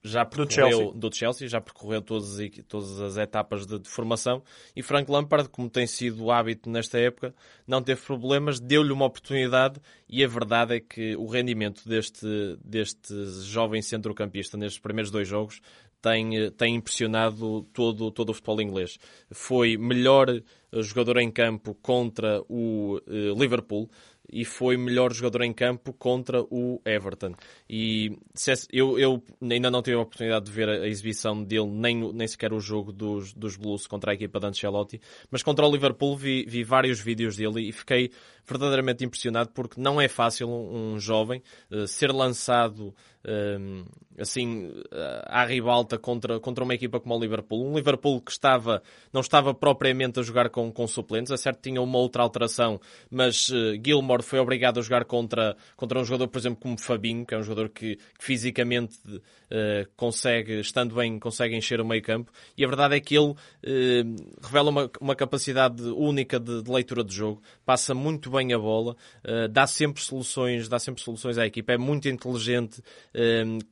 já 0.08 0.26
percorreu 0.26 0.48
do 0.48 0.54
Chelsea, 0.54 0.92
do 0.94 1.16
Chelsea 1.16 1.48
já 1.48 1.62
percorreu 1.62 2.02
todas, 2.02 2.38
todas 2.68 3.00
as 3.02 3.18
etapas 3.18 3.66
de, 3.66 3.80
de, 3.80 3.90
formação 3.90 4.44
e 4.76 4.82
Frank 4.82 5.12
Lampard, 5.12 5.50
como 5.50 5.70
tem 5.70 5.86
sido 5.86 6.24
o 6.24 6.32
hábito 6.32 6.70
nesta 6.70 6.98
época, 6.98 7.36
não 7.68 7.82
teve 7.82 8.02
problemas, 8.02 8.60
deu-lhe 8.60 8.92
uma 8.92 9.06
oportunidade 9.06 9.80
e 10.08 10.24
a 10.24 10.28
verdade 10.28 10.76
é 10.76 10.80
que 10.80 11.16
o 11.16 11.28
rendimento 11.28 11.88
deste, 11.88 12.26
deste 12.64 13.14
jovem 13.44 13.82
centrocampista 13.82 14.58
nestes 14.58 14.80
primeiros 14.80 15.12
dois 15.12 15.28
jogos 15.28 15.62
tem, 16.02 16.52
tem 16.52 16.76
impressionado 16.76 17.64
todo, 17.74 18.12
todo 18.12 18.30
o 18.30 18.34
futebol 18.34 18.62
inglês. 18.62 18.98
Foi 19.32 19.78
melhor 19.78 20.42
jogador 20.74 21.18
em 21.20 21.32
campo 21.32 21.74
contra 21.76 22.42
o 22.50 22.98
uh, 23.08 23.40
Liverpool 23.40 23.90
e 24.30 24.44
foi 24.44 24.76
melhor 24.76 25.14
jogador 25.14 25.42
em 25.44 25.54
campo 25.54 25.94
contra 25.94 26.42
o 26.42 26.82
Everton. 26.86 27.34
E 27.70 28.18
eu, 28.72 29.00
eu 29.00 29.24
ainda 29.42 29.72
não 29.72 29.82
tive 29.82 29.96
a 29.96 30.02
oportunidade 30.02 30.46
de 30.46 30.52
ver 30.52 30.68
a, 30.68 30.88
exibição 30.88 31.42
dele, 31.42 31.68
nem, 31.68 32.14
nem 32.14 32.28
sequer 32.28 32.52
o 32.52 32.60
jogo 32.60 32.92
dos, 32.92 33.34
dos 33.34 33.56
Blues 33.56 33.88
contra 33.88 34.12
a 34.12 34.14
equipa 34.14 34.40
de 34.40 34.48
Ancelotti, 34.48 35.02
mas 35.32 35.44
contra 35.44 35.66
o 35.66 35.72
Liverpool 35.72 36.18
vi, 36.18 36.46
vi 36.46 36.64
vários 36.64 37.00
vídeos 37.00 37.38
dele 37.38 37.70
e 37.70 37.72
fiquei 37.72 38.12
verdadeiramente 38.46 39.06
impressionado 39.06 39.52
porque 39.54 39.80
não 39.80 40.00
é 40.00 40.08
fácil 40.08 40.50
um, 40.50 41.00
jovem 41.00 41.42
uh, 41.72 41.88
ser 41.88 42.12
lançado 42.12 42.94
assim 44.18 44.72
à 45.26 45.46
ribalta 45.46 45.98
contra, 45.98 46.40
contra 46.40 46.64
uma 46.64 46.74
equipa 46.74 47.00
como 47.00 47.16
o 47.16 47.20
Liverpool. 47.20 47.66
Um 47.66 47.76
Liverpool 47.76 48.20
que 48.22 48.32
estava, 48.32 48.82
não 49.14 49.22
estava 49.22 49.54
propriamente 49.54 50.20
a 50.20 50.24
jogar 50.24 50.50
com, 50.50 50.72
com 50.72 50.88
suplentes, 50.88 51.32
é 51.32 51.38
certo 51.38 51.62
tinha 51.62 51.82
uma 51.82 51.98
outra 51.98 52.24
alteração, 52.24 52.82
mas 53.12 53.50
uh, 53.50 53.80
Gilmore 53.84 54.24
foi 54.24 54.40
obrigado 54.40 54.80
a 54.80 54.82
jogar 54.82 55.06
contra, 55.06 55.56
contra 55.76 56.00
um 56.00 56.04
jogador, 56.04 56.28
por 56.28 56.40
exemplo, 56.40 56.60
como 56.62 56.80
Fabinho, 56.80 57.26
que 57.26 57.36
é 57.36 57.38
um 57.38 57.44
jogador 57.44 57.70
que, 57.70 57.96
que 57.96 58.24
fisicamente 58.24 58.98
uh, 59.08 59.88
consegue, 59.96 60.60
estando 60.60 60.96
bem, 60.96 61.20
consegue 61.20 61.56
encher 61.56 61.80
o 61.80 61.86
meio 61.86 62.02
campo, 62.02 62.32
e 62.58 62.66
a 62.66 62.68
verdade 62.68 62.96
é 62.96 63.00
que 63.00 63.16
ele 63.16 63.32
uh, 63.32 64.38
revela 64.42 64.70
uma, 64.70 64.92
uma 65.00 65.16
capacidade 65.16 65.84
única 65.84 66.40
de, 66.40 66.64
de, 66.64 66.72
leitura 66.72 67.04
de 67.04 67.14
jogo, 67.14 67.42
passa 67.66 67.94
muito 67.94 68.32
bem 68.32 68.54
a 68.54 68.58
bola, 68.58 68.96
dá 69.52 69.68
sempre 69.68 70.02
soluções, 70.02 70.68
dá 70.70 70.80
sempre 70.80 71.02
soluções 71.02 71.38
à 71.38 71.46
equipa, 71.46 71.74
é 71.74 71.78
muito 71.78 72.08
inteligente 72.08 72.82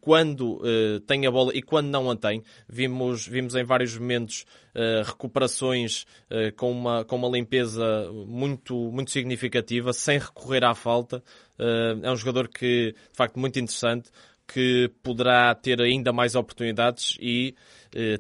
quando 0.01 0.62
tem 1.05 1.25
a 1.25 1.31
bola 1.31 1.51
e 1.53 1.62
quando 1.62 1.88
não 1.88 2.10
a 2.10 2.15
tem. 2.15 2.43
Vimos, 2.67 3.27
vimos 3.27 3.55
em 3.55 3.63
vários 3.63 3.97
momentos 3.97 4.45
uh, 4.75 5.03
recuperações 5.03 6.05
uh, 6.29 6.53
com, 6.55 6.71
uma, 6.71 7.05
com 7.05 7.15
uma 7.15 7.29
limpeza 7.29 8.12
muito, 8.27 8.75
muito 8.91 9.12
significativa, 9.12 9.93
sem 9.93 10.19
recorrer 10.19 10.63
à 10.63 10.75
falta. 10.75 11.23
Uh, 11.58 12.03
é 12.03 12.12
um 12.12 12.15
jogador 12.15 12.47
que, 12.47 12.91
de 12.93 13.17
facto, 13.17 13.39
muito 13.39 13.58
interessante, 13.58 14.10
que 14.47 14.91
poderá 15.01 15.55
ter 15.55 15.81
ainda 15.81 16.13
mais 16.13 16.36
oportunidades 16.36 17.17
e, 17.19 17.55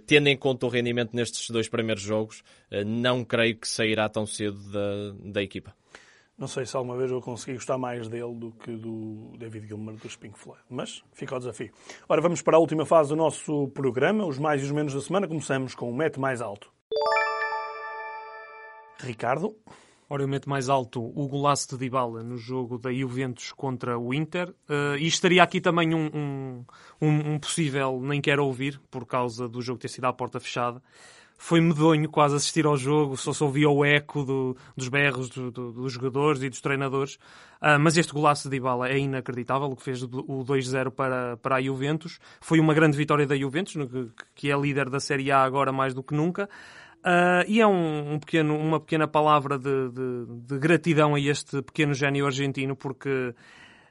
tendo 0.07 0.27
em 0.27 0.35
conta 0.35 0.65
o 0.65 0.69
rendimento 0.69 1.15
nestes 1.15 1.51
dois 1.51 1.69
primeiros 1.69 2.01
jogos, 2.01 2.41
não 2.83 3.23
creio 3.23 3.59
que 3.59 3.67
sairá 3.67 4.09
tão 4.09 4.25
cedo 4.25 4.57
da, 4.71 5.13
da 5.23 5.43
equipa. 5.43 5.75
Não 6.37 6.49
sei 6.49 6.65
se 6.65 6.75
alguma 6.75 6.97
vez 6.97 7.09
eu 7.09 7.21
consegui 7.21 7.53
gostar 7.53 7.77
mais 7.77 8.09
dele 8.09 8.35
do 8.35 8.51
que 8.51 8.75
do 8.75 9.31
David 9.37 9.67
Gilmer 9.67 9.95
dos 9.95 10.17
Pink 10.17 10.37
Floyd, 10.37 10.61
mas 10.69 11.01
fica 11.13 11.33
o 11.33 11.39
desafio. 11.39 11.71
Ora, 12.09 12.19
vamos 12.19 12.41
para 12.41 12.57
a 12.57 12.59
última 12.59 12.85
fase 12.85 13.09
do 13.09 13.15
nosso 13.15 13.69
programa, 13.69 14.25
os 14.25 14.37
mais 14.37 14.61
e 14.61 14.65
os 14.65 14.71
menos 14.71 14.93
da 14.93 14.99
semana. 14.99 15.29
Começamos 15.29 15.73
com 15.73 15.89
o 15.89 15.95
Mete 15.95 16.19
Mais 16.19 16.41
Alto. 16.41 16.69
Ricardo. 18.99 19.55
Ora, 20.09 20.23
eu 20.23 20.27
meto 20.27 20.49
mais 20.49 20.69
alto 20.69 21.01
o 21.01 21.27
golaço 21.27 21.69
de 21.69 21.77
Dybala 21.77 22.21
no 22.21 22.37
jogo 22.37 22.77
da 22.77 22.93
Juventus 22.93 23.51
contra 23.51 23.97
o 23.97 24.13
Inter. 24.13 24.49
Uh, 24.69 24.97
e 24.99 25.07
estaria 25.07 25.41
aqui 25.41 25.59
também 25.59 25.95
um, 25.95 26.63
um, 27.01 27.33
um, 27.33 27.39
possível 27.39 27.99
nem 28.01 28.21
quero 28.21 28.45
ouvir, 28.45 28.79
por 28.91 29.05
causa 29.05 29.47
do 29.49 29.61
jogo 29.61 29.79
ter 29.79 29.87
sido 29.87 30.05
à 30.05 30.13
porta 30.13 30.39
fechada 30.39 30.81
foi 31.37 31.59
medonho 31.61 32.09
quase 32.09 32.35
assistir 32.35 32.65
ao 32.65 32.77
jogo, 32.77 33.17
só 33.17 33.33
se 33.33 33.43
ouvia 33.43 33.69
o 33.69 33.83
eco 33.83 34.23
do, 34.23 34.57
dos 34.75 34.87
berros 34.87 35.29
do, 35.29 35.51
do, 35.51 35.71
dos 35.71 35.93
jogadores 35.93 36.41
e 36.41 36.49
dos 36.49 36.61
treinadores. 36.61 37.15
Uh, 37.61 37.79
mas 37.79 37.97
este 37.97 38.13
golaço 38.13 38.49
de 38.49 38.57
Ibala 38.57 38.89
é 38.89 38.97
inacreditável, 38.97 39.67
o 39.67 39.75
que 39.75 39.83
fez 39.83 40.03
o 40.03 40.07
2-0 40.07 40.91
para, 40.91 41.37
para 41.37 41.55
a 41.55 41.61
Juventus. 41.61 42.19
Foi 42.39 42.59
uma 42.59 42.73
grande 42.73 42.97
vitória 42.97 43.25
da 43.25 43.35
Juventus, 43.35 43.75
que 44.33 44.51
é 44.51 44.57
líder 44.57 44.89
da 44.89 44.99
Série 44.99 45.31
A 45.31 45.41
agora 45.41 45.71
mais 45.71 45.93
do 45.93 46.03
que 46.03 46.13
nunca. 46.13 46.49
Uh, 47.05 47.45
e 47.47 47.61
é 47.61 47.67
um, 47.67 48.13
um, 48.13 48.19
pequeno, 48.19 48.57
uma 48.57 48.79
pequena 48.79 49.07
palavra 49.07 49.59
de, 49.59 49.89
de, 49.89 50.25
de 50.47 50.57
gratidão 50.57 51.13
a 51.13 51.19
este 51.19 51.61
pequeno 51.61 51.93
gênio 51.93 52.25
argentino, 52.25 52.75
porque 52.75 53.35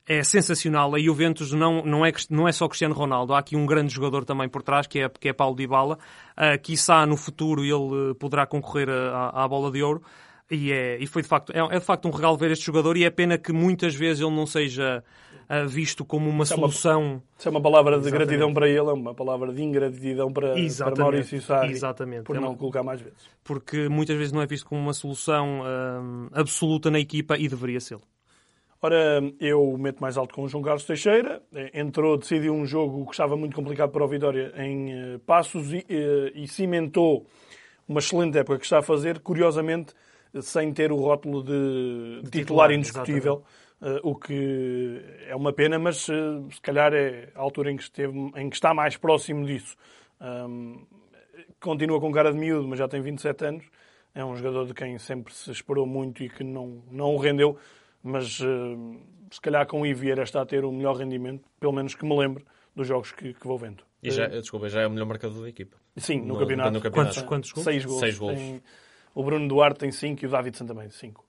é 0.07 0.23
sensacional. 0.23 0.95
A 0.95 0.99
Juventus 0.99 1.53
não, 1.53 1.83
não, 1.85 2.05
é, 2.05 2.13
não 2.31 2.47
é 2.47 2.53
só 2.53 2.69
Cristiano 2.69 2.95
Ronaldo, 2.95 3.35
há 3.35 3.39
aqui 3.39 3.57
um 3.57 3.67
grande 3.67 3.93
jogador 3.93 4.25
também 4.25 4.49
por 4.49 4.63
trás, 4.63 4.87
que 4.87 5.01
é, 5.01 5.09
que 5.09 5.29
é 5.29 5.33
Paulo 5.33 5.57
Dybala. 5.57 5.99
Uh, 6.33 6.61
quiçá 6.63 7.07
no 7.07 7.17
futuro 7.17 7.63
ele 7.63 8.11
uh, 8.11 8.15
poderá 8.15 8.47
concorrer 8.47 8.89
à, 8.91 9.45
à 9.45 9.49
bola 9.49 9.71
de 9.71 9.83
ouro. 9.83 10.03
E, 10.51 10.73
é, 10.73 10.99
e 11.01 11.07
foi 11.07 11.23
de 11.23 11.29
facto, 11.29 11.53
é, 11.53 11.59
é, 11.59 11.79
de 11.79 11.85
facto 11.85 12.07
um 12.07 12.11
regalo 12.11 12.37
ver 12.37 12.51
este 12.51 12.67
jogador 12.67 12.97
e 12.99 13.05
é 13.05 13.11
pena 13.11 13.39
que 13.39 13.51
muitas 13.51 13.95
vezes 13.95 14.21
ele 14.21 14.35
não 14.35 14.45
seja 14.45 15.03
uh, 15.49 15.67
visto 15.67 16.05
como 16.05 16.29
uma 16.29 16.45
isso 16.45 16.55
solução. 16.55 17.01
É 17.01 17.07
uma, 17.07 17.23
isso 17.39 17.49
é 17.49 17.51
uma 17.51 17.63
palavra 17.63 17.93
de 17.93 18.09
Exatamente. 18.09 18.27
gratidão 18.27 18.53
para 18.53 18.69
ele, 18.69 18.79
é 18.79 18.93
uma 18.93 19.15
palavra 19.15 19.53
de 19.55 19.63
ingratidão 19.63 20.31
para, 20.31 20.55
para 20.55 20.97
Maurício 20.97 21.41
Sarri. 21.41 21.73
Exatamente. 21.73 22.25
Por 22.25 22.37
é 22.37 22.41
não 22.41 22.49
uma... 22.49 22.59
colocar 22.59 22.83
mais 22.83 23.01
vezes. 23.01 23.19
Porque 23.43 23.89
muitas 23.89 24.19
vezes 24.19 24.33
não 24.33 24.43
é 24.43 24.47
visto 24.47 24.67
como 24.67 24.83
uma 24.83 24.93
solução 24.93 25.61
uh, 25.61 26.29
absoluta 26.33 26.91
na 26.91 27.01
equipa 27.01 27.39
e 27.39 27.49
deveria 27.49 27.81
ser. 27.81 27.99
Ora, 28.85 29.23
eu 29.41 29.79
meto 29.79 29.99
mais 29.99 30.19
alto 30.19 30.35
com 30.35 30.43
o 30.43 30.49
João 30.49 30.63
Carlos 30.63 30.85
Teixeira. 30.85 31.43
Entrou, 31.73 32.19
decidiu 32.19 32.53
um 32.53 32.67
jogo 32.67 33.07
que 33.07 33.13
estava 33.13 33.35
muito 33.35 33.57
complicado 33.57 33.91
para 33.91 34.05
o 34.05 34.07
Vitória 34.07 34.53
em 34.59 34.93
eh, 34.93 35.19
Passos 35.25 35.73
e, 35.73 35.87
eh, 35.89 36.33
e 36.35 36.47
cimentou 36.47 37.27
uma 37.89 38.01
excelente 38.01 38.37
época 38.37 38.59
que 38.59 38.65
está 38.67 38.81
a 38.81 38.83
fazer, 38.83 39.21
curiosamente, 39.21 39.95
sem 40.43 40.71
ter 40.71 40.93
o 40.93 40.97
rótulo 40.97 41.43
de, 41.43 42.25
de 42.25 42.31
titular, 42.31 42.71
indiscutível. 42.73 43.43
Uh, 43.81 44.01
o 44.03 44.15
que 44.15 45.01
é 45.29 45.35
uma 45.35 45.55
pena, 45.55 45.79
mas 45.79 46.03
se 46.03 46.61
calhar 46.61 46.93
é 46.93 47.31
a 47.35 47.41
altura 47.41 47.73
em 47.73 47.79
que, 47.79 47.85
esteve, 47.85 48.13
em 48.37 48.51
que 48.51 48.55
está 48.55 48.75
mais 48.75 48.99
próximo 48.99 49.47
disso. 49.47 49.79
Um, 50.21 50.85
continua 51.59 51.99
com 51.99 52.13
cara 52.13 52.31
de 52.31 52.39
miúdo, 52.39 52.69
mas 52.69 52.79
já 52.79 52.87
tem 52.87 53.01
27 53.01 53.47
anos. 53.47 53.65
É 54.15 54.23
um 54.23 54.37
jogador 54.37 54.67
de 54.67 54.75
quem 54.75 54.99
sempre 54.99 55.33
se 55.33 55.51
esperou 55.51 55.87
muito 55.87 56.23
e 56.23 56.29
que 56.29 56.45
não, 56.45 56.83
não 56.91 57.15
o 57.15 57.17
rendeu 57.17 57.59
mas 58.05 58.39
uh, 58.41 59.01
se 59.33 59.41
calhar 59.41 59.67
com 59.67 59.81
o 59.81 59.87
Ivieira 59.87 60.23
está 60.23 60.43
a 60.43 60.47
ter 60.47 60.65
o 60.65 60.71
melhor 60.71 60.97
rendimento, 60.97 61.43
pelo 61.59 61.73
menos 61.73 61.95
que 61.97 62.05
me 62.05 62.17
lembre, 62.17 62.45
dos 62.77 62.87
jogos 62.87 63.11
que, 63.11 63.35
que 63.35 63.47
vou 63.47 63.59
vendo. 63.59 63.83
E 64.03 64.11
já, 64.11 64.27
desculpa, 64.29 64.69
já 64.69 64.83
é 64.83 64.87
o 64.87 64.91
melhor 64.91 65.07
marcador 65.07 65.43
da 65.43 65.49
equipa. 65.49 65.77
Sim, 65.97 66.21
no, 66.21 66.35
No- 66.35 66.39
campeonato. 66.39 66.71
no 66.73 66.81
campeonato. 66.81 67.15
Quantos- 67.25 67.29
quantos 67.29 67.53
gols? 67.53 67.65
Seis 67.65 67.85
gols. 67.85 68.01
Seis 68.01 68.19
gols. 68.19 68.37
Tem- 68.39 68.63
o 69.15 69.25
Bruno 69.25 69.49
Duarte 69.49 69.81
tem 69.81 69.91
cinco 69.91 70.25
e 70.25 70.29
o 70.29 70.31
Davidson 70.31 70.67
também 70.67 70.91
cinco. 70.91 71.25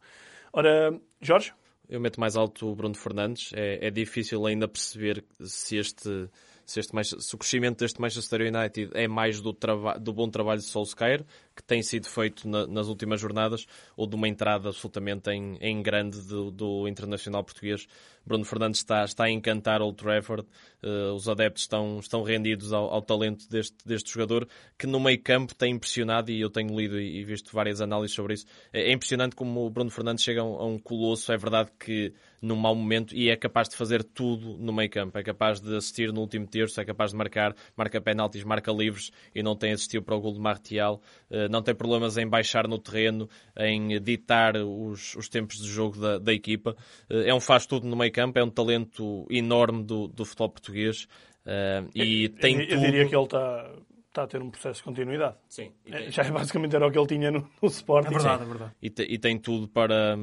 Ora, 0.52 1.00
Jorge? 1.22 1.54
Eu 1.88 2.00
meto 2.02 2.20
mais 2.20 2.36
alto 2.36 2.68
o 2.72 2.76
Bruno 2.76 2.96
Fernandes. 2.96 3.52
É, 3.54 3.88
é 3.88 3.92
difícil 3.92 4.46
ainda 4.46 4.68
perceber 4.68 5.24
se 5.40 5.78
este, 5.78 6.28
se, 6.66 6.80
este, 6.80 6.96
Manche- 6.96 7.20
se 7.22 7.36
o 7.36 7.38
crescimento 7.38 7.80
deste 7.80 8.02
Manchester 8.02 8.42
United 8.42 8.90
é 8.96 9.08
mais 9.08 9.40
do, 9.40 9.54
traba- 9.54 9.98
do 10.00 10.12
bom 10.12 10.28
trabalho 10.30 10.60
de 10.60 10.66
Solskjaer, 10.66 11.24
que 11.56 11.64
tem 11.64 11.82
sido 11.82 12.08
feito 12.08 12.48
na- 12.48 12.68
nas 12.68 12.88
últimas 12.88 13.20
jornadas, 13.22 13.66
ou 13.96 14.06
de 14.06 14.16
uma 14.16 14.28
entrada 14.28 14.70
absolutamente 14.70 15.30
em, 15.30 15.58
em 15.62 15.82
grande 15.82 16.22
do, 16.22 16.52
do 16.52 16.88
internacional 16.88 17.44
português. 17.44 17.88
Bruno 18.26 18.44
Fernandes 18.44 18.80
está, 18.80 19.04
está 19.06 19.26
a 19.26 19.30
encantar 19.30 19.82
Old 19.82 19.98
Trafford. 19.98 20.48
Eh, 20.82 21.12
os 21.12 21.30
adeptos 21.30 21.64
estão, 21.64 22.00
estão 22.00 22.24
rendidos 22.24 22.74
ao, 22.74 22.92
ao 22.92 23.02
talento 23.02 23.48
deste, 23.50 23.78
deste 23.86 24.12
jogador, 24.12 24.48
que 24.78 24.88
no 24.88 25.00
meio 25.00 25.22
campo 25.22 25.54
tem 25.54 25.74
impressionado, 25.74 26.32
e 26.32 26.42
eu 26.42 26.50
tenho 26.50 26.76
lido 26.76 27.00
e, 27.00 27.24
visto 27.24 27.54
várias 27.54 27.82
análises 27.82 28.16
sobre 28.16 28.34
isso. 28.34 28.46
É, 28.74 28.90
é 28.90 28.92
impressionante 28.92 29.36
como 29.36 29.66
o 29.66 29.70
Bruno 29.70 29.92
Fernandes 29.92 30.24
chega 30.24 30.42
a 30.42 30.44
um, 30.44 30.56
a 30.56 30.66
um 30.66 30.80
colosso. 30.80 31.32
É 31.32 31.38
verdade 31.38 31.72
que 31.80 32.14
num 32.42 32.56
mau 32.56 32.76
momento 32.76 33.16
e 33.16 33.30
é 33.30 33.36
capaz 33.36 33.70
de 33.70 33.76
fazer 33.76 34.04
tudo 34.04 34.58
no 34.58 34.74
meio 34.74 34.90
campo. 34.90 35.18
É 35.18 35.24
capaz 35.24 35.60
de 35.60 35.76
assistir 35.76 36.12
no 36.12 36.22
último 36.22 36.48
terço, 36.48 36.80
é 36.82 36.86
capaz 36.86 37.12
de 37.12 37.18
marcar, 37.18 37.56
marca 37.76 38.02
penaltis, 38.02 38.44
marca 38.44 38.72
livres 38.72 39.12
e 39.34 39.42
não 39.44 39.56
tem 39.56 39.72
assistido 39.72 40.04
para 40.04 40.16
o 40.16 40.20
gol 40.22 40.34
de 40.34 40.40
Martial. 40.40 41.02
Eh, 41.30 41.45
não 41.50 41.62
tem 41.62 41.76
problemas 41.76 42.18
em 42.18 42.28
baixar 42.28 42.68
no 42.68 42.78
terreno, 42.78 43.30
em 43.58 44.00
ditar 44.02 44.56
os, 44.58 45.16
os 45.16 45.30
tempos 45.30 45.58
de 45.58 45.68
jogo 45.68 46.00
da, 46.00 46.18
da 46.18 46.34
equipa. 46.34 46.76
Eh, 47.10 47.30
é 47.30 47.34
um 47.34 47.40
faz-tudo 47.40 47.88
no 47.88 47.96
meio 47.96 48.12
campo, 48.12 48.40
é 48.40 48.44
um 48.44 48.50
talento 48.50 49.26
enorme 49.30 49.84
do, 49.84 50.08
do 50.08 50.26
futebol 50.26 50.50
português. 50.50 51.08
eh, 51.46 51.84
e 51.94 52.30
tem 52.30 52.56
eu, 52.56 52.62
eu 52.62 52.68
tudo. 52.68 52.80
diria 52.80 53.06
que 53.08 53.16
ele 53.16 53.24
está, 53.24 53.72
está 54.16 54.24
a 54.24 54.28
ter 54.28 54.42
um 54.42 54.50
processo 54.50 54.80
de 54.80 54.84
continuidade. 54.84 55.36
Sim, 55.50 55.72
e 55.86 55.94
É, 55.94 55.98
tem- 56.00 56.12
Já 56.12 56.24
basicamente 56.32 56.76
era 56.76 56.88
o 56.88 56.92
que 56.92 56.98
ele 56.98 57.08
tinha 57.08 57.30
no, 57.32 57.48
no 57.62 57.68
Sporting. 57.68 58.08
É 58.08 58.12
verdade, 58.12 58.44
é 58.44 58.46
verdade. 58.46 58.72
e, 58.82 58.90
te- 58.90 59.08
e 59.10 59.18
tem 59.20 59.38
tudo 59.38 59.68
para, 59.68 60.18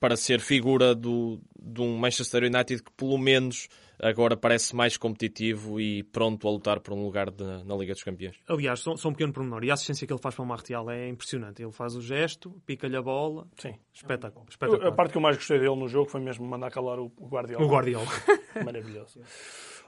para 0.00 0.16
ser 0.16 0.40
figura 0.40 0.94
do, 0.94 1.40
de 1.60 1.80
um 1.80 1.96
Manchester 1.96 2.44
United 2.44 2.82
que 2.82 2.92
pelo 2.92 3.18
menos 3.18 3.68
agora 4.00 4.36
parece 4.36 4.74
mais 4.74 4.96
competitivo 4.96 5.80
e 5.80 6.02
pronto 6.02 6.46
a 6.46 6.50
lutar 6.50 6.80
por 6.80 6.92
um 6.94 7.04
lugar 7.04 7.30
de- 7.30 7.64
na 7.64 7.74
Liga 7.76 7.92
dos 7.94 8.02
Campeões. 8.02 8.36
Aliás, 8.48 8.80
só, 8.80 8.96
só 8.96 9.08
um 9.08 9.12
pequeno 9.12 9.32
pormenor. 9.32 9.64
E 9.64 9.70
a 9.70 9.74
assistência 9.74 10.06
que 10.06 10.12
ele 10.12 10.20
faz 10.20 10.34
para 10.34 10.42
o 10.44 10.46
Martial 10.46 10.90
é 10.90 11.08
impressionante. 11.08 11.62
Ele 11.62 11.72
faz 11.72 11.94
o 11.96 12.02
gesto, 12.02 12.50
pica-lhe 12.66 12.96
a 12.96 13.02
bola. 13.02 13.46
Sim. 13.56 13.74
Espetáculo. 13.92 14.44
Eu- 14.46 14.50
Espetacular. 14.50 14.88
A 14.88 14.92
parte 14.92 15.12
que 15.12 15.16
eu 15.18 15.22
mais 15.22 15.36
gostei 15.36 15.58
dele 15.58 15.76
no 15.76 15.88
jogo 15.88 16.10
foi 16.10 16.20
mesmo 16.20 16.44
mandar 16.46 16.70
calar 16.70 16.98
o 16.98 17.10
o 17.18 17.28
Guardiola. 17.28 17.64
O 17.64 17.68
Guardiola. 17.68 18.06
Maravilhoso. 18.64 19.20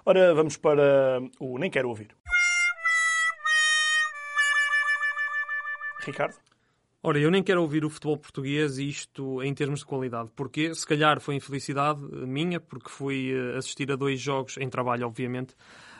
Ora, 0.05 0.33
vamos 0.35 0.57
para 0.57 1.21
o 1.41 1.59
Nem 1.59 1.69
Quero 1.71 1.89
Ouvir. 1.89 2.09
Ricardo? 6.07 6.37
Ora, 7.03 7.21
eu 7.21 7.31
nem 7.31 7.43
quero 7.43 7.63
ouvir 7.63 7.85
o 7.85 7.91
futebol 7.91 8.17
português 8.17 8.79
isto 8.79 9.43
em 9.43 9.55
termos 9.55 9.81
de 9.81 9.87
qualidade, 9.87 10.29
porque 10.35 10.75
se 10.75 10.85
calhar 10.85 11.21
foi 11.21 11.37
infelicidade 11.37 12.01
eh, 12.05 12.27
minha, 12.27 12.59
porque 12.59 12.91
fui 12.91 13.33
eh, 13.33 13.57
assistir 13.57 13.93
a 13.93 13.97
dois 13.97 14.21
jogos, 14.21 14.57
em 14.57 14.69
trabalho, 14.69 15.07
obviamente. 15.07 15.55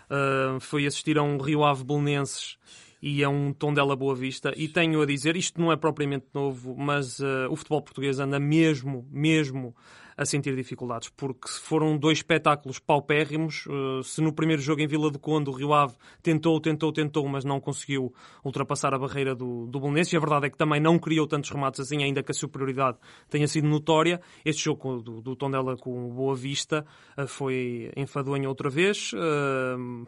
Uh, 0.09 0.61
fui 0.61 0.87
assistir 0.87 1.19
a 1.19 1.23
um 1.23 1.37
Rio 1.37 1.65
Ave 1.65 1.83
Belenenses 1.83 2.59
e 3.03 3.25
a 3.25 3.29
um 3.29 3.53
Tondela 3.53 3.97
Boa 3.97 4.15
Vista, 4.15 4.53
e 4.57 4.69
tenho 4.69 5.03
a 5.03 5.07
dizer, 5.07 5.37
isto 5.37 5.61
não 5.61 5.71
é 5.71 5.77
propriamente 5.77 6.27
novo, 6.33 6.77
mas 6.77 7.19
uh, 7.19 7.49
o 7.51 7.57
futebol 7.57 7.83
português 7.83 8.19
anda 8.21 8.39
mesmo, 8.39 9.07
mesmo 9.11 9.75
a 10.17 10.25
sentir 10.25 10.57
dificuldades, 10.57 11.11
porque 11.11 11.49
foram 11.49 11.97
dois 11.99 12.19
espetáculos 12.19 12.79
paupérrimos. 12.79 13.67
Uh, 13.67 14.03
se 14.03 14.21
no 14.21 14.33
primeiro 14.33 14.63
jogo 14.63 14.81
em 14.81 14.87
Vila 14.87 15.11
do 15.11 15.19
Conde 15.19 15.51
o 15.51 15.53
Rio 15.53 15.75
Ave 15.75 15.95
tentou, 16.23 16.59
tentou, 16.61 16.93
tentou, 16.93 17.29
mas 17.29 17.45
não 17.45 17.61
conseguiu 17.61 18.15
ultrapassar 18.45 18.95
a 18.95 18.99
barreira 18.99 19.35
do, 19.35 19.67
do 19.67 19.79
Belenenses, 19.79 20.13
e 20.13 20.17
a 20.17 20.21
verdade 20.21 20.47
é 20.47 20.51
que 20.51 20.57
também 20.57 20.81
não 20.81 20.99
criou 20.99 21.27
tantos 21.27 21.51
remates 21.51 21.81
assim, 21.81 22.03
ainda 22.03 22.23
que 22.23 22.33
a 22.33 22.35
superioridade 22.35 22.97
tenha 23.29 23.47
sido 23.47 23.69
notória. 23.69 24.21
Este 24.45 24.65
jogo 24.65 25.03
do, 25.03 25.21
do 25.21 25.37
Tondela 25.37 25.77
com 25.77 26.09
Boa 26.09 26.35
Vista 26.35 26.87
uh, 27.19 27.27
foi 27.27 27.93
enfadonho 27.97 28.49
outra 28.49 28.71
vez, 28.71 29.13
uh, 29.13 30.07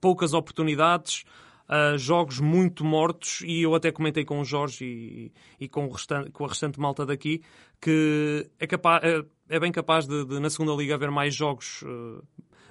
poucas 0.00 0.32
oportunidades, 0.32 1.24
Uh, 1.70 1.96
jogos 1.96 2.40
muito 2.40 2.84
mortos 2.84 3.42
e 3.46 3.62
eu 3.62 3.76
até 3.76 3.92
comentei 3.92 4.24
com 4.24 4.40
o 4.40 4.44
Jorge 4.44 4.84
e, 4.84 5.32
e 5.60 5.68
com, 5.68 5.86
o 5.86 5.92
restante, 5.92 6.28
com 6.32 6.44
a 6.44 6.48
restante 6.48 6.80
malta 6.80 7.06
daqui 7.06 7.42
que 7.80 8.50
é, 8.58 8.66
capaz, 8.66 9.04
é, 9.04 9.24
é 9.48 9.60
bem 9.60 9.70
capaz 9.70 10.04
de, 10.04 10.24
de, 10.24 10.40
na 10.40 10.50
segunda 10.50 10.72
liga 10.72 10.96
haver 10.96 11.12
mais 11.12 11.32
jogos 11.32 11.82
uh, 11.82 12.20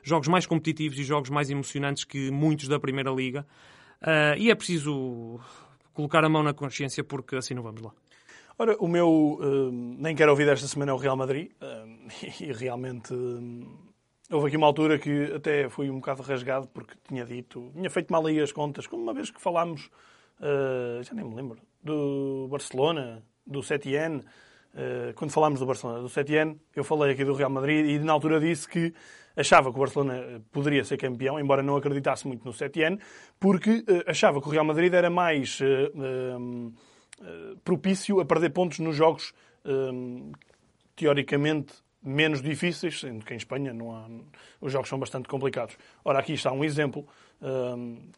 jogos 0.03 0.27
mais 0.27 0.45
competitivos 0.45 0.99
e 0.99 1.03
jogos 1.05 1.29
mais 1.29 1.49
emocionantes 1.49 2.03
que 2.03 2.29
muitos 2.29 2.67
da 2.67 2.77
primeira 2.77 3.09
liga 3.09 3.47
uh, 4.01 4.37
e 4.37 4.51
é 4.51 4.55
preciso 4.55 5.39
colocar 5.93 6.25
a 6.25 6.27
mão 6.27 6.43
na 6.43 6.53
consciência 6.53 7.01
porque 7.01 7.37
assim 7.37 7.53
não 7.53 7.63
vamos 7.63 7.81
lá. 7.81 7.93
Ora, 8.57 8.75
o 8.81 8.87
meu 8.89 9.39
uh, 9.39 9.71
nem 9.71 10.13
quero 10.13 10.31
ouvir 10.31 10.45
desta 10.45 10.67
semana 10.67 10.91
é 10.91 10.93
o 10.93 10.97
Real 10.97 11.15
Madrid 11.15 11.51
e 12.41 12.51
realmente 12.51 13.13
houve 14.31 14.47
aqui 14.47 14.57
uma 14.57 14.67
altura 14.67 14.99
que 14.99 15.33
até 15.33 15.69
fui 15.69 15.89
um 15.89 15.95
bocado 15.95 16.21
rasgado 16.21 16.67
porque 16.67 16.95
tinha 17.07 17.25
dito, 17.25 17.71
tinha 17.73 17.89
feito 17.89 18.11
mal 18.11 18.25
aí 18.25 18.39
as 18.39 18.51
contas, 18.51 18.87
como 18.87 19.01
uma 19.01 19.13
vez 19.13 19.31
que 19.31 19.41
falámos, 19.41 19.89
uh, 20.39 21.01
já 21.03 21.13
nem 21.13 21.25
me 21.25 21.35
lembro, 21.35 21.59
do 21.83 22.47
Barcelona, 22.49 23.23
do 23.45 23.63
Setien, 23.63 24.21
quando 25.15 25.31
falámos 25.31 25.59
do 25.59 25.65
Barcelona, 25.65 25.99
do 25.99 26.09
Setien, 26.09 26.59
eu 26.75 26.83
falei 26.83 27.11
aqui 27.11 27.25
do 27.25 27.33
Real 27.33 27.49
Madrid 27.49 27.85
e 27.87 27.99
na 27.99 28.13
altura 28.13 28.39
disse 28.39 28.69
que 28.69 28.93
achava 29.35 29.71
que 29.71 29.77
o 29.77 29.79
Barcelona 29.79 30.41
poderia 30.51 30.83
ser 30.83 30.97
campeão, 30.97 31.39
embora 31.39 31.63
não 31.63 31.75
acreditasse 31.75 32.27
muito 32.27 32.45
no 32.45 32.53
Setien, 32.53 32.99
porque 33.39 33.79
uh, 33.79 34.03
achava 34.05 34.39
que 34.39 34.47
o 34.47 34.51
Real 34.51 34.63
Madrid 34.63 34.93
era 34.93 35.09
mais 35.09 35.59
uh, 35.59 36.73
propício 37.63 38.19
a 38.19 38.25
perder 38.25 38.51
pontos 38.51 38.79
nos 38.79 38.95
jogos 38.95 39.33
teoricamente 40.95 41.73
menos 42.01 42.41
difíceis, 42.41 42.99
sendo 42.99 43.25
que 43.25 43.33
em 43.33 43.37
Espanha 43.37 43.73
não 43.73 43.91
há, 43.91 44.07
os 44.61 44.71
jogos 44.71 44.87
são 44.87 44.97
bastante 44.97 45.27
complicados. 45.27 45.77
Ora, 46.03 46.19
aqui 46.19 46.33
está 46.33 46.51
um 46.51 46.63
exemplo 46.63 47.05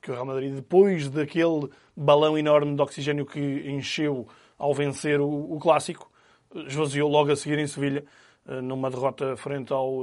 que 0.02 0.10
o 0.10 0.14
Real 0.14 0.26
Madrid, 0.26 0.54
depois 0.54 1.10
daquele 1.10 1.70
balão 1.96 2.38
enorme 2.38 2.76
de 2.76 2.82
oxigênio 2.82 3.26
que 3.26 3.40
encheu 3.40 4.28
ao 4.58 4.74
vencer 4.74 5.20
o, 5.20 5.54
o 5.54 5.60
clássico, 5.60 6.12
esvaziou 6.68 7.10
logo 7.10 7.32
a 7.32 7.36
seguir 7.36 7.60
em 7.60 7.68
Sevilha, 7.68 8.04
numa 8.64 8.90
derrota 8.90 9.36
frente 9.38 9.72
ao, 9.72 10.02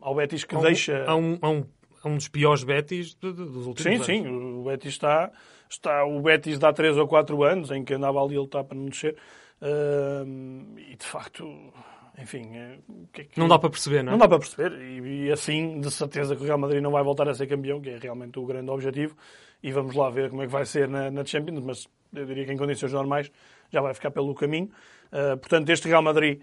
ao 0.00 0.14
Betis, 0.14 0.44
que 0.44 0.56
um, 0.56 0.60
deixa... 0.60 1.04
A 1.04 1.14
um, 1.14 1.38
um, 1.42 1.64
um 2.04 2.14
dos 2.16 2.28
piores 2.28 2.64
Betis 2.64 3.14
dos 3.14 3.66
últimos 3.66 3.82
sim, 3.82 3.94
anos. 3.94 4.06
Sim, 4.06 4.22
sim, 4.24 4.28
o 4.28 4.64
Betis 4.64 4.92
está, 4.92 5.30
está... 5.68 6.04
O 6.04 6.20
Betis 6.20 6.58
de 6.58 6.66
há 6.66 6.72
3 6.72 6.96
ou 6.98 7.06
4 7.06 7.42
anos, 7.44 7.70
em 7.70 7.84
que 7.84 7.94
andava 7.94 8.22
ali 8.22 8.34
ele 8.34 8.44
está 8.44 8.64
para 8.64 8.76
não 8.76 8.86
descer, 8.86 9.16
e 9.62 10.96
de 10.96 11.04
facto... 11.04 11.72
Enfim, 12.20 12.50
o 12.88 13.06
que 13.12 13.20
é 13.20 13.24
que... 13.24 13.38
não 13.38 13.46
dá 13.46 13.58
para 13.58 13.70
perceber, 13.70 14.02
não 14.02 14.10
é? 14.10 14.12
Não 14.12 14.18
dá 14.18 14.28
para 14.28 14.38
perceber. 14.38 14.72
E, 14.80 15.26
e, 15.26 15.32
assim, 15.32 15.80
de 15.80 15.90
certeza 15.90 16.34
que 16.34 16.42
o 16.42 16.44
Real 16.44 16.58
Madrid 16.58 16.82
não 16.82 16.90
vai 16.90 17.02
voltar 17.02 17.28
a 17.28 17.34
ser 17.34 17.46
campeão, 17.46 17.80
que 17.80 17.90
é 17.90 17.98
realmente 17.98 18.38
o 18.38 18.44
grande 18.44 18.70
objetivo. 18.70 19.16
E 19.62 19.70
vamos 19.70 19.94
lá 19.94 20.10
ver 20.10 20.30
como 20.30 20.42
é 20.42 20.46
que 20.46 20.52
vai 20.52 20.66
ser 20.66 20.88
na, 20.88 21.10
na 21.10 21.24
Champions, 21.24 21.60
mas 21.64 21.88
eu 22.12 22.26
diria 22.26 22.44
que 22.44 22.52
em 22.52 22.56
condições 22.56 22.92
normais 22.92 23.30
já 23.70 23.80
vai 23.80 23.94
ficar 23.94 24.10
pelo 24.10 24.34
caminho. 24.34 24.70
Uh, 25.12 25.36
portanto, 25.38 25.68
este 25.70 25.88
Real 25.88 26.02
Madrid 26.02 26.40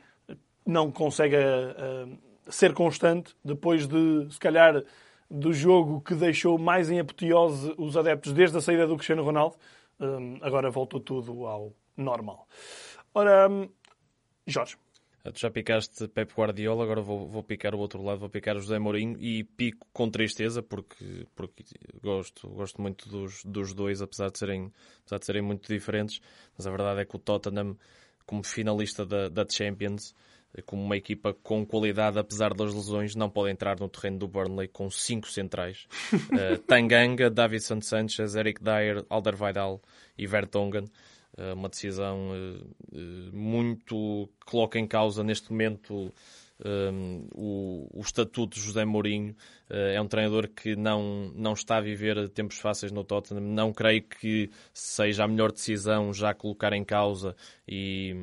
não 0.65 0.91
consegue 0.91 1.35
uh, 1.35 2.17
ser 2.47 2.73
constante 2.73 3.35
depois 3.43 3.87
de, 3.87 4.27
se 4.31 4.39
calhar, 4.39 4.81
do 5.29 5.53
jogo 5.53 6.01
que 6.01 6.15
deixou 6.15 6.57
mais 6.57 6.89
em 6.89 6.99
apoteose 6.99 7.73
os 7.77 7.97
adeptos 7.97 8.31
desde 8.31 8.57
a 8.57 8.61
saída 8.61 8.87
do 8.87 8.95
Cristiano 8.95 9.23
Ronaldo. 9.23 9.55
Agora 10.41 10.69
voltou 10.69 10.99
tudo 10.99 11.47
ao 11.47 11.73
normal. 11.95 12.47
Ora, 13.13 13.49
um, 13.49 13.69
Jorge. 14.45 14.75
Tu 15.31 15.39
já 15.39 15.49
picaste 15.49 16.07
Pep 16.07 16.33
Guardiola, 16.33 16.83
agora 16.83 17.01
vou, 17.01 17.27
vou 17.27 17.41
picar 17.41 17.73
o 17.73 17.79
outro 17.79 18.01
lado, 18.03 18.19
vou 18.19 18.29
picar 18.29 18.55
o 18.55 18.59
José 18.59 18.77
Mourinho 18.77 19.17
e 19.19 19.43
pico 19.43 19.87
com 19.91 20.09
tristeza 20.09 20.61
porque, 20.61 21.25
porque 21.35 21.63
gosto, 22.01 22.47
gosto 22.49 22.81
muito 22.81 23.09
dos, 23.09 23.43
dos 23.43 23.73
dois, 23.73 24.01
apesar 24.01 24.29
de, 24.29 24.37
serem, 24.37 24.71
apesar 25.01 25.19
de 25.19 25.25
serem 25.25 25.41
muito 25.41 25.67
diferentes. 25.71 26.21
Mas 26.55 26.67
a 26.67 26.69
verdade 26.69 27.01
é 27.01 27.05
que 27.05 27.15
o 27.15 27.19
Tottenham, 27.19 27.75
como 28.25 28.43
finalista 28.43 29.05
da, 29.05 29.27
da 29.27 29.45
Champions, 29.49 30.13
como 30.65 30.83
uma 30.83 30.95
equipa 30.95 31.33
com 31.33 31.65
qualidade, 31.65 32.19
apesar 32.19 32.53
das 32.53 32.73
lesões, 32.73 33.15
não 33.15 33.29
pode 33.29 33.51
entrar 33.51 33.79
no 33.79 33.89
terreno 33.89 34.19
do 34.19 34.27
Burnley 34.27 34.67
com 34.67 34.89
cinco 34.89 35.27
centrais. 35.27 35.87
uh, 36.13 36.57
Tanganga, 36.67 37.29
Davidson 37.29 37.81
Sanchez, 37.81 38.35
Eric 38.35 38.63
Dyer, 38.63 39.03
Alderweireld 39.09 39.81
e 40.17 40.27
Vertonghen 40.27 40.85
uma 41.55 41.69
decisão 41.69 42.31
muito 43.33 44.29
que 44.39 44.45
coloca 44.45 44.79
em 44.79 44.87
causa 44.87 45.23
neste 45.23 45.51
momento 45.51 46.13
um, 46.63 47.27
o, 47.33 47.99
o, 47.99 48.01
estatuto 48.01 48.55
de 48.55 48.61
José 48.61 48.85
Mourinho. 48.85 49.35
É 49.69 49.99
um 49.99 50.07
treinador 50.07 50.47
que 50.47 50.75
não, 50.75 51.31
não 51.35 51.53
está 51.53 51.77
a 51.77 51.81
viver 51.81 52.29
tempos 52.29 52.59
fáceis 52.59 52.91
no 52.91 53.03
Tottenham. 53.03 53.43
Não 53.43 53.73
creio 53.73 54.03
que 54.03 54.49
seja 54.73 55.23
a 55.23 55.27
melhor 55.27 55.51
decisão 55.51 56.13
já 56.13 56.33
colocar 56.33 56.71
em 56.73 56.83
causa 56.83 57.35
e, 57.67 58.15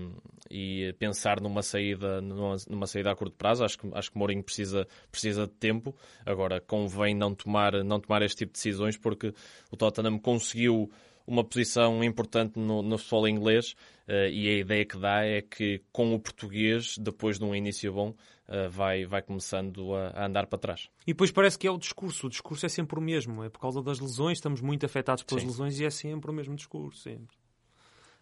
e 0.51 0.95
pensar 0.99 1.41
numa 1.41 1.63
saída, 1.63 2.21
numa, 2.21 2.57
numa, 2.69 2.87
saída 2.87 3.11
a 3.11 3.17
curto 3.17 3.37
prazo. 3.37 3.65
Acho 3.65 3.79
que, 3.79 3.89
acho 3.93 4.11
que 4.11 4.19
Mourinho 4.19 4.43
precisa, 4.43 4.87
precisa 5.11 5.47
de 5.47 5.53
tempo. 5.55 5.95
Agora, 6.25 6.61
convém 6.61 7.15
não 7.15 7.35
tomar, 7.35 7.85
não 7.85 8.01
tomar 8.01 8.23
este 8.23 8.39
tipo 8.39 8.53
de 8.53 8.59
decisões 8.59 8.97
porque 8.97 9.35
o 9.71 9.77
Tottenham 9.77 10.19
conseguiu 10.19 10.91
uma 11.27 11.45
posição 11.45 12.03
importante 12.03 12.59
no, 12.59 12.83
no 12.83 12.99
futebol 12.99 13.29
inglês 13.29 13.75
uh, 14.09 14.29
e 14.31 14.49
a 14.49 14.59
ideia 14.59 14.85
que 14.85 14.99
dá 14.99 15.25
é 15.25 15.43
que 15.43 15.83
com 15.93 16.15
o 16.15 16.21
português, 16.21 16.97
depois 16.99 17.39
de 17.39 17.45
um 17.45 17.55
início 17.55 17.93
bom, 17.93 18.11
uh, 18.11 18.71
vai, 18.71 19.05
vai 19.05 19.23
começando 19.23 19.95
a, 19.95 20.09
a, 20.09 20.27
andar 20.27 20.47
para 20.47 20.59
trás. 20.59 20.89
E 21.07 21.13
depois 21.13 21.31
parece 21.31 21.59
que 21.59 21.67
é 21.67 21.71
o 21.71 21.79
discurso. 21.79 22.27
O 22.27 22.31
discurso 22.31 22.67
é 22.67 22.69
sempre 22.69 22.99
o 22.99 23.03
mesmo. 23.03 23.43
É 23.43 23.49
por 23.49 23.61
causa 23.61 23.83
das 23.83 24.01
lesões, 24.01 24.39
estamos 24.39 24.61
muito 24.61 24.87
afetados 24.87 25.23
pelas 25.23 25.43
Sim. 25.43 25.49
lesões 25.49 25.79
e 25.81 25.85
é 25.85 25.91
sempre 25.91 26.31
o 26.31 26.35
mesmo 26.35 26.55
discurso. 26.55 27.01
Sempre. 27.01 27.37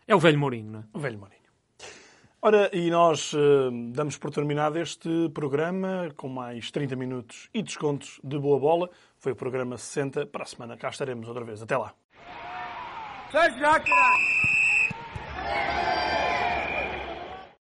É 0.07 0.15
o 0.15 0.19
velho 0.19 0.39
Mourinho, 0.39 0.71
não 0.71 0.81
é? 0.81 0.85
O 0.93 0.99
velho 0.99 1.19
Mourinho. 1.19 1.41
Ora, 2.43 2.71
e 2.75 2.91
nós 2.91 3.35
uh, 3.35 3.71
damos 3.93 4.17
por 4.17 4.31
terminado 4.31 4.79
este 4.79 5.29
programa 5.29 6.11
com 6.17 6.27
mais 6.27 6.71
30 6.71 6.97
minutos 6.97 7.51
e 7.53 7.63
descontos 7.63 8.19
de 8.25 8.39
boa 8.39 8.59
bola. 8.59 8.89
Foi 9.19 9.33
o 9.33 9.37
programa 9.37 9.77
60. 9.77 10.25
Para 10.27 10.45
a 10.45 10.47
semana 10.47 10.75
cá 10.75 10.89
estaremos 10.89 11.29
outra 11.29 11.45
vez. 11.45 11.61
Até 11.61 11.77
lá. 11.77 11.95
Seja 13.33 13.79